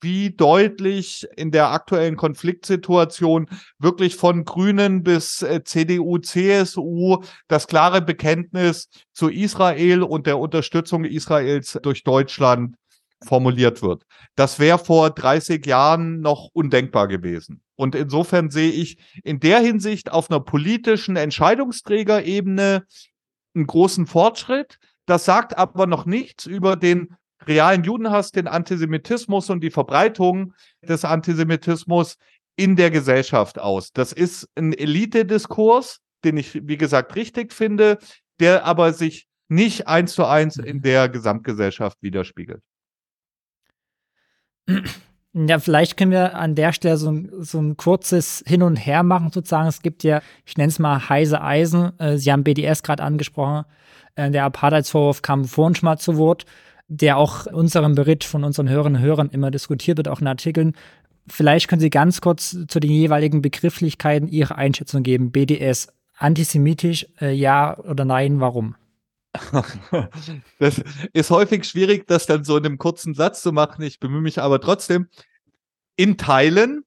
wie 0.00 0.30
deutlich 0.30 1.26
in 1.36 1.50
der 1.50 1.70
aktuellen 1.70 2.16
Konfliktsituation 2.16 3.48
wirklich 3.78 4.16
von 4.16 4.44
Grünen 4.44 5.02
bis 5.02 5.42
äh, 5.42 5.62
CDU, 5.64 6.18
CSU 6.18 7.22
das 7.48 7.66
klare 7.66 8.02
Bekenntnis 8.02 8.88
zu 9.12 9.28
Israel 9.28 10.02
und 10.02 10.26
der 10.26 10.38
Unterstützung 10.38 11.04
Israels 11.04 11.78
durch 11.82 12.04
Deutschland 12.04 12.76
formuliert 13.24 13.82
wird. 13.82 14.04
Das 14.36 14.58
wäre 14.58 14.78
vor 14.78 15.10
30 15.10 15.66
Jahren 15.66 16.20
noch 16.20 16.50
undenkbar 16.52 17.08
gewesen. 17.08 17.62
Und 17.74 17.94
insofern 17.94 18.50
sehe 18.50 18.70
ich 18.70 18.98
in 19.24 19.40
der 19.40 19.60
Hinsicht 19.60 20.12
auf 20.12 20.30
einer 20.30 20.40
politischen 20.40 21.16
Entscheidungsträgerebene 21.16 22.84
einen 23.54 23.66
großen 23.66 24.06
Fortschritt. 24.06 24.78
Das 25.06 25.24
sagt 25.24 25.56
aber 25.56 25.86
noch 25.86 26.06
nichts 26.06 26.46
über 26.46 26.76
den 26.76 27.16
realen 27.46 27.84
Judenhass, 27.84 28.30
den 28.32 28.46
Antisemitismus 28.46 29.50
und 29.50 29.60
die 29.60 29.70
Verbreitung 29.70 30.54
des 30.82 31.04
Antisemitismus 31.04 32.16
in 32.56 32.76
der 32.76 32.90
Gesellschaft 32.90 33.58
aus. 33.58 33.92
Das 33.92 34.12
ist 34.12 34.48
ein 34.56 34.72
Elite-Diskurs, 34.72 36.00
den 36.24 36.36
ich, 36.36 36.66
wie 36.66 36.76
gesagt, 36.76 37.14
richtig 37.14 37.52
finde, 37.52 37.98
der 38.40 38.64
aber 38.64 38.92
sich 38.92 39.28
nicht 39.48 39.86
eins 39.86 40.14
zu 40.14 40.24
eins 40.26 40.56
in 40.56 40.82
der 40.82 41.08
Gesamtgesellschaft 41.08 41.98
widerspiegelt. 42.02 42.62
Ja, 45.34 45.58
vielleicht 45.58 45.96
können 45.96 46.10
wir 46.10 46.34
an 46.34 46.54
der 46.54 46.72
Stelle 46.72 46.96
so 46.96 47.10
ein, 47.10 47.30
so 47.38 47.60
ein 47.60 47.76
kurzes 47.76 48.42
Hin 48.46 48.62
und 48.62 48.76
Her 48.76 49.02
machen, 49.02 49.30
sozusagen. 49.30 49.68
Es 49.68 49.82
gibt 49.82 50.02
ja, 50.02 50.20
ich 50.44 50.56
nenne 50.56 50.68
es 50.68 50.78
mal 50.78 51.08
heiße 51.08 51.40
Eisen. 51.40 51.98
Äh, 51.98 52.18
Sie 52.18 52.32
haben 52.32 52.44
BDS 52.44 52.82
gerade 52.82 53.02
angesprochen. 53.02 53.64
Äh, 54.16 54.30
der 54.30 54.44
Apartheidsvorwurf 54.44 55.22
kam 55.22 55.44
vorhin 55.44 55.74
schon 55.74 55.86
mal 55.86 55.98
zu 55.98 56.16
Wort 56.16 56.44
der 56.88 57.18
auch 57.18 57.46
unserem 57.46 57.94
Bericht 57.94 58.24
von 58.24 58.44
unseren 58.44 58.68
Hörerinnen 58.68 59.00
und 59.00 59.06
Hörern 59.06 59.30
immer 59.30 59.50
diskutiert 59.50 59.98
wird, 59.98 60.08
auch 60.08 60.20
in 60.20 60.26
Artikeln. 60.26 60.74
Vielleicht 61.28 61.68
können 61.68 61.80
Sie 61.80 61.90
ganz 61.90 62.20
kurz 62.20 62.56
zu 62.66 62.80
den 62.80 62.90
jeweiligen 62.90 63.42
Begrifflichkeiten 63.42 64.28
Ihre 64.28 64.56
Einschätzung 64.56 65.02
geben. 65.02 65.30
BDS, 65.30 65.88
antisemitisch, 66.16 67.06
äh, 67.20 67.32
ja 67.32 67.78
oder 67.78 68.04
nein, 68.04 68.40
warum? 68.40 68.74
Das 70.58 70.82
ist 71.12 71.30
häufig 71.30 71.64
schwierig, 71.64 72.06
das 72.06 72.26
dann 72.26 72.44
so 72.44 72.56
in 72.56 72.64
einem 72.64 72.78
kurzen 72.78 73.14
Satz 73.14 73.42
zu 73.42 73.52
machen. 73.52 73.82
Ich 73.82 74.00
bemühe 74.00 74.22
mich 74.22 74.40
aber 74.40 74.60
trotzdem. 74.60 75.08
In 75.96 76.16
Teilen 76.16 76.84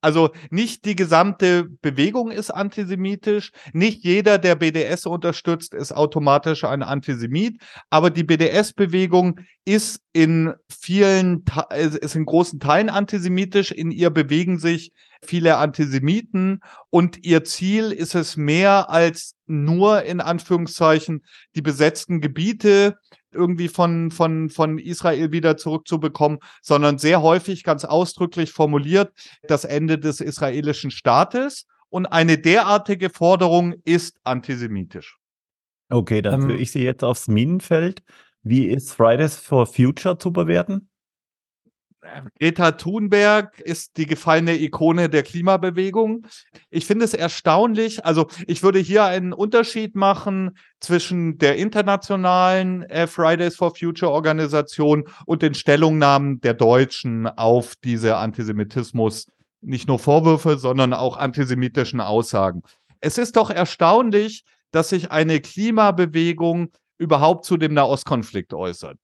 also 0.00 0.30
nicht 0.50 0.84
die 0.84 0.94
gesamte 0.94 1.64
Bewegung 1.64 2.30
ist 2.30 2.50
antisemitisch, 2.50 3.50
nicht 3.72 4.04
jeder, 4.04 4.38
der 4.38 4.54
BDS 4.54 5.06
unterstützt, 5.06 5.74
ist 5.74 5.92
automatisch 5.92 6.64
ein 6.64 6.82
Antisemit, 6.82 7.60
aber 7.90 8.10
die 8.10 8.24
BDS-Bewegung 8.24 9.40
ist 9.64 10.00
in 10.12 10.54
vielen, 10.70 11.44
ist 11.74 12.14
in 12.14 12.24
großen 12.24 12.60
Teilen 12.60 12.90
antisemitisch, 12.90 13.72
in 13.72 13.90
ihr 13.90 14.10
bewegen 14.10 14.58
sich 14.58 14.92
viele 15.22 15.56
Antisemiten 15.56 16.60
und 16.90 17.24
ihr 17.24 17.42
Ziel 17.44 17.90
ist 17.90 18.14
es 18.14 18.36
mehr 18.36 18.90
als 18.90 19.34
nur 19.46 20.04
in 20.04 20.20
Anführungszeichen 20.20 21.24
die 21.56 21.62
besetzten 21.62 22.20
Gebiete 22.20 22.98
irgendwie 23.38 23.68
von, 23.68 24.10
von, 24.10 24.50
von 24.50 24.78
Israel 24.78 25.32
wieder 25.32 25.56
zurückzubekommen, 25.56 26.40
sondern 26.60 26.98
sehr 26.98 27.22
häufig 27.22 27.64
ganz 27.64 27.84
ausdrücklich 27.84 28.52
formuliert 28.52 29.12
das 29.42 29.64
Ende 29.64 29.98
des 29.98 30.20
israelischen 30.20 30.90
Staates. 30.90 31.66
Und 31.88 32.06
eine 32.06 32.36
derartige 32.36 33.08
Forderung 33.08 33.74
ist 33.84 34.18
antisemitisch. 34.24 35.16
Okay, 35.88 36.20
dann 36.20 36.42
führe 36.42 36.54
ähm, 36.54 36.60
ich 36.60 36.70
Sie 36.70 36.82
jetzt 36.82 37.02
aufs 37.02 37.28
Minenfeld. 37.28 38.02
Wie 38.42 38.66
ist 38.66 38.92
Fridays 38.92 39.36
for 39.36 39.66
Future 39.66 40.18
zu 40.18 40.32
bewerten? 40.32 40.87
Greta 42.38 42.72
Thunberg 42.72 43.58
ist 43.60 43.96
die 43.96 44.06
gefallene 44.06 44.60
Ikone 44.60 45.08
der 45.08 45.22
Klimabewegung. 45.24 46.26
Ich 46.70 46.86
finde 46.86 47.04
es 47.04 47.12
erstaunlich. 47.12 48.04
Also 48.06 48.28
ich 48.46 48.62
würde 48.62 48.78
hier 48.78 49.04
einen 49.04 49.32
Unterschied 49.32 49.96
machen 49.96 50.56
zwischen 50.80 51.38
der 51.38 51.56
internationalen 51.56 52.86
Fridays 53.08 53.56
for 53.56 53.74
Future 53.74 54.12
Organisation 54.12 55.08
und 55.26 55.42
den 55.42 55.54
Stellungnahmen 55.54 56.40
der 56.40 56.54
Deutschen 56.54 57.26
auf 57.26 57.74
diese 57.82 58.16
Antisemitismus, 58.16 59.26
nicht 59.60 59.88
nur 59.88 59.98
Vorwürfe, 59.98 60.56
sondern 60.56 60.92
auch 60.92 61.16
antisemitischen 61.16 62.00
Aussagen. 62.00 62.62
Es 63.00 63.18
ist 63.18 63.36
doch 63.36 63.50
erstaunlich, 63.50 64.44
dass 64.70 64.90
sich 64.90 65.10
eine 65.10 65.40
Klimabewegung 65.40 66.70
überhaupt 66.96 67.44
zu 67.44 67.56
dem 67.56 67.74
Nahostkonflikt 67.74 68.54
äußert. 68.54 68.98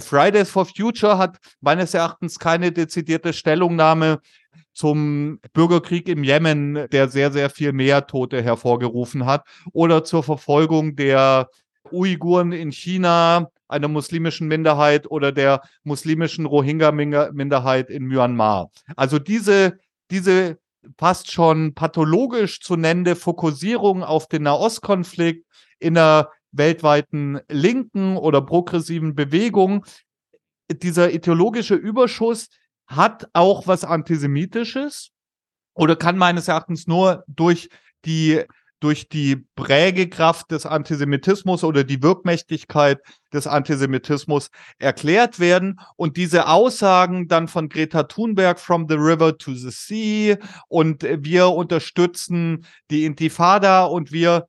Fridays 0.00 0.50
for 0.50 0.66
Future 0.66 1.18
hat 1.18 1.38
meines 1.60 1.94
Erachtens 1.94 2.38
keine 2.38 2.72
dezidierte 2.72 3.32
Stellungnahme 3.32 4.20
zum 4.72 5.40
Bürgerkrieg 5.52 6.08
im 6.08 6.22
Jemen, 6.22 6.88
der 6.92 7.08
sehr, 7.08 7.32
sehr 7.32 7.50
viel 7.50 7.72
mehr 7.72 8.06
Tote 8.06 8.42
hervorgerufen 8.42 9.26
hat, 9.26 9.44
oder 9.72 10.04
zur 10.04 10.22
Verfolgung 10.22 10.94
der 10.94 11.48
Uiguren 11.90 12.52
in 12.52 12.70
China, 12.70 13.50
einer 13.66 13.88
muslimischen 13.88 14.48
Minderheit 14.48 15.10
oder 15.10 15.32
der 15.32 15.62
muslimischen 15.84 16.46
Rohingya-Minderheit 16.46 17.90
in 17.90 18.04
Myanmar. 18.04 18.70
Also 18.96 19.18
diese, 19.18 19.78
diese 20.10 20.58
fast 20.96 21.30
schon 21.30 21.74
pathologisch 21.74 22.60
zu 22.60 22.76
nennende 22.76 23.16
Fokussierung 23.16 24.02
auf 24.02 24.28
den 24.28 24.44
Nahostkonflikt 24.44 25.44
in 25.78 25.98
einer 25.98 26.30
weltweiten 26.52 27.40
linken 27.48 28.16
oder 28.16 28.40
progressiven 28.42 29.14
Bewegung, 29.14 29.84
dieser 30.70 31.12
ideologische 31.12 31.74
Überschuss 31.74 32.48
hat 32.86 33.28
auch 33.32 33.66
was 33.66 33.84
Antisemitisches 33.84 35.10
oder 35.74 35.96
kann 35.96 36.18
meines 36.18 36.48
Erachtens 36.48 36.86
nur 36.86 37.24
durch 37.26 37.68
die 38.04 38.44
durch 38.80 39.08
die 39.08 39.44
Prägekraft 39.56 40.50
des 40.50 40.64
Antisemitismus 40.64 41.64
oder 41.64 41.84
die 41.84 42.02
Wirkmächtigkeit 42.02 43.00
des 43.32 43.46
Antisemitismus 43.46 44.50
erklärt 44.78 45.40
werden. 45.40 45.80
Und 45.96 46.16
diese 46.16 46.46
Aussagen 46.46 47.26
dann 47.28 47.48
von 47.48 47.68
Greta 47.68 48.04
Thunberg, 48.04 48.60
From 48.60 48.86
the 48.88 48.94
River 48.94 49.36
to 49.36 49.52
the 49.52 49.70
Sea, 49.70 50.36
und 50.68 51.02
wir 51.02 51.48
unterstützen 51.48 52.66
die 52.90 53.04
Intifada 53.04 53.84
und 53.84 54.12
wir 54.12 54.46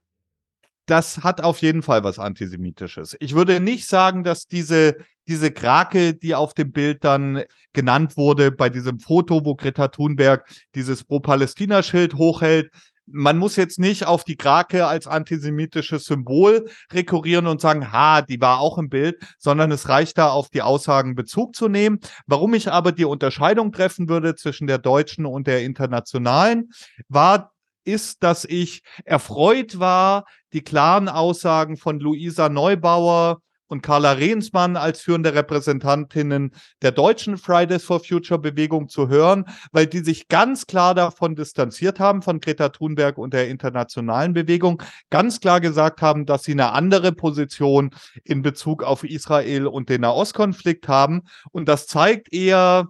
das 0.90 1.24
hat 1.24 1.42
auf 1.42 1.62
jeden 1.62 1.82
Fall 1.82 2.04
was 2.04 2.20
Antisemitisches. 2.20 3.16
Ich 3.20 3.36
würde 3.36 3.60
nicht 3.60 3.88
sagen, 3.88 4.24
dass 4.24 4.48
diese, 4.48 4.98
diese 5.28 5.52
Krake, 5.52 6.14
die 6.16 6.36
auf 6.36 6.54
dem 6.54 6.72
Bild 6.72 7.04
dann 7.04 7.44
genannt 7.74 8.18
wurde, 8.18 8.52
bei 8.52 8.70
diesem 8.70 9.00
Foto, 9.00 9.46
wo 9.46 9.56
Greta 9.56 9.90
Thunberg 9.90 10.48
dieses 10.76 11.04
Pro-Palästina-Schild 11.04 12.16
hochhält, 12.16 12.72
man 13.12 13.38
muss 13.38 13.56
jetzt 13.56 13.80
nicht 13.80 14.06
auf 14.06 14.24
die 14.24 14.36
Krake 14.36 14.86
als 14.86 15.08
antisemitisches 15.08 16.06
Symbol 16.06 16.70
rekurrieren 16.92 17.48
und 17.48 17.60
sagen, 17.60 17.92
ha, 17.92 18.22
die 18.22 18.40
war 18.40 18.60
auch 18.60 18.78
im 18.78 18.90
Bild, 18.90 19.18
sondern 19.38 19.72
es 19.72 19.90
reicht 19.90 20.18
da 20.18 20.30
auf 20.30 20.50
die 20.50 20.62
Aussagen 20.62 21.16
Bezug 21.16 21.56
zu 21.56 21.68
nehmen. 21.70 22.00
Warum 22.28 22.54
ich 22.54 22.72
aber 22.72 22.92
die 22.92 23.06
Unterscheidung 23.06 23.72
treffen 23.72 24.10
würde 24.10 24.36
zwischen 24.36 24.68
der 24.68 24.78
deutschen 24.78 25.26
und 25.26 25.48
der 25.48 25.64
internationalen, 25.64 26.70
war 27.08 27.52
ist, 27.90 28.24
dass 28.24 28.46
ich 28.46 28.82
erfreut 29.06 29.80
war, 29.80 30.26
die 30.54 30.64
klaren 30.64 31.10
Aussagen 31.10 31.78
von 31.78 32.00
Luisa 32.00 32.50
Neubauer 32.50 33.42
und 33.70 33.84
Carla 33.84 34.14
Rehnsmann 34.14 34.76
als 34.76 35.02
führende 35.02 35.34
Repräsentantinnen 35.34 36.52
der 36.82 36.92
deutschen 36.92 37.38
Fridays 37.38 37.84
for 37.84 38.00
Future 38.04 38.40
Bewegung 38.40 38.90
zu 38.90 39.08
hören, 39.08 39.46
weil 39.72 39.88
die 39.88 40.00
sich 40.00 40.28
ganz 40.28 40.66
klar 40.66 40.96
davon 40.96 41.36
distanziert 41.36 42.00
haben, 42.00 42.22
von 42.22 42.40
Greta 42.40 42.70
Thunberg 42.70 43.18
und 43.18 43.34
der 43.34 43.48
internationalen 43.48 44.34
Bewegung, 44.34 44.82
ganz 45.10 45.40
klar 45.40 45.62
gesagt 45.62 46.02
haben, 46.02 46.26
dass 46.26 46.44
sie 46.44 46.54
eine 46.54 46.72
andere 46.72 47.12
Position 47.12 47.92
in 48.24 48.42
Bezug 48.42 48.84
auf 48.84 49.04
Israel 49.04 49.68
und 49.68 49.90
den 49.90 50.02
Nahostkonflikt 50.02 50.88
haben. 50.88 51.22
Und 51.52 51.70
das 51.70 51.86
zeigt 51.86 52.34
eher, 52.34 52.88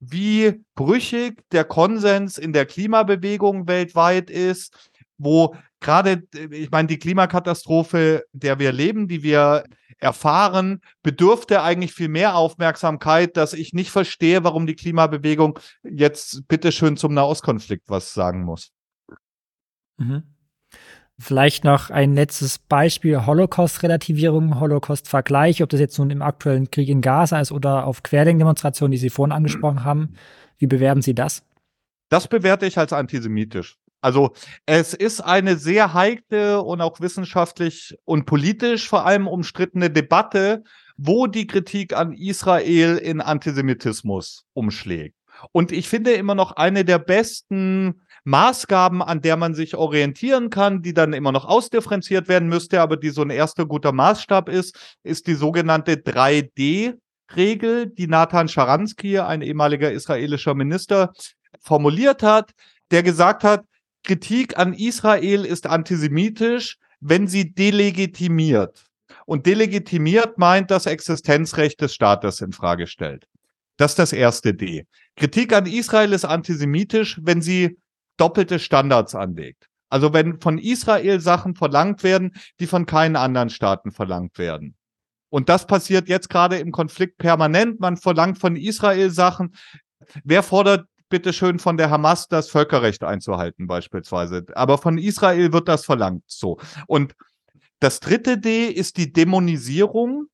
wie 0.00 0.64
brüchig 0.74 1.42
der 1.50 1.64
Konsens 1.64 2.38
in 2.38 2.52
der 2.52 2.66
Klimabewegung 2.66 3.66
weltweit 3.66 4.30
ist, 4.30 4.90
wo 5.18 5.56
gerade, 5.80 6.22
ich 6.50 6.70
meine, 6.70 6.88
die 6.88 6.98
Klimakatastrophe, 6.98 8.24
der 8.32 8.58
wir 8.58 8.72
leben, 8.72 9.08
die 9.08 9.22
wir 9.22 9.64
erfahren, 9.98 10.80
bedürfte 11.02 11.62
eigentlich 11.62 11.92
viel 11.92 12.08
mehr 12.08 12.36
Aufmerksamkeit, 12.36 13.36
dass 13.36 13.52
ich 13.52 13.72
nicht 13.72 13.90
verstehe, 13.90 14.44
warum 14.44 14.66
die 14.66 14.76
Klimabewegung 14.76 15.58
jetzt 15.82 16.46
bitteschön 16.46 16.96
zum 16.96 17.14
Nahostkonflikt 17.14 17.88
was 17.88 18.14
sagen 18.14 18.44
muss. 18.44 18.70
Mhm. 19.96 20.22
Vielleicht 21.20 21.64
noch 21.64 21.90
ein 21.90 22.14
letztes 22.14 22.58
Beispiel 22.58 23.26
Holocaust-Relativierung, 23.26 24.60
Holocaust-Vergleich, 24.60 25.62
ob 25.64 25.68
das 25.68 25.80
jetzt 25.80 25.98
nun 25.98 26.10
im 26.10 26.22
aktuellen 26.22 26.70
Krieg 26.70 26.88
in 26.88 27.00
Gaza 27.00 27.40
ist 27.40 27.50
oder 27.50 27.86
auf 27.86 28.04
Querdenk-Demonstrationen, 28.04 28.92
die 28.92 28.98
Sie 28.98 29.10
vorhin 29.10 29.32
angesprochen 29.32 29.82
haben. 29.82 30.14
Wie 30.58 30.68
bewerben 30.68 31.02
Sie 31.02 31.14
das? 31.14 31.42
Das 32.08 32.28
bewerte 32.28 32.66
ich 32.66 32.78
als 32.78 32.92
antisemitisch. 32.92 33.78
Also 34.00 34.32
es 34.64 34.94
ist 34.94 35.20
eine 35.20 35.56
sehr 35.56 35.92
heikle 35.92 36.62
und 36.62 36.80
auch 36.80 37.00
wissenschaftlich 37.00 37.96
und 38.04 38.26
politisch 38.26 38.88
vor 38.88 39.04
allem 39.04 39.26
umstrittene 39.26 39.90
Debatte, 39.90 40.62
wo 40.96 41.26
die 41.26 41.48
Kritik 41.48 41.96
an 41.96 42.12
Israel 42.12 42.96
in 42.96 43.20
Antisemitismus 43.20 44.46
umschlägt. 44.52 45.16
Und 45.52 45.72
ich 45.72 45.88
finde 45.88 46.12
immer 46.12 46.34
noch 46.34 46.52
eine 46.52 46.84
der 46.84 46.98
besten 46.98 48.02
Maßgaben, 48.24 49.02
an 49.02 49.20
der 49.20 49.36
man 49.36 49.54
sich 49.54 49.76
orientieren 49.76 50.50
kann, 50.50 50.82
die 50.82 50.94
dann 50.94 51.12
immer 51.12 51.32
noch 51.32 51.44
ausdifferenziert 51.44 52.28
werden 52.28 52.48
müsste, 52.48 52.80
aber 52.80 52.96
die 52.96 53.10
so 53.10 53.22
ein 53.22 53.30
erster 53.30 53.66
guter 53.66 53.92
Maßstab 53.92 54.48
ist, 54.48 54.78
ist 55.02 55.26
die 55.26 55.34
sogenannte 55.34 55.94
3D-Regel, 55.94 57.86
die 57.86 58.06
Nathan 58.06 58.48
Sharansky, 58.48 59.18
ein 59.18 59.42
ehemaliger 59.42 59.92
israelischer 59.92 60.54
Minister, 60.54 61.12
formuliert 61.60 62.22
hat, 62.22 62.52
der 62.90 63.02
gesagt 63.02 63.44
hat, 63.44 63.64
Kritik 64.04 64.58
an 64.58 64.74
Israel 64.74 65.44
ist 65.44 65.66
antisemitisch, 65.66 66.78
wenn 67.00 67.28
sie 67.28 67.52
delegitimiert. 67.52 68.84
Und 69.26 69.46
delegitimiert 69.46 70.38
meint 70.38 70.70
das 70.70 70.86
Existenzrecht 70.86 71.80
des 71.80 71.94
Staates 71.94 72.40
in 72.40 72.52
Frage 72.52 72.86
stellt. 72.86 73.26
Das 73.76 73.92
ist 73.92 73.98
das 73.98 74.12
erste 74.12 74.54
D. 74.54 74.86
Kritik 75.16 75.52
an 75.52 75.66
Israel 75.66 76.12
ist 76.12 76.24
antisemitisch, 76.24 77.20
wenn 77.22 77.42
sie 77.42 77.78
doppelte 78.18 78.58
Standards 78.58 79.14
anlegt. 79.14 79.68
Also 79.88 80.12
wenn 80.12 80.40
von 80.40 80.58
Israel 80.58 81.20
Sachen 81.20 81.54
verlangt 81.54 82.02
werden, 82.02 82.34
die 82.60 82.66
von 82.66 82.86
keinen 82.86 83.16
anderen 83.16 83.50
Staaten 83.50 83.90
verlangt 83.90 84.38
werden. 84.38 84.76
Und 85.30 85.48
das 85.48 85.66
passiert 85.66 86.08
jetzt 86.08 86.30
gerade 86.30 86.58
im 86.58 86.72
Konflikt 86.72 87.18
permanent. 87.18 87.80
Man 87.80 87.96
verlangt 87.96 88.38
von 88.38 88.56
Israel 88.56 89.10
Sachen. 89.10 89.54
Wer 90.24 90.42
fordert 90.42 90.86
bitte 91.10 91.32
schön 91.32 91.58
von 91.58 91.76
der 91.76 91.90
Hamas 91.90 92.28
das 92.28 92.50
Völkerrecht 92.50 93.02
einzuhalten 93.02 93.66
beispielsweise? 93.66 94.44
Aber 94.54 94.78
von 94.78 94.98
Israel 94.98 95.52
wird 95.52 95.68
das 95.68 95.84
verlangt. 95.84 96.24
So. 96.26 96.58
Und 96.86 97.14
das 97.80 98.00
dritte 98.00 98.38
D 98.38 98.66
ist 98.66 98.96
die 98.96 99.12
Dämonisierung. 99.12 100.26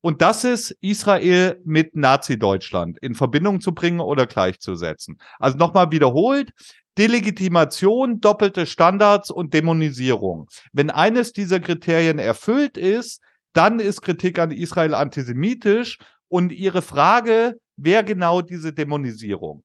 Und 0.00 0.20
das 0.20 0.44
ist 0.44 0.76
Israel 0.82 1.60
mit 1.64 1.96
Nazi-Deutschland 1.96 2.98
in 2.98 3.14
Verbindung 3.14 3.62
zu 3.62 3.72
bringen 3.72 4.00
oder 4.00 4.26
gleichzusetzen. 4.26 5.18
Also 5.38 5.56
nochmal 5.56 5.90
wiederholt, 5.92 6.52
Delegitimation, 6.96 8.20
doppelte 8.20 8.66
Standards 8.66 9.30
und 9.30 9.52
Dämonisierung. 9.52 10.48
Wenn 10.72 10.90
eines 10.90 11.32
dieser 11.32 11.60
Kriterien 11.60 12.18
erfüllt 12.18 12.76
ist, 12.76 13.20
dann 13.52 13.80
ist 13.80 14.02
Kritik 14.02 14.38
an 14.38 14.50
Israel 14.50 14.94
antisemitisch 14.94 15.98
und 16.28 16.52
ihre 16.52 16.82
Frage, 16.82 17.58
wer 17.76 18.02
genau 18.02 18.42
diese 18.42 18.72
Dämonisierung? 18.72 19.62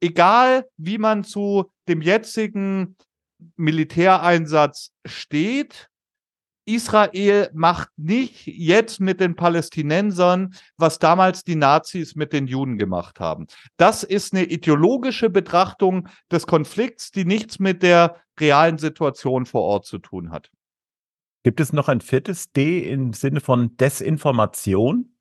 Egal, 0.00 0.66
wie 0.76 0.98
man 0.98 1.24
zu 1.24 1.70
dem 1.88 2.02
jetzigen 2.02 2.96
Militäreinsatz 3.56 4.90
steht, 5.04 5.88
Israel 6.68 7.50
macht 7.54 7.88
nicht 7.96 8.46
jetzt 8.46 9.00
mit 9.00 9.20
den 9.20 9.34
Palästinensern, 9.34 10.54
was 10.76 10.98
damals 10.98 11.42
die 11.42 11.56
Nazis 11.56 12.14
mit 12.14 12.32
den 12.32 12.46
Juden 12.46 12.76
gemacht 12.76 13.20
haben. 13.20 13.46
Das 13.78 14.02
ist 14.02 14.34
eine 14.34 14.44
ideologische 14.44 15.30
Betrachtung 15.30 16.08
des 16.30 16.46
Konflikts, 16.46 17.10
die 17.10 17.24
nichts 17.24 17.58
mit 17.58 17.82
der 17.82 18.16
realen 18.38 18.78
Situation 18.78 19.46
vor 19.46 19.62
Ort 19.62 19.86
zu 19.86 19.98
tun 19.98 20.30
hat. 20.30 20.50
Gibt 21.42 21.60
es 21.60 21.72
noch 21.72 21.88
ein 21.88 22.02
viertes 22.02 22.52
D 22.52 22.80
im 22.80 23.14
Sinne 23.14 23.40
von 23.40 23.76
Desinformation? 23.78 25.14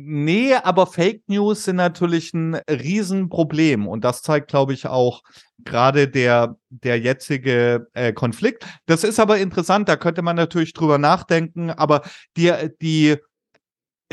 Nee, 0.00 0.54
aber 0.54 0.86
Fake 0.86 1.22
News 1.26 1.64
sind 1.64 1.74
natürlich 1.74 2.32
ein 2.32 2.54
Riesenproblem 2.70 3.88
und 3.88 4.04
das 4.04 4.22
zeigt, 4.22 4.46
glaube 4.46 4.72
ich, 4.72 4.86
auch 4.86 5.24
gerade 5.64 6.06
der, 6.06 6.56
der 6.70 7.00
jetzige 7.00 7.88
äh, 7.94 8.12
Konflikt. 8.12 8.64
Das 8.86 9.02
ist 9.02 9.18
aber 9.18 9.38
interessant, 9.38 9.88
da 9.88 9.96
könnte 9.96 10.22
man 10.22 10.36
natürlich 10.36 10.72
drüber 10.72 10.98
nachdenken, 10.98 11.70
aber 11.70 12.02
die, 12.36 12.52
die 12.80 13.16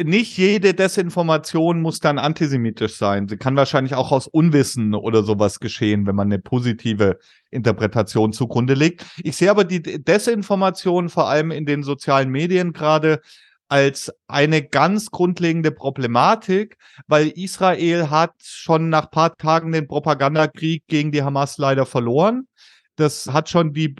nicht 0.03 0.35
jede 0.39 0.73
Desinformation 0.73 1.83
muss 1.83 1.99
dann 1.99 2.17
antisemitisch 2.17 2.95
sein. 2.95 3.27
Sie 3.27 3.37
kann 3.37 3.55
wahrscheinlich 3.55 3.93
auch 3.93 4.11
aus 4.11 4.25
Unwissen 4.25 4.95
oder 4.95 5.21
sowas 5.21 5.59
geschehen, 5.59 6.07
wenn 6.07 6.15
man 6.15 6.29
eine 6.29 6.39
positive 6.39 7.19
Interpretation 7.51 8.33
zugrunde 8.33 8.73
legt. 8.73 9.05
Ich 9.23 9.37
sehe 9.37 9.51
aber 9.51 9.65
die 9.65 9.83
Desinformation 10.03 11.09
vor 11.09 11.29
allem 11.29 11.51
in 11.51 11.67
den 11.67 11.83
sozialen 11.83 12.31
Medien 12.31 12.73
gerade 12.73 13.21
als 13.67 14.11
eine 14.27 14.63
ganz 14.63 15.11
grundlegende 15.11 15.71
Problematik, 15.71 16.77
weil 17.07 17.29
Israel 17.29 18.09
hat 18.09 18.33
schon 18.41 18.89
nach 18.89 19.09
paar 19.09 19.35
Tagen 19.37 19.71
den 19.71 19.87
Propagandakrieg 19.87 20.83
gegen 20.87 21.11
die 21.11 21.23
Hamas 21.23 21.57
leider 21.57 21.85
verloren. 21.85 22.47
Das 22.95 23.27
hat 23.27 23.49
schon 23.49 23.73
die, 23.73 23.95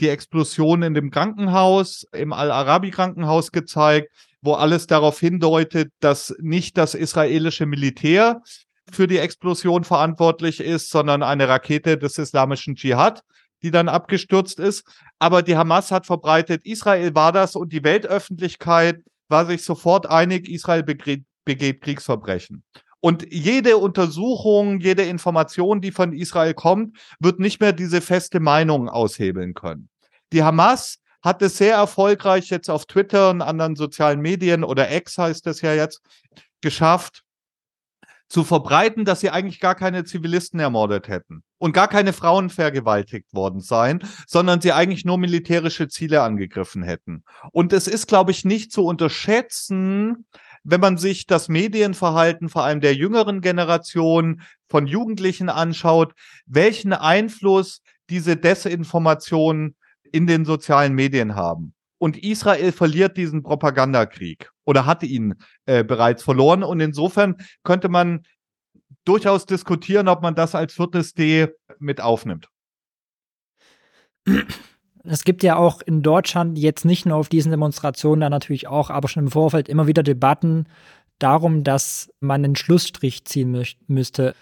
die 0.00 0.08
Explosion 0.08 0.82
in 0.82 0.94
dem 0.94 1.10
Krankenhaus, 1.10 2.06
im 2.12 2.32
Al-Arabi-Krankenhaus 2.32 3.52
gezeigt 3.52 4.10
wo 4.46 4.54
alles 4.54 4.86
darauf 4.86 5.20
hindeutet, 5.20 5.92
dass 6.00 6.34
nicht 6.38 6.78
das 6.78 6.94
israelische 6.94 7.66
Militär 7.66 8.40
für 8.90 9.06
die 9.06 9.18
Explosion 9.18 9.84
verantwortlich 9.84 10.60
ist, 10.60 10.88
sondern 10.88 11.22
eine 11.22 11.48
Rakete 11.48 11.98
des 11.98 12.16
islamischen 12.16 12.76
Dschihad, 12.76 13.22
die 13.66 13.72
dann 13.72 13.88
abgestürzt 13.88 14.60
ist. 14.60 14.84
Aber 15.18 15.42
die 15.42 15.56
Hamas 15.56 15.90
hat 15.90 16.06
verbreitet, 16.06 16.64
Israel 16.64 17.14
war 17.16 17.32
das 17.32 17.56
und 17.56 17.72
die 17.72 17.82
Weltöffentlichkeit 17.82 19.02
war 19.28 19.44
sich 19.44 19.64
sofort 19.64 20.06
einig, 20.06 20.48
Israel 20.48 20.84
begeht, 20.84 21.24
begeht 21.44 21.80
Kriegsverbrechen. 21.80 22.62
Und 23.00 23.26
jede 23.32 23.76
Untersuchung, 23.76 24.78
jede 24.78 25.02
Information, 25.02 25.80
die 25.80 25.90
von 25.90 26.12
Israel 26.12 26.54
kommt, 26.54 26.96
wird 27.18 27.40
nicht 27.40 27.60
mehr 27.60 27.72
diese 27.72 28.00
feste 28.00 28.38
Meinung 28.38 28.88
aushebeln 28.88 29.54
können. 29.54 29.88
Die 30.32 30.44
Hamas 30.44 31.00
hat 31.22 31.42
es 31.42 31.58
sehr 31.58 31.74
erfolgreich 31.74 32.50
jetzt 32.50 32.70
auf 32.70 32.86
Twitter 32.86 33.30
und 33.30 33.42
anderen 33.42 33.74
sozialen 33.74 34.20
Medien 34.20 34.62
oder 34.62 34.94
X 34.94 35.18
heißt 35.18 35.46
es 35.48 35.60
ja 35.60 35.74
jetzt, 35.74 36.00
geschafft, 36.60 37.22
zu 38.28 38.44
verbreiten, 38.44 39.04
dass 39.04 39.20
sie 39.20 39.30
eigentlich 39.30 39.60
gar 39.60 39.74
keine 39.74 40.04
Zivilisten 40.04 40.58
ermordet 40.58 41.08
hätten 41.08 41.42
und 41.58 41.72
gar 41.72 41.88
keine 41.88 42.12
Frauen 42.12 42.50
vergewaltigt 42.50 43.32
worden 43.32 43.60
seien, 43.60 44.00
sondern 44.26 44.60
sie 44.60 44.72
eigentlich 44.72 45.04
nur 45.04 45.18
militärische 45.18 45.88
Ziele 45.88 46.22
angegriffen 46.22 46.82
hätten. 46.82 47.24
Und 47.52 47.72
es 47.72 47.86
ist, 47.86 48.08
glaube 48.08 48.32
ich, 48.32 48.44
nicht 48.44 48.72
zu 48.72 48.84
unterschätzen, 48.84 50.26
wenn 50.64 50.80
man 50.80 50.98
sich 50.98 51.26
das 51.26 51.48
Medienverhalten 51.48 52.48
vor 52.48 52.64
allem 52.64 52.80
der 52.80 52.94
jüngeren 52.94 53.40
Generation 53.40 54.42
von 54.68 54.88
Jugendlichen 54.88 55.48
anschaut, 55.48 56.12
welchen 56.46 56.92
Einfluss 56.92 57.82
diese 58.10 58.36
Desinformation 58.36 59.76
in 60.10 60.26
den 60.26 60.44
sozialen 60.44 60.94
Medien 60.94 61.36
haben. 61.36 61.74
Und 61.98 62.22
Israel 62.22 62.72
verliert 62.72 63.16
diesen 63.16 63.42
Propagandakrieg 63.42 64.50
oder 64.66 64.84
hatte 64.84 65.06
ihn 65.06 65.36
äh, 65.64 65.82
bereits 65.82 66.22
verloren. 66.22 66.62
Und 66.62 66.80
insofern 66.80 67.36
könnte 67.64 67.88
man 67.88 68.26
durchaus 69.06 69.46
diskutieren, 69.46 70.08
ob 70.08 70.20
man 70.20 70.34
das 70.34 70.54
als 70.54 70.74
viertes 70.74 71.14
D 71.14 71.48
mit 71.78 72.00
aufnimmt. 72.02 72.48
Es 75.04 75.24
gibt 75.24 75.42
ja 75.42 75.56
auch 75.56 75.80
in 75.82 76.02
Deutschland 76.02 76.58
jetzt 76.58 76.84
nicht 76.84 77.06
nur 77.06 77.16
auf 77.16 77.28
diesen 77.28 77.50
Demonstrationen, 77.50 78.20
da 78.20 78.28
natürlich 78.28 78.66
auch, 78.66 78.90
aber 78.90 79.08
schon 79.08 79.24
im 79.24 79.30
Vorfeld 79.30 79.68
immer 79.68 79.86
wieder 79.86 80.02
Debatten 80.02 80.66
darum, 81.18 81.64
dass 81.64 82.12
man 82.20 82.44
einen 82.44 82.56
Schlussstrich 82.56 83.24
ziehen 83.24 83.52
mü 83.52 83.62
müsste. 83.86 84.34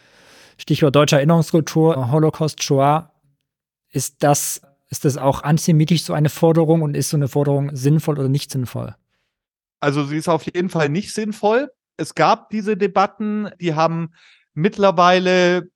Stichwort 0.57 0.97
deutsche 0.97 1.17
Erinnerungskultur, 1.17 2.11
Holocaust, 2.11 2.63
Shoah. 2.63 3.11
Ist 3.91 4.23
das 4.23 4.63
ist 4.89 5.05
das 5.05 5.17
auch 5.17 5.43
antisemitisch 5.43 6.05
so 6.05 6.13
eine 6.13 6.29
Forderung 6.29 6.83
und 6.83 6.97
ist 6.97 7.11
so 7.11 7.17
eine 7.17 7.29
Forderung 7.29 7.75
sinnvoll 7.75 8.19
oder 8.19 8.29
nicht 8.29 8.51
sinnvoll? 8.51 8.95
Also 9.85 10.03
sie 10.03 10.17
ist 10.17 10.31
auf 10.31 10.45
jeden 10.45 10.71
Fall 10.71 10.89
nicht 10.89 11.13
sinnvoll. 11.13 11.71
Es 11.99 12.15
gab 12.15 12.49
diese 12.49 12.75
Debatten, 12.75 13.51
die 13.61 13.75
haben 13.75 14.15
mittlerweile, 14.55 15.69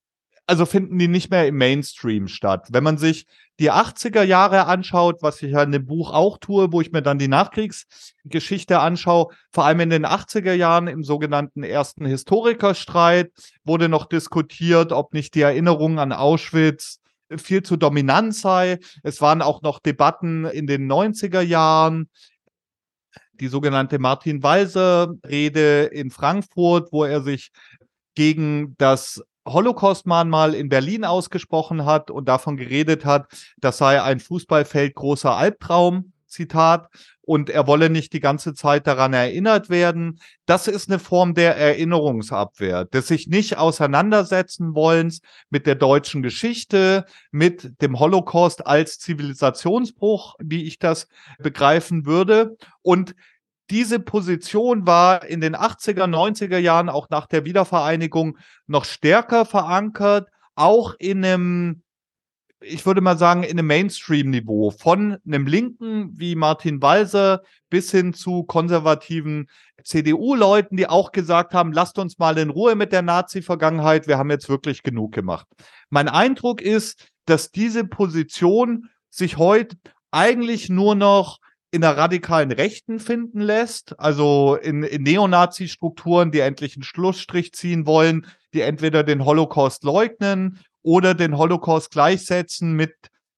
also 0.46 0.64
finden 0.64 0.98
die 0.98 1.08
nicht 1.08 1.30
mehr 1.30 1.46
im 1.46 1.58
Mainstream 1.58 2.26
statt. 2.26 2.68
Wenn 2.70 2.84
man 2.84 2.96
sich 2.96 3.26
die 3.60 3.70
80er 3.70 4.22
Jahre 4.22 4.64
anschaut, 4.64 5.18
was 5.20 5.42
ich 5.42 5.52
ja 5.52 5.62
in 5.62 5.72
dem 5.72 5.84
Buch 5.84 6.10
auch 6.14 6.38
tue, 6.38 6.72
wo 6.72 6.80
ich 6.80 6.90
mir 6.90 7.02
dann 7.02 7.18
die 7.18 7.28
Nachkriegsgeschichte 7.28 8.80
anschaue, 8.80 9.26
vor 9.52 9.66
allem 9.66 9.80
in 9.80 9.90
den 9.90 10.06
80er 10.06 10.54
Jahren 10.54 10.86
im 10.86 11.04
sogenannten 11.04 11.62
ersten 11.62 12.06
Historikerstreit 12.06 13.30
wurde 13.62 13.90
noch 13.90 14.06
diskutiert, 14.06 14.90
ob 14.90 15.12
nicht 15.12 15.34
die 15.34 15.42
Erinnerung 15.42 15.98
an 15.98 16.14
Auschwitz 16.14 17.00
viel 17.36 17.62
zu 17.62 17.76
dominant 17.76 18.34
sei. 18.34 18.78
Es 19.02 19.20
waren 19.20 19.42
auch 19.42 19.60
noch 19.60 19.80
Debatten 19.80 20.46
in 20.46 20.66
den 20.66 20.90
90er 20.90 21.42
Jahren, 21.42 22.08
die 23.40 23.48
sogenannte 23.48 23.98
Martin 23.98 24.42
Walser-Rede 24.42 25.84
in 25.84 26.10
Frankfurt, 26.10 26.92
wo 26.92 27.04
er 27.04 27.22
sich 27.22 27.50
gegen 28.14 28.74
das 28.78 29.22
Holocaust-Mahnmal 29.46 30.54
in 30.54 30.68
Berlin 30.68 31.04
ausgesprochen 31.04 31.84
hat 31.84 32.10
und 32.10 32.28
davon 32.28 32.56
geredet 32.56 33.04
hat, 33.04 33.26
das 33.58 33.78
sei 33.78 34.02
ein 34.02 34.20
Fußballfeld 34.20 34.94
großer 34.94 35.34
Albtraum. 35.34 36.12
Zitat, 36.28 36.88
und 37.28 37.50
er 37.50 37.66
wolle 37.66 37.90
nicht 37.90 38.14
die 38.14 38.20
ganze 38.20 38.54
Zeit 38.54 38.86
daran 38.86 39.12
erinnert 39.12 39.68
werden. 39.68 40.18
Das 40.46 40.66
ist 40.66 40.88
eine 40.88 40.98
Form 40.98 41.34
der 41.34 41.56
Erinnerungsabwehr, 41.56 42.86
des 42.86 43.08
sich 43.08 43.26
nicht 43.26 43.58
auseinandersetzen 43.58 44.74
wollens 44.74 45.20
mit 45.50 45.66
der 45.66 45.74
deutschen 45.74 46.22
Geschichte, 46.22 47.04
mit 47.30 47.82
dem 47.82 47.98
Holocaust 47.98 48.66
als 48.66 48.98
Zivilisationsbruch, 48.98 50.36
wie 50.38 50.64
ich 50.64 50.78
das 50.78 51.06
begreifen 51.38 52.06
würde. 52.06 52.56
Und 52.80 53.14
diese 53.70 54.00
Position 54.00 54.86
war 54.86 55.24
in 55.26 55.42
den 55.42 55.54
80er, 55.54 56.06
90er 56.06 56.58
Jahren, 56.58 56.88
auch 56.88 57.10
nach 57.10 57.26
der 57.26 57.44
Wiedervereinigung, 57.44 58.38
noch 58.66 58.86
stärker 58.86 59.44
verankert, 59.44 60.28
auch 60.54 60.94
in 60.98 61.24
einem 61.24 61.82
ich 62.60 62.84
würde 62.86 63.00
mal 63.00 63.16
sagen, 63.16 63.42
in 63.42 63.58
einem 63.58 63.66
Mainstream-Niveau 63.66 64.70
von 64.70 65.18
einem 65.26 65.46
Linken 65.46 66.10
wie 66.18 66.34
Martin 66.34 66.82
Walser 66.82 67.42
bis 67.70 67.90
hin 67.90 68.14
zu 68.14 68.42
konservativen 68.44 69.48
CDU-Leuten, 69.84 70.76
die 70.76 70.88
auch 70.88 71.12
gesagt 71.12 71.54
haben, 71.54 71.72
lasst 71.72 71.98
uns 71.98 72.18
mal 72.18 72.36
in 72.38 72.50
Ruhe 72.50 72.74
mit 72.74 72.92
der 72.92 73.02
Nazi-Vergangenheit, 73.02 74.08
wir 74.08 74.18
haben 74.18 74.30
jetzt 74.30 74.48
wirklich 74.48 74.82
genug 74.82 75.12
gemacht. 75.12 75.46
Mein 75.88 76.08
Eindruck 76.08 76.60
ist, 76.60 77.08
dass 77.26 77.50
diese 77.50 77.84
Position 77.84 78.88
sich 79.10 79.36
heute 79.36 79.76
eigentlich 80.10 80.68
nur 80.68 80.94
noch 80.94 81.38
in 81.70 81.82
der 81.82 81.96
radikalen 81.96 82.50
Rechten 82.50 82.98
finden 82.98 83.40
lässt, 83.40 83.98
also 84.00 84.56
in, 84.56 84.82
in 84.82 85.02
Neonazi-Strukturen, 85.02 86.30
die 86.30 86.40
endlich 86.40 86.76
einen 86.76 86.82
Schlussstrich 86.82 87.52
ziehen 87.52 87.86
wollen, 87.86 88.26
die 88.54 88.62
entweder 88.62 89.02
den 89.04 89.24
Holocaust 89.24 89.84
leugnen 89.84 90.60
oder 90.88 91.12
den 91.12 91.36
Holocaust 91.36 91.90
gleichsetzen 91.90 92.72
mit 92.72 92.94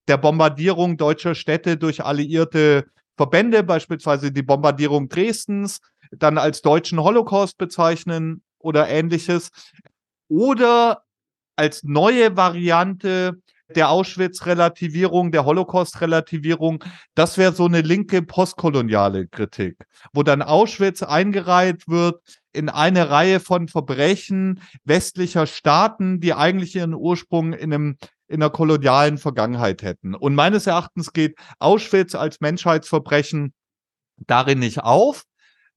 der 0.07 0.15
Bombardierung 0.15 0.95
deutscher 0.95 1.35
Städte 1.35 1.75
durch 1.75 2.01
alliierte 2.01 2.85
Verbände, 3.17 3.61
beispielsweise 3.61 4.31
die 4.31 4.41
Bombardierung 4.41 5.09
Dresdens, 5.09 5.81
dann 6.11 6.37
als 6.37 6.61
deutschen 6.61 7.03
Holocaust 7.03 7.57
bezeichnen 7.57 8.41
oder 8.57 8.87
ähnliches. 8.87 9.49
Oder 10.29 11.03
als 11.57 11.83
neue 11.83 12.37
Variante 12.37 13.41
der 13.75 13.89
Auschwitz-Relativierung, 13.89 15.33
der 15.33 15.43
Holocaust-Relativierung, 15.43 16.81
das 17.15 17.37
wäre 17.37 17.51
so 17.51 17.65
eine 17.65 17.81
linke 17.81 18.21
postkoloniale 18.21 19.27
Kritik, 19.27 19.75
wo 20.13 20.23
dann 20.23 20.41
Auschwitz 20.41 21.03
eingereiht 21.03 21.89
wird 21.89 22.21
in 22.53 22.69
eine 22.69 23.09
Reihe 23.09 23.39
von 23.39 23.67
Verbrechen 23.67 24.61
westlicher 24.83 25.47
Staaten, 25.47 26.19
die 26.19 26.33
eigentlich 26.33 26.75
ihren 26.75 26.93
Ursprung 26.93 27.53
in 27.53 27.73
einem 27.73 27.97
in 28.27 28.41
einer 28.41 28.49
kolonialen 28.49 29.17
Vergangenheit 29.17 29.81
hätten. 29.81 30.15
Und 30.15 30.35
meines 30.35 30.65
Erachtens 30.65 31.11
geht 31.11 31.37
Auschwitz 31.59 32.15
als 32.15 32.39
Menschheitsverbrechen 32.39 33.53
darin 34.25 34.59
nicht 34.59 34.79
auf. 34.79 35.23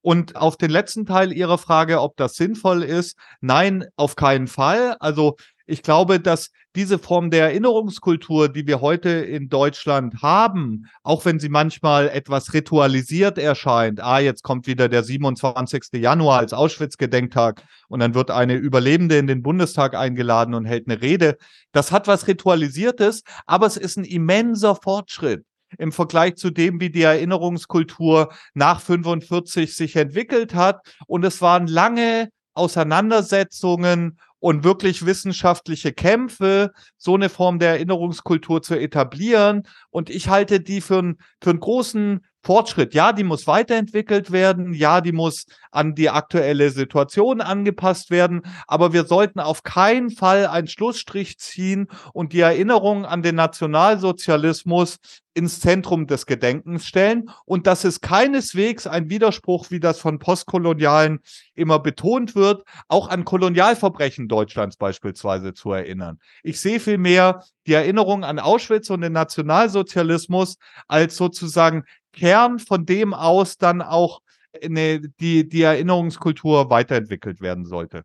Und 0.01 0.37
auf 0.37 0.57
den 0.57 0.71
letzten 0.71 1.07
Teil 1.07 1.33
Ihrer 1.33 1.59
Frage, 1.59 2.01
ob 2.01 2.17
das 2.17 2.35
sinnvoll 2.35 2.83
ist, 2.83 3.17
nein, 3.41 3.87
auf 3.97 4.17
keinen 4.17 4.47
Fall. 4.47 4.97
Also 5.01 5.37
ich 5.67 5.83
glaube, 5.83 6.21
dass 6.21 6.51
diese 6.77 6.99
Form 6.99 7.31
der 7.31 7.45
Erinnerungskultur, 7.45 8.49
die 8.49 8.67
wir 8.67 8.81
heute 8.81 9.11
in 9.11 9.49
Deutschland 9.49 10.23
haben, 10.23 10.87
auch 11.03 11.25
wenn 11.25 11.39
sie 11.39 11.49
manchmal 11.49 12.09
etwas 12.09 12.53
ritualisiert 12.53 13.39
erscheint, 13.39 14.01
ah, 14.01 14.19
jetzt 14.19 14.43
kommt 14.43 14.67
wieder 14.67 14.89
der 14.89 15.05
27. 15.05 15.85
Januar 15.95 16.41
als 16.41 16.53
Auschwitz-Gedenktag 16.53 17.63
und 17.89 18.01
dann 18.01 18.15
wird 18.15 18.31
eine 18.31 18.55
Überlebende 18.55 19.19
in 19.19 19.27
den 19.27 19.43
Bundestag 19.43 19.95
eingeladen 19.95 20.55
und 20.55 20.65
hält 20.65 20.89
eine 20.89 21.01
Rede, 21.01 21.37
das 21.73 21.93
hat 21.93 22.09
was 22.09 22.27
Ritualisiertes, 22.27 23.23
aber 23.47 23.67
es 23.67 23.77
ist 23.77 23.97
ein 23.97 24.05
immenser 24.05 24.75
Fortschritt 24.75 25.45
im 25.79 25.93
Vergleich 25.93 26.37
zu 26.37 26.51
dem, 26.51 26.81
wie 26.81 26.91
die 26.91 27.03
Erinnerungskultur 27.03 28.33
nach 28.55 28.81
45 28.81 29.75
sich 29.75 29.97
entwickelt 29.97 30.55
hat. 30.55 30.81
Und 31.07 31.25
es 31.25 31.41
waren 31.41 31.67
lange 31.67 32.29
Auseinandersetzungen 32.55 34.19
und 34.45 34.63
wirklich 34.63 35.07
wissenschaftliche 35.07 35.95
Kämpfe, 35.95 36.73
so 36.99 37.15
eine 37.15 37.31
Form 37.31 37.59
der 37.59 37.71
Erinnerungskultur 37.71 38.61
zu 38.61 38.79
etablieren. 38.79 39.63
Und 39.89 40.11
ich 40.11 40.29
halte 40.29 40.61
die 40.61 40.83
für, 40.83 40.99
ein, 40.99 41.17
für 41.41 41.49
einen 41.49 41.61
großen 41.61 42.27
Fortschritt. 42.45 42.95
Ja, 42.95 43.13
die 43.13 43.25
muss 43.25 43.47
weiterentwickelt 43.47 44.31
werden. 44.31 44.75
Ja, 44.75 45.01
die 45.01 45.13
muss 45.13 45.47
an 45.71 45.95
die 45.95 46.11
aktuelle 46.11 46.71
Situation 46.71 47.41
angepasst 47.41 48.11
werden. 48.11 48.43
Aber 48.67 48.93
wir 48.93 49.05
sollten 49.05 49.41
auf 49.41 49.63
keinen 49.63 50.11
Fall 50.11 50.47
einen 50.47 50.69
Schlussstrich 50.69 51.39
ziehen 51.39 51.89
und 52.13 52.33
die 52.33 52.41
Erinnerung 52.41 53.07
an 53.07 53.23
den 53.23 53.35
Nationalsozialismus 53.35 54.99
ins 55.35 55.59
Zentrum 55.59 56.07
des 56.07 56.27
Gedenkens 56.27 56.87
stellen. 56.87 57.29
Und 57.45 57.67
das 57.67 57.85
ist 57.85 58.01
keineswegs 58.01 58.87
ein 58.87 59.11
Widerspruch, 59.11 59.71
wie 59.71 59.81
das 59.81 59.99
von 59.99 60.21
Postkolonialen 60.21 61.21
immer 61.55 61.81
betont 61.81 62.37
wird, 62.37 62.63
auch 62.89 63.09
an 63.09 63.25
Kolonialverbrechen 63.25 64.29
Deutschlands 64.29 64.77
beispielsweise 64.77 65.53
zu 65.53 65.73
erinnern. 65.73 66.21
Ich 66.43 66.61
sehe 66.61 66.79
vielmehr 66.79 67.43
die 67.67 67.73
Erinnerung 67.73 68.25
an 68.25 68.39
Auschwitz 68.39 68.91
und 68.91 69.01
den 69.01 69.13
Nationalsozialismus 69.13 70.57
als 70.87 71.17
sozusagen 71.17 71.85
Kern, 72.15 72.59
von 72.59 72.87
dem 72.87 73.13
aus 73.15 73.59
dann 73.59 73.83
auch 73.83 74.21
eine, 74.63 75.01
die, 75.01 75.49
die 75.49 75.63
Erinnerungskultur 75.63 76.71
weiterentwickelt 76.71 77.41
werden 77.41 77.65
sollte. 77.65 78.05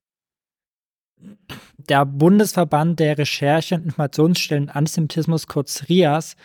Der 1.77 2.05
Bundesverband 2.05 2.99
der 2.99 3.17
Recherche- 3.17 3.75
und 3.75 3.85
Informationsstellen 3.85 4.69
Antisemitismus, 4.69 5.47
kurz 5.47 5.85
RIAS, 5.89 6.35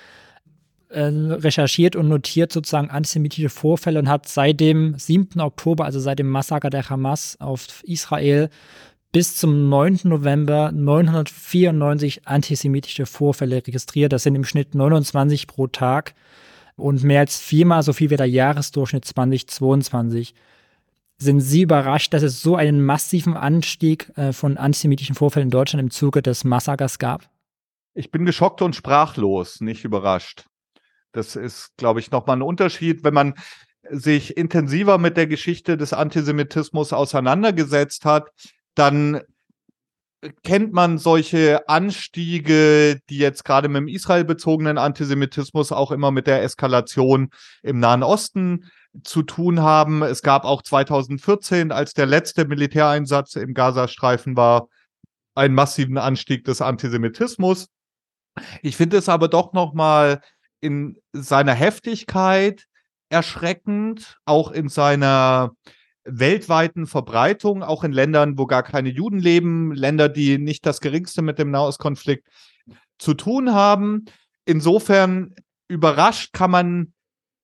äh, 0.89 1.07
recherchiert 1.07 1.97
und 1.97 2.09
notiert 2.09 2.53
sozusagen 2.53 2.91
antisemitische 2.91 3.49
Vorfälle 3.49 3.99
und 3.99 4.09
hat 4.09 4.29
seit 4.29 4.61
dem 4.61 4.99
7. 4.99 5.41
Oktober, 5.41 5.85
also 5.85 6.01
seit 6.01 6.19
dem 6.19 6.29
Massaker 6.29 6.71
der 6.71 6.89
Hamas 6.89 7.37
auf 7.41 7.83
Israel, 7.85 8.49
bis 9.13 9.37
zum 9.37 9.69
9. 9.69 10.01
November 10.05 10.73
994 10.73 12.27
antisemitische 12.27 13.07
Vorfälle 13.07 13.57
registriert. 13.65 14.13
Das 14.13 14.25
sind 14.25 14.35
im 14.35 14.45
Schnitt 14.45 14.75
29 14.75 15.47
pro 15.47 15.69
Tag 15.69 16.15
und 16.77 17.05
mehr 17.05 17.21
als 17.21 17.39
viermal 17.39 17.83
so 17.83 17.93
viel 17.93 18.11
wie 18.11 18.17
der 18.17 18.29
Jahresdurchschnitt 18.29 19.05
2022. 19.05 20.35
Sind 21.17 21.41
Sie 21.41 21.63
überrascht, 21.63 22.13
dass 22.13 22.23
es 22.23 22.43
so 22.43 22.57
einen 22.57 22.85
massiven 22.85 23.37
Anstieg 23.37 24.11
äh, 24.17 24.33
von 24.33 24.57
antisemitischen 24.57 25.15
Vorfällen 25.15 25.47
in 25.47 25.51
Deutschland 25.51 25.83
im 25.83 25.91
Zuge 25.91 26.23
des 26.23 26.45
Massakers 26.45 26.99
gab? 26.99 27.29
Ich 27.95 28.11
bin 28.11 28.27
geschockt 28.27 28.61
und 28.63 28.75
sprachlos, 28.75 29.61
nicht 29.61 29.85
überrascht. 29.85 30.47
Das 31.13 31.37
ist, 31.37 31.77
glaube 31.77 32.01
ich, 32.01 32.11
nochmal 32.11 32.37
ein 32.37 32.43
Unterschied, 32.43 33.05
wenn 33.05 33.15
man 33.15 33.35
sich 33.89 34.37
intensiver 34.37 34.99
mit 34.99 35.17
der 35.17 35.29
Geschichte 35.29 35.77
des 35.77 35.93
Antisemitismus 35.93 36.93
auseinandergesetzt 36.93 38.05
hat, 38.05 38.31
dann 38.75 39.21
kennt 40.43 40.73
man 40.73 40.99
solche 40.99 41.69
Anstiege, 41.69 43.01
die 43.09 43.19
jetzt 43.19 43.45
gerade 43.45 43.69
mit 43.69 43.81
dem 43.81 43.89
Israel-bezogenen 43.89 44.79
Antisemitismus 44.79 45.73
auch 45.73 45.91
immer 45.91 46.11
mit 46.11 46.27
der 46.27 46.43
Eskalation 46.43 47.31
im 47.63 47.79
Nahen 47.79 48.03
Osten 48.03 48.71
zu 49.03 49.23
tun 49.23 49.61
haben. 49.61 50.03
Es 50.03 50.23
gab 50.23 50.45
auch 50.45 50.63
2014, 50.63 51.73
als 51.73 51.95
der 51.95 52.07
letzte 52.07 52.47
Militäreinsatz 52.47 53.37
im 53.37 53.55
Gazastreifen 53.55 54.37
war, 54.37 54.69
einen 55.35 55.55
massiven 55.55 55.99
Anstieg 55.99 56.45
des 56.45 56.61
Antisemitismus. 56.61 57.69
Ich 58.63 58.77
finde 58.77 58.99
es 58.99 59.09
aber 59.09 59.29
doch 59.29 59.53
noch 59.53 59.75
mal 59.75 60.21
in 60.61 60.97
seiner 61.13 61.55
Heftigkeit 61.55 62.65
erschreckend, 63.09 64.19
auch 64.25 64.51
in 64.51 64.69
seiner 64.69 65.53
weltweiten 66.05 66.87
Verbreitung, 66.87 67.63
auch 67.63 67.85
in 67.85 67.93
Ländern, 67.93 68.39
wo 68.39 68.47
gar 68.47 68.63
keine 68.63 68.91
Juden 68.91 69.19
leben, 69.19 69.73
Länder, 69.73 70.09
die 70.09 70.39
nicht 70.39 70.67
das 70.67 70.81
geringste 70.81 71.23
mit 71.23 71.39
dem 71.39 71.51
Nahostkonflikt 71.51 72.29
zu 72.99 73.15
tun 73.15 73.53
haben. 73.55 74.05
Insofern 74.45 75.35
überrascht 75.69 76.33
kann 76.33 76.51
man 76.51 76.93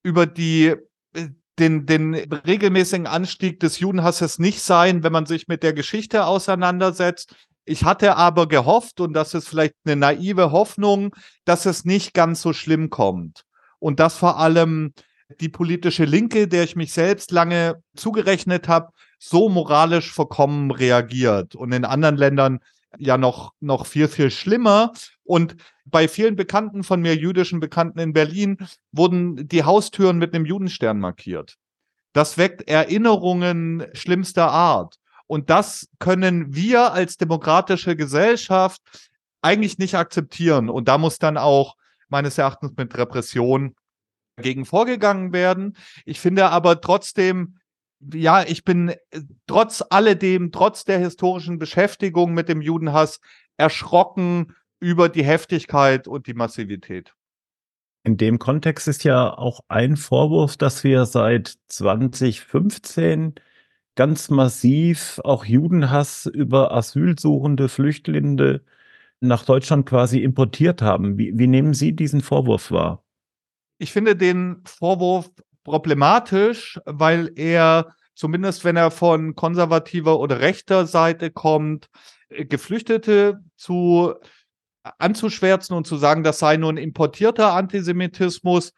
über 0.03 0.25
die 0.25 0.75
äh, 1.13 1.29
den, 1.59 1.85
den 1.85 2.15
regelmäßigen 2.15 3.07
Anstieg 3.07 3.59
des 3.59 3.79
Judenhasses 3.79 4.39
nicht 4.39 4.61
sein, 4.61 5.03
wenn 5.03 5.11
man 5.11 5.25
sich 5.25 5.47
mit 5.47 5.63
der 5.63 5.73
Geschichte 5.73 6.25
auseinandersetzt. 6.25 7.35
Ich 7.65 7.83
hatte 7.83 8.15
aber 8.15 8.47
gehofft, 8.47 8.99
und 8.99 9.13
das 9.13 9.33
ist 9.33 9.47
vielleicht 9.47 9.75
eine 9.85 9.95
naive 9.95 10.51
Hoffnung, 10.51 11.15
dass 11.45 11.65
es 11.65 11.85
nicht 11.85 12.13
ganz 12.13 12.41
so 12.41 12.53
schlimm 12.53 12.89
kommt. 12.89 13.43
Und 13.79 13.99
dass 13.99 14.15
vor 14.15 14.39
allem 14.39 14.93
die 15.39 15.49
politische 15.49 16.05
Linke, 16.05 16.47
der 16.47 16.63
ich 16.63 16.75
mich 16.75 16.93
selbst 16.93 17.31
lange 17.31 17.81
zugerechnet 17.95 18.67
habe, 18.67 18.91
so 19.19 19.49
moralisch 19.49 20.11
verkommen 20.11 20.71
reagiert. 20.71 21.55
Und 21.55 21.71
in 21.71 21.85
anderen 21.85 22.17
Ländern 22.17 22.59
ja 22.97 23.17
noch, 23.17 23.53
noch 23.59 23.85
viel, 23.85 24.07
viel 24.07 24.31
schlimmer. 24.31 24.93
Und 25.23 25.55
bei 25.85 26.07
vielen 26.07 26.35
Bekannten 26.35 26.83
von 26.83 27.01
mir, 27.01 27.15
jüdischen 27.15 27.59
Bekannten 27.59 27.99
in 27.99 28.13
Berlin, 28.13 28.57
wurden 28.91 29.47
die 29.47 29.63
Haustüren 29.63 30.17
mit 30.17 30.33
einem 30.33 30.45
Judenstern 30.45 30.99
markiert. 30.99 31.57
Das 32.13 32.37
weckt 32.37 32.67
Erinnerungen 32.67 33.85
schlimmster 33.93 34.49
Art. 34.51 34.97
Und 35.27 35.49
das 35.49 35.87
können 35.99 36.53
wir 36.53 36.91
als 36.91 37.17
demokratische 37.17 37.95
Gesellschaft 37.95 38.81
eigentlich 39.41 39.77
nicht 39.77 39.95
akzeptieren. 39.95 40.69
Und 40.69 40.87
da 40.87 40.97
muss 40.97 41.19
dann 41.19 41.37
auch 41.37 41.75
meines 42.09 42.37
Erachtens 42.37 42.73
mit 42.75 42.97
Repression 42.97 43.75
dagegen 44.35 44.65
vorgegangen 44.65 45.33
werden. 45.33 45.77
Ich 46.05 46.19
finde 46.19 46.49
aber 46.49 46.81
trotzdem, 46.81 47.59
ja, 48.13 48.43
ich 48.43 48.63
bin 48.63 48.89
äh, 48.89 49.21
trotz 49.47 49.83
alledem, 49.89 50.51
trotz 50.51 50.85
der 50.85 50.99
historischen 50.99 51.59
Beschäftigung 51.59 52.33
mit 52.33 52.49
dem 52.49 52.61
Judenhass 52.61 53.19
erschrocken 53.57 54.55
über 54.79 55.09
die 55.09 55.23
Heftigkeit 55.23 56.07
und 56.07 56.27
die 56.27 56.33
Massivität. 56.33 57.13
In 58.03 58.17
dem 58.17 58.39
Kontext 58.39 58.87
ist 58.87 59.03
ja 59.03 59.31
auch 59.31 59.59
ein 59.67 59.95
Vorwurf, 59.95 60.57
dass 60.57 60.83
wir 60.83 61.05
seit 61.05 61.55
2015 61.67 63.35
ganz 63.95 64.29
massiv 64.31 65.21
auch 65.23 65.45
Judenhass 65.45 66.25
über 66.25 66.71
asylsuchende 66.71 67.69
Flüchtlinge 67.69 68.61
nach 69.19 69.45
Deutschland 69.45 69.85
quasi 69.85 70.23
importiert 70.23 70.81
haben. 70.81 71.19
Wie, 71.19 71.37
wie 71.37 71.45
nehmen 71.45 71.75
Sie 71.75 71.95
diesen 71.95 72.21
Vorwurf 72.21 72.71
wahr? 72.71 73.03
Ich 73.81 73.91
finde 73.91 74.15
den 74.15 74.61
Vorwurf 74.63 75.31
problematisch, 75.63 76.79
weil 76.85 77.31
er 77.35 77.95
zumindest 78.13 78.63
wenn 78.63 78.75
er 78.75 78.91
von 78.91 79.33
konservativer 79.33 80.19
oder 80.19 80.39
rechter 80.39 80.85
Seite 80.85 81.31
kommt, 81.31 81.89
äh, 82.29 82.45
Geflüchtete 82.45 83.39
zu 83.55 84.13
anzuschwärzen 84.99 85.75
und 85.75 85.87
zu 85.87 85.97
sagen, 85.97 86.23
das 86.23 86.37
sei 86.37 86.57
nur 86.57 86.71
ein 86.71 86.77
importierter 86.77 87.53
Antisemitismus. 87.53 88.73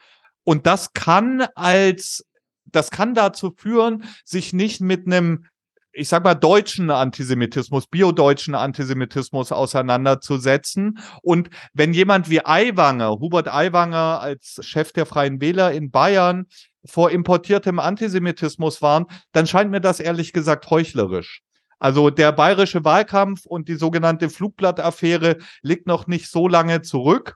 Und 0.45 0.67
das 0.67 0.93
kann 0.93 1.47
als, 1.53 2.25
das 2.63 2.89
kann 2.89 3.13
dazu 3.13 3.53
führen, 3.57 4.05
sich 4.23 4.53
nicht 4.53 4.79
mit 4.79 5.05
einem 5.05 5.47
ich 5.93 6.09
sag 6.09 6.23
mal, 6.23 6.33
deutschen 6.33 6.89
Antisemitismus, 6.89 7.87
biodeutschen 7.87 8.55
Antisemitismus 8.55 9.51
auseinanderzusetzen. 9.51 10.99
Und 11.21 11.49
wenn 11.73 11.93
jemand 11.93 12.29
wie 12.29 12.43
Aiwanger, 12.43 13.19
Hubert 13.19 13.47
Aiwanger 13.47 14.19
als 14.19 14.59
Chef 14.61 14.91
der 14.91 15.05
Freien 15.05 15.39
Wähler 15.39 15.71
in 15.71 15.91
Bayern 15.91 16.47
vor 16.83 17.11
importiertem 17.11 17.79
Antisemitismus 17.79 18.81
waren, 18.81 19.05
dann 19.31 19.47
scheint 19.47 19.71
mir 19.71 19.81
das 19.81 19.99
ehrlich 19.99 20.33
gesagt 20.33 20.69
heuchlerisch. 20.69 21.41
Also 21.79 22.09
der 22.09 22.31
bayerische 22.31 22.83
Wahlkampf 22.83 23.45
und 23.45 23.67
die 23.67 23.75
sogenannte 23.75 24.29
Flugblattaffäre 24.29 25.37
liegt 25.61 25.85
noch 25.85 26.07
nicht 26.07 26.29
so 26.29 26.47
lange 26.47 26.81
zurück, 26.81 27.35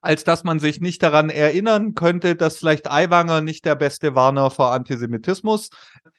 als 0.00 0.24
dass 0.24 0.44
man 0.44 0.58
sich 0.58 0.80
nicht 0.80 1.02
daran 1.02 1.28
erinnern 1.28 1.94
könnte, 1.94 2.34
dass 2.36 2.58
vielleicht 2.58 2.90
Aiwanger 2.90 3.40
nicht 3.40 3.64
der 3.64 3.74
beste 3.74 4.14
Warner 4.14 4.50
vor 4.50 4.72
Antisemitismus 4.72 5.70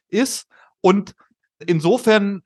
ist. 0.10 0.48
Und 0.82 1.16
insofern 1.60 2.42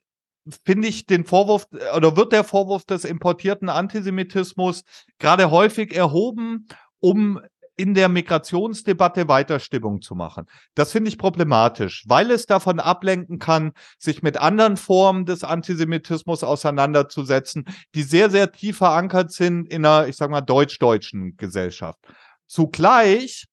finde 0.65 0.87
ich 0.87 1.05
den 1.05 1.25
Vorwurf 1.25 1.67
oder 1.95 2.15
wird 2.15 2.31
der 2.31 2.43
Vorwurf 2.43 2.85
des 2.85 3.05
importierten 3.05 3.69
Antisemitismus 3.69 4.83
gerade 5.19 5.51
häufig 5.51 5.95
erhoben, 5.95 6.67
um 6.99 7.39
in 7.79 7.93
der 7.93 8.09
Migrationsdebatte 8.09 9.29
weiter 9.29 9.61
Stimmung 9.61 10.01
zu 10.01 10.13
machen. 10.13 10.47
Das 10.75 10.91
finde 10.91 11.07
ich 11.07 11.17
problematisch, 11.17 12.03
weil 12.07 12.29
es 12.29 12.45
davon 12.45 12.81
ablenken 12.81 13.39
kann, 13.39 13.71
sich 13.97 14.21
mit 14.21 14.35
anderen 14.35 14.75
Formen 14.75 15.25
des 15.25 15.45
Antisemitismus 15.45 16.43
auseinanderzusetzen, 16.43 17.63
die 17.95 18.03
sehr, 18.03 18.29
sehr 18.29 18.51
tief 18.51 18.79
verankert 18.79 19.31
sind 19.31 19.71
in 19.71 19.85
einer, 19.85 20.09
ich 20.09 20.17
sage 20.17 20.31
mal, 20.31 20.41
deutsch-deutschen 20.41 21.37
Gesellschaft. 21.37 21.99
Zugleich 22.47 23.45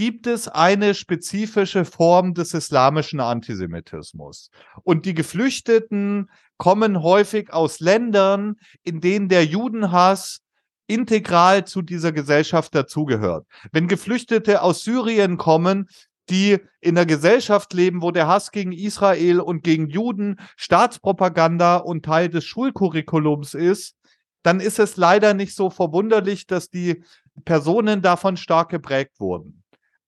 gibt 0.00 0.26
es 0.26 0.48
eine 0.48 0.94
spezifische 0.94 1.84
Form 1.84 2.32
des 2.32 2.54
islamischen 2.54 3.20
Antisemitismus. 3.20 4.50
Und 4.82 5.04
die 5.04 5.12
Geflüchteten 5.12 6.30
kommen 6.56 7.02
häufig 7.02 7.52
aus 7.52 7.80
Ländern, 7.80 8.56
in 8.82 9.02
denen 9.02 9.28
der 9.28 9.44
Judenhass 9.44 10.40
integral 10.86 11.66
zu 11.66 11.82
dieser 11.82 12.12
Gesellschaft 12.12 12.74
dazugehört. 12.74 13.46
Wenn 13.72 13.88
Geflüchtete 13.88 14.62
aus 14.62 14.84
Syrien 14.84 15.36
kommen, 15.36 15.86
die 16.30 16.56
in 16.80 16.96
einer 16.96 17.04
Gesellschaft 17.04 17.74
leben, 17.74 18.00
wo 18.00 18.10
der 18.10 18.26
Hass 18.26 18.52
gegen 18.52 18.72
Israel 18.72 19.40
und 19.40 19.62
gegen 19.62 19.90
Juden 19.90 20.40
Staatspropaganda 20.56 21.76
und 21.76 22.06
Teil 22.06 22.30
des 22.30 22.46
Schulcurriculums 22.46 23.52
ist, 23.52 23.96
dann 24.42 24.60
ist 24.60 24.78
es 24.78 24.96
leider 24.96 25.34
nicht 25.34 25.54
so 25.54 25.68
verwunderlich, 25.68 26.46
dass 26.46 26.70
die 26.70 27.04
Personen 27.44 28.00
davon 28.00 28.38
stark 28.38 28.70
geprägt 28.70 29.20
wurden. 29.20 29.59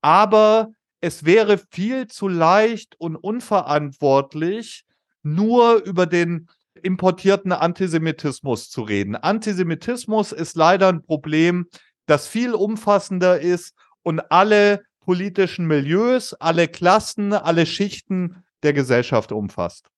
Aber 0.02 0.72
es 1.00 1.24
wäre 1.24 1.58
viel 1.70 2.06
zu 2.06 2.28
leicht 2.28 2.94
und 2.98 3.16
unverantwortlich, 3.16 4.84
nur 5.22 5.82
über 5.84 6.06
den 6.06 6.48
importierten 6.82 7.52
Antisemitismus 7.52 8.70
zu 8.70 8.82
reden. 8.82 9.16
Antisemitismus 9.16 10.32
ist 10.32 10.56
leider 10.56 10.88
ein 10.88 11.02
Problem, 11.02 11.66
das 12.06 12.26
viel 12.26 12.54
umfassender 12.54 13.40
ist 13.40 13.74
und 14.02 14.20
alle 14.30 14.82
politischen 15.00 15.66
Milieus, 15.66 16.34
alle 16.34 16.68
Klassen, 16.68 17.32
alle 17.32 17.66
Schichten 17.66 18.44
der 18.62 18.72
Gesellschaft 18.72 19.32
umfasst. 19.32 19.88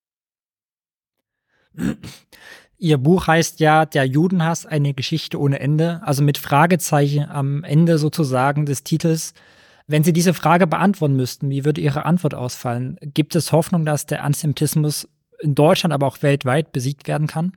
Ihr 2.78 2.98
Buch 2.98 3.26
heißt 3.26 3.60
ja 3.60 3.86
Der 3.86 4.04
Judenhass, 4.04 4.66
eine 4.66 4.94
Geschichte 4.94 5.38
ohne 5.40 5.60
Ende, 5.60 6.00
also 6.04 6.22
mit 6.22 6.38
Fragezeichen 6.38 7.28
am 7.28 7.64
Ende 7.64 7.98
sozusagen 7.98 8.66
des 8.66 8.84
Titels. 8.84 9.32
Wenn 9.86 10.02
Sie 10.02 10.12
diese 10.12 10.32
Frage 10.32 10.66
beantworten 10.66 11.16
müssten, 11.16 11.50
wie 11.50 11.64
würde 11.64 11.80
Ihre 11.80 12.06
Antwort 12.06 12.34
ausfallen? 12.34 12.96
Gibt 13.02 13.34
es 13.34 13.52
Hoffnung, 13.52 13.84
dass 13.84 14.06
der 14.06 14.24
Antisemitismus 14.24 15.08
in 15.40 15.54
Deutschland, 15.54 15.92
aber 15.92 16.06
auch 16.06 16.22
weltweit 16.22 16.72
besiegt 16.72 17.06
werden 17.06 17.26
kann? 17.26 17.56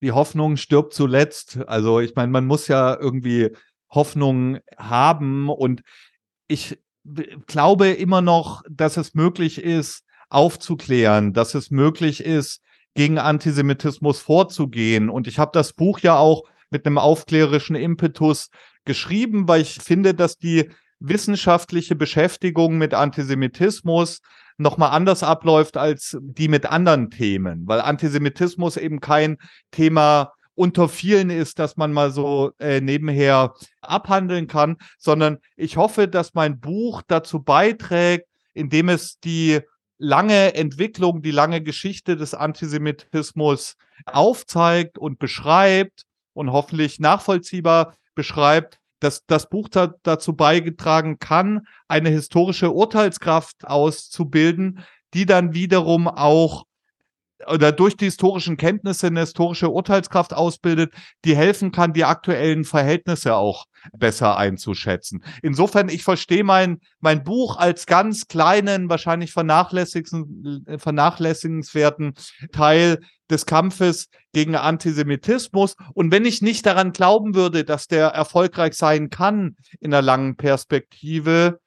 Die 0.00 0.12
Hoffnung 0.12 0.56
stirbt 0.56 0.94
zuletzt. 0.94 1.60
Also 1.66 2.00
ich 2.00 2.14
meine, 2.16 2.32
man 2.32 2.46
muss 2.46 2.66
ja 2.66 2.98
irgendwie 2.98 3.50
Hoffnung 3.90 4.58
haben 4.76 5.48
und 5.48 5.82
ich 6.48 6.78
glaube 7.46 7.88
immer 7.88 8.20
noch, 8.20 8.62
dass 8.68 8.96
es 8.96 9.14
möglich 9.14 9.62
ist, 9.62 10.02
aufzuklären, 10.30 11.32
dass 11.32 11.54
es 11.54 11.70
möglich 11.70 12.24
ist, 12.24 12.60
gegen 12.94 13.18
Antisemitismus 13.18 14.20
vorzugehen. 14.20 15.08
Und 15.08 15.26
ich 15.26 15.38
habe 15.38 15.52
das 15.54 15.72
Buch 15.72 16.00
ja 16.00 16.16
auch 16.16 16.42
mit 16.70 16.84
einem 16.84 16.98
aufklärerischen 16.98 17.76
Impetus 17.76 18.50
geschrieben, 18.84 19.48
weil 19.48 19.62
ich 19.62 19.74
finde, 19.74 20.14
dass 20.14 20.36
die 20.36 20.68
wissenschaftliche 21.00 21.94
Beschäftigung 21.94 22.78
mit 22.78 22.94
Antisemitismus 22.94 24.20
nochmal 24.56 24.90
anders 24.90 25.22
abläuft 25.22 25.76
als 25.76 26.16
die 26.20 26.48
mit 26.48 26.66
anderen 26.66 27.10
Themen, 27.10 27.62
weil 27.66 27.80
Antisemitismus 27.80 28.76
eben 28.76 29.00
kein 29.00 29.38
Thema 29.70 30.32
unter 30.54 30.88
vielen 30.88 31.30
ist, 31.30 31.60
dass 31.60 31.76
man 31.76 31.92
mal 31.92 32.10
so 32.10 32.50
äh, 32.58 32.80
nebenher 32.80 33.54
abhandeln 33.80 34.48
kann, 34.48 34.76
sondern 34.98 35.38
ich 35.54 35.76
hoffe, 35.76 36.08
dass 36.08 36.34
mein 36.34 36.58
Buch 36.58 37.02
dazu 37.06 37.40
beiträgt, 37.40 38.26
indem 38.54 38.88
es 38.88 39.20
die 39.20 39.60
lange 39.98 40.54
Entwicklung, 40.54 41.22
die 41.22 41.30
lange 41.30 41.62
Geschichte 41.62 42.16
des 42.16 42.34
Antisemitismus 42.34 43.76
aufzeigt 44.06 44.98
und 44.98 45.20
beschreibt 45.20 46.02
und 46.32 46.50
hoffentlich 46.50 46.98
nachvollziehbar 46.98 47.96
beschreibt, 48.16 48.78
dass 49.00 49.24
das 49.26 49.48
Buch 49.48 49.68
da, 49.68 49.94
dazu 50.02 50.34
beigetragen 50.34 51.18
kann, 51.18 51.66
eine 51.86 52.10
historische 52.10 52.72
Urteilskraft 52.72 53.66
auszubilden, 53.66 54.84
die 55.14 55.26
dann 55.26 55.54
wiederum 55.54 56.08
auch 56.08 56.64
oder 57.46 57.70
durch 57.70 57.96
die 57.96 58.06
historischen 58.06 58.56
Kenntnisse 58.56 59.06
eine 59.06 59.20
historische 59.20 59.70
Urteilskraft 59.70 60.34
ausbildet, 60.34 60.92
die 61.24 61.36
helfen 61.36 61.70
kann, 61.70 61.92
die 61.92 62.04
aktuellen 62.04 62.64
Verhältnisse 62.64 63.36
auch 63.36 63.66
besser 63.96 64.36
einzuschätzen. 64.36 65.24
Insofern, 65.42 65.88
ich 65.88 66.04
verstehe 66.04 66.44
mein, 66.44 66.78
mein 67.00 67.24
Buch 67.24 67.56
als 67.56 67.86
ganz 67.86 68.28
kleinen, 68.28 68.88
wahrscheinlich 68.88 69.32
vernachlässigenswerten 69.32 72.14
Teil 72.52 73.00
des 73.30 73.46
Kampfes 73.46 74.08
gegen 74.32 74.56
Antisemitismus. 74.56 75.76
Und 75.94 76.12
wenn 76.12 76.24
ich 76.24 76.42
nicht 76.42 76.66
daran 76.66 76.92
glauben 76.92 77.34
würde, 77.34 77.64
dass 77.64 77.86
der 77.86 78.08
erfolgreich 78.08 78.74
sein 78.74 79.10
kann 79.10 79.56
in 79.80 79.90
der 79.90 80.02
langen 80.02 80.36
Perspektive, 80.36 81.60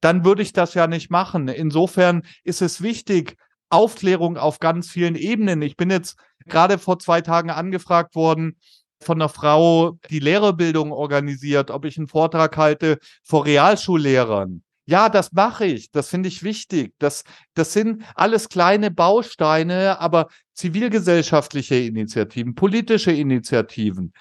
dann 0.00 0.24
würde 0.24 0.42
ich 0.42 0.52
das 0.52 0.74
ja 0.74 0.86
nicht 0.86 1.10
machen. 1.10 1.48
Insofern 1.48 2.22
ist 2.42 2.62
es 2.62 2.82
wichtig, 2.82 3.36
Aufklärung 3.70 4.36
auf 4.36 4.60
ganz 4.60 4.90
vielen 4.90 5.16
Ebenen. 5.16 5.62
Ich 5.62 5.76
bin 5.76 5.90
jetzt 5.90 6.16
gerade 6.46 6.78
vor 6.78 6.98
zwei 6.98 7.22
Tagen 7.22 7.50
angefragt 7.50 8.14
worden 8.14 8.58
von 9.00 9.20
einer 9.20 9.28
Frau, 9.28 9.98
die 10.10 10.20
Lehrerbildung 10.20 10.92
organisiert, 10.92 11.70
ob 11.70 11.84
ich 11.84 11.98
einen 11.98 12.08
Vortrag 12.08 12.56
halte 12.56 12.98
vor 13.22 13.44
Realschullehrern. 13.44 14.62
Ja, 14.86 15.08
das 15.08 15.32
mache 15.32 15.64
ich. 15.64 15.90
Das 15.90 16.10
finde 16.10 16.28
ich 16.28 16.42
wichtig. 16.42 16.92
Das, 16.98 17.24
das 17.54 17.72
sind 17.72 18.04
alles 18.14 18.48
kleine 18.48 18.90
Bausteine, 18.90 19.98
aber 19.98 20.28
zivilgesellschaftliche 20.52 21.76
Initiativen, 21.76 22.54
politische 22.54 23.12
Initiativen, 23.12 24.12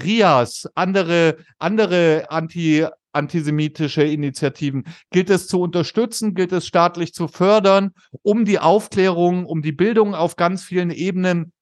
RIAS, 0.00 0.66
andere, 0.74 1.38
andere 1.58 2.30
anti, 2.30 2.86
antisemitische 3.12 4.02
Initiativen 4.02 4.84
gilt 5.10 5.28
es 5.28 5.46
zu 5.46 5.60
unterstützen, 5.60 6.34
gilt 6.34 6.52
es 6.52 6.66
staatlich 6.66 7.12
zu 7.12 7.28
fördern, 7.28 7.92
um 8.22 8.44
die 8.44 8.58
Aufklärung, 8.58 9.44
um 9.44 9.60
die 9.60 9.72
Bildung 9.72 10.14
auf 10.14 10.36
ganz 10.36 10.62
vielen 10.62 10.90
Ebenen 10.90 11.52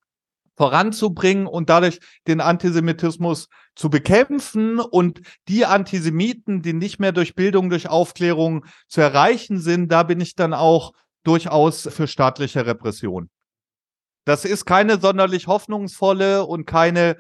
voranzubringen 0.57 1.47
und 1.47 1.69
dadurch 1.69 2.01
den 2.27 2.41
Antisemitismus 2.41 3.49
zu 3.75 3.91
bekämpfen 3.91 4.81
und 4.81 5.21
die 5.49 5.67
Antisemiten, 5.67 6.63
die 6.63 6.73
nicht 6.73 6.99
mehr 6.99 7.13
durch 7.13 7.35
Bildung, 7.35 7.71
durch 7.71 7.89
Aufklärung 7.89 8.65
zu 8.89 9.01
erreichen 9.01 9.61
sind, 9.61 9.93
da 9.93 10.03
bin 10.03 10.21
ich 10.21 10.35
dann 10.35 10.55
auch 10.55 10.93
durchaus 11.25 11.83
für 11.83 12.07
staatliche 12.07 12.67
Repression. 12.67 13.29
Das 14.25 14.45
ist 14.45 14.65
keine 14.65 14.99
sonderlich 14.99 15.47
hoffnungsvolle 15.47 16.45
und 16.45 16.67
keine 16.67 17.17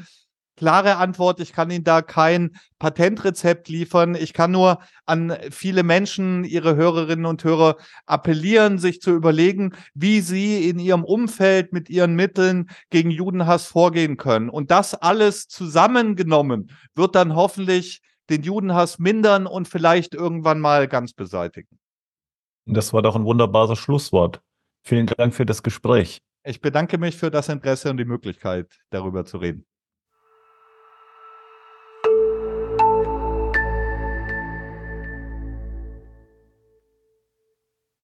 klare 0.56 0.96
Antwort. 0.96 1.40
Ich 1.40 1.52
kann 1.52 1.70
Ihnen 1.70 1.84
da 1.84 2.02
kein 2.02 2.56
Patentrezept 2.78 3.68
liefern. 3.68 4.14
Ich 4.14 4.32
kann 4.32 4.50
nur 4.50 4.80
an 5.04 5.36
viele 5.50 5.82
Menschen, 5.82 6.44
Ihre 6.44 6.76
Hörerinnen 6.76 7.26
und 7.26 7.44
Hörer 7.44 7.76
appellieren, 8.06 8.78
sich 8.78 9.00
zu 9.00 9.12
überlegen, 9.12 9.74
wie 9.94 10.20
sie 10.20 10.68
in 10.68 10.78
ihrem 10.78 11.04
Umfeld 11.04 11.72
mit 11.72 11.88
ihren 11.88 12.14
Mitteln 12.14 12.70
gegen 12.90 13.10
Judenhass 13.10 13.66
vorgehen 13.66 14.16
können. 14.16 14.48
Und 14.48 14.70
das 14.70 14.94
alles 14.94 15.48
zusammengenommen 15.48 16.70
wird 16.94 17.14
dann 17.14 17.36
hoffentlich 17.36 18.00
den 18.30 18.42
Judenhass 18.42 18.98
mindern 18.98 19.46
und 19.46 19.68
vielleicht 19.68 20.14
irgendwann 20.14 20.60
mal 20.60 20.88
ganz 20.88 21.12
beseitigen. 21.12 21.78
Das 22.66 22.92
war 22.92 23.02
doch 23.02 23.14
ein 23.14 23.24
wunderbares 23.24 23.78
Schlusswort. 23.78 24.40
Vielen 24.82 25.06
Dank 25.06 25.34
für 25.34 25.46
das 25.46 25.62
Gespräch. 25.62 26.20
Ich 26.44 26.60
bedanke 26.60 26.98
mich 26.98 27.16
für 27.16 27.30
das 27.30 27.48
Interesse 27.48 27.90
und 27.90 27.96
die 27.96 28.04
Möglichkeit, 28.04 28.68
darüber 28.90 29.24
zu 29.24 29.38
reden. 29.38 29.66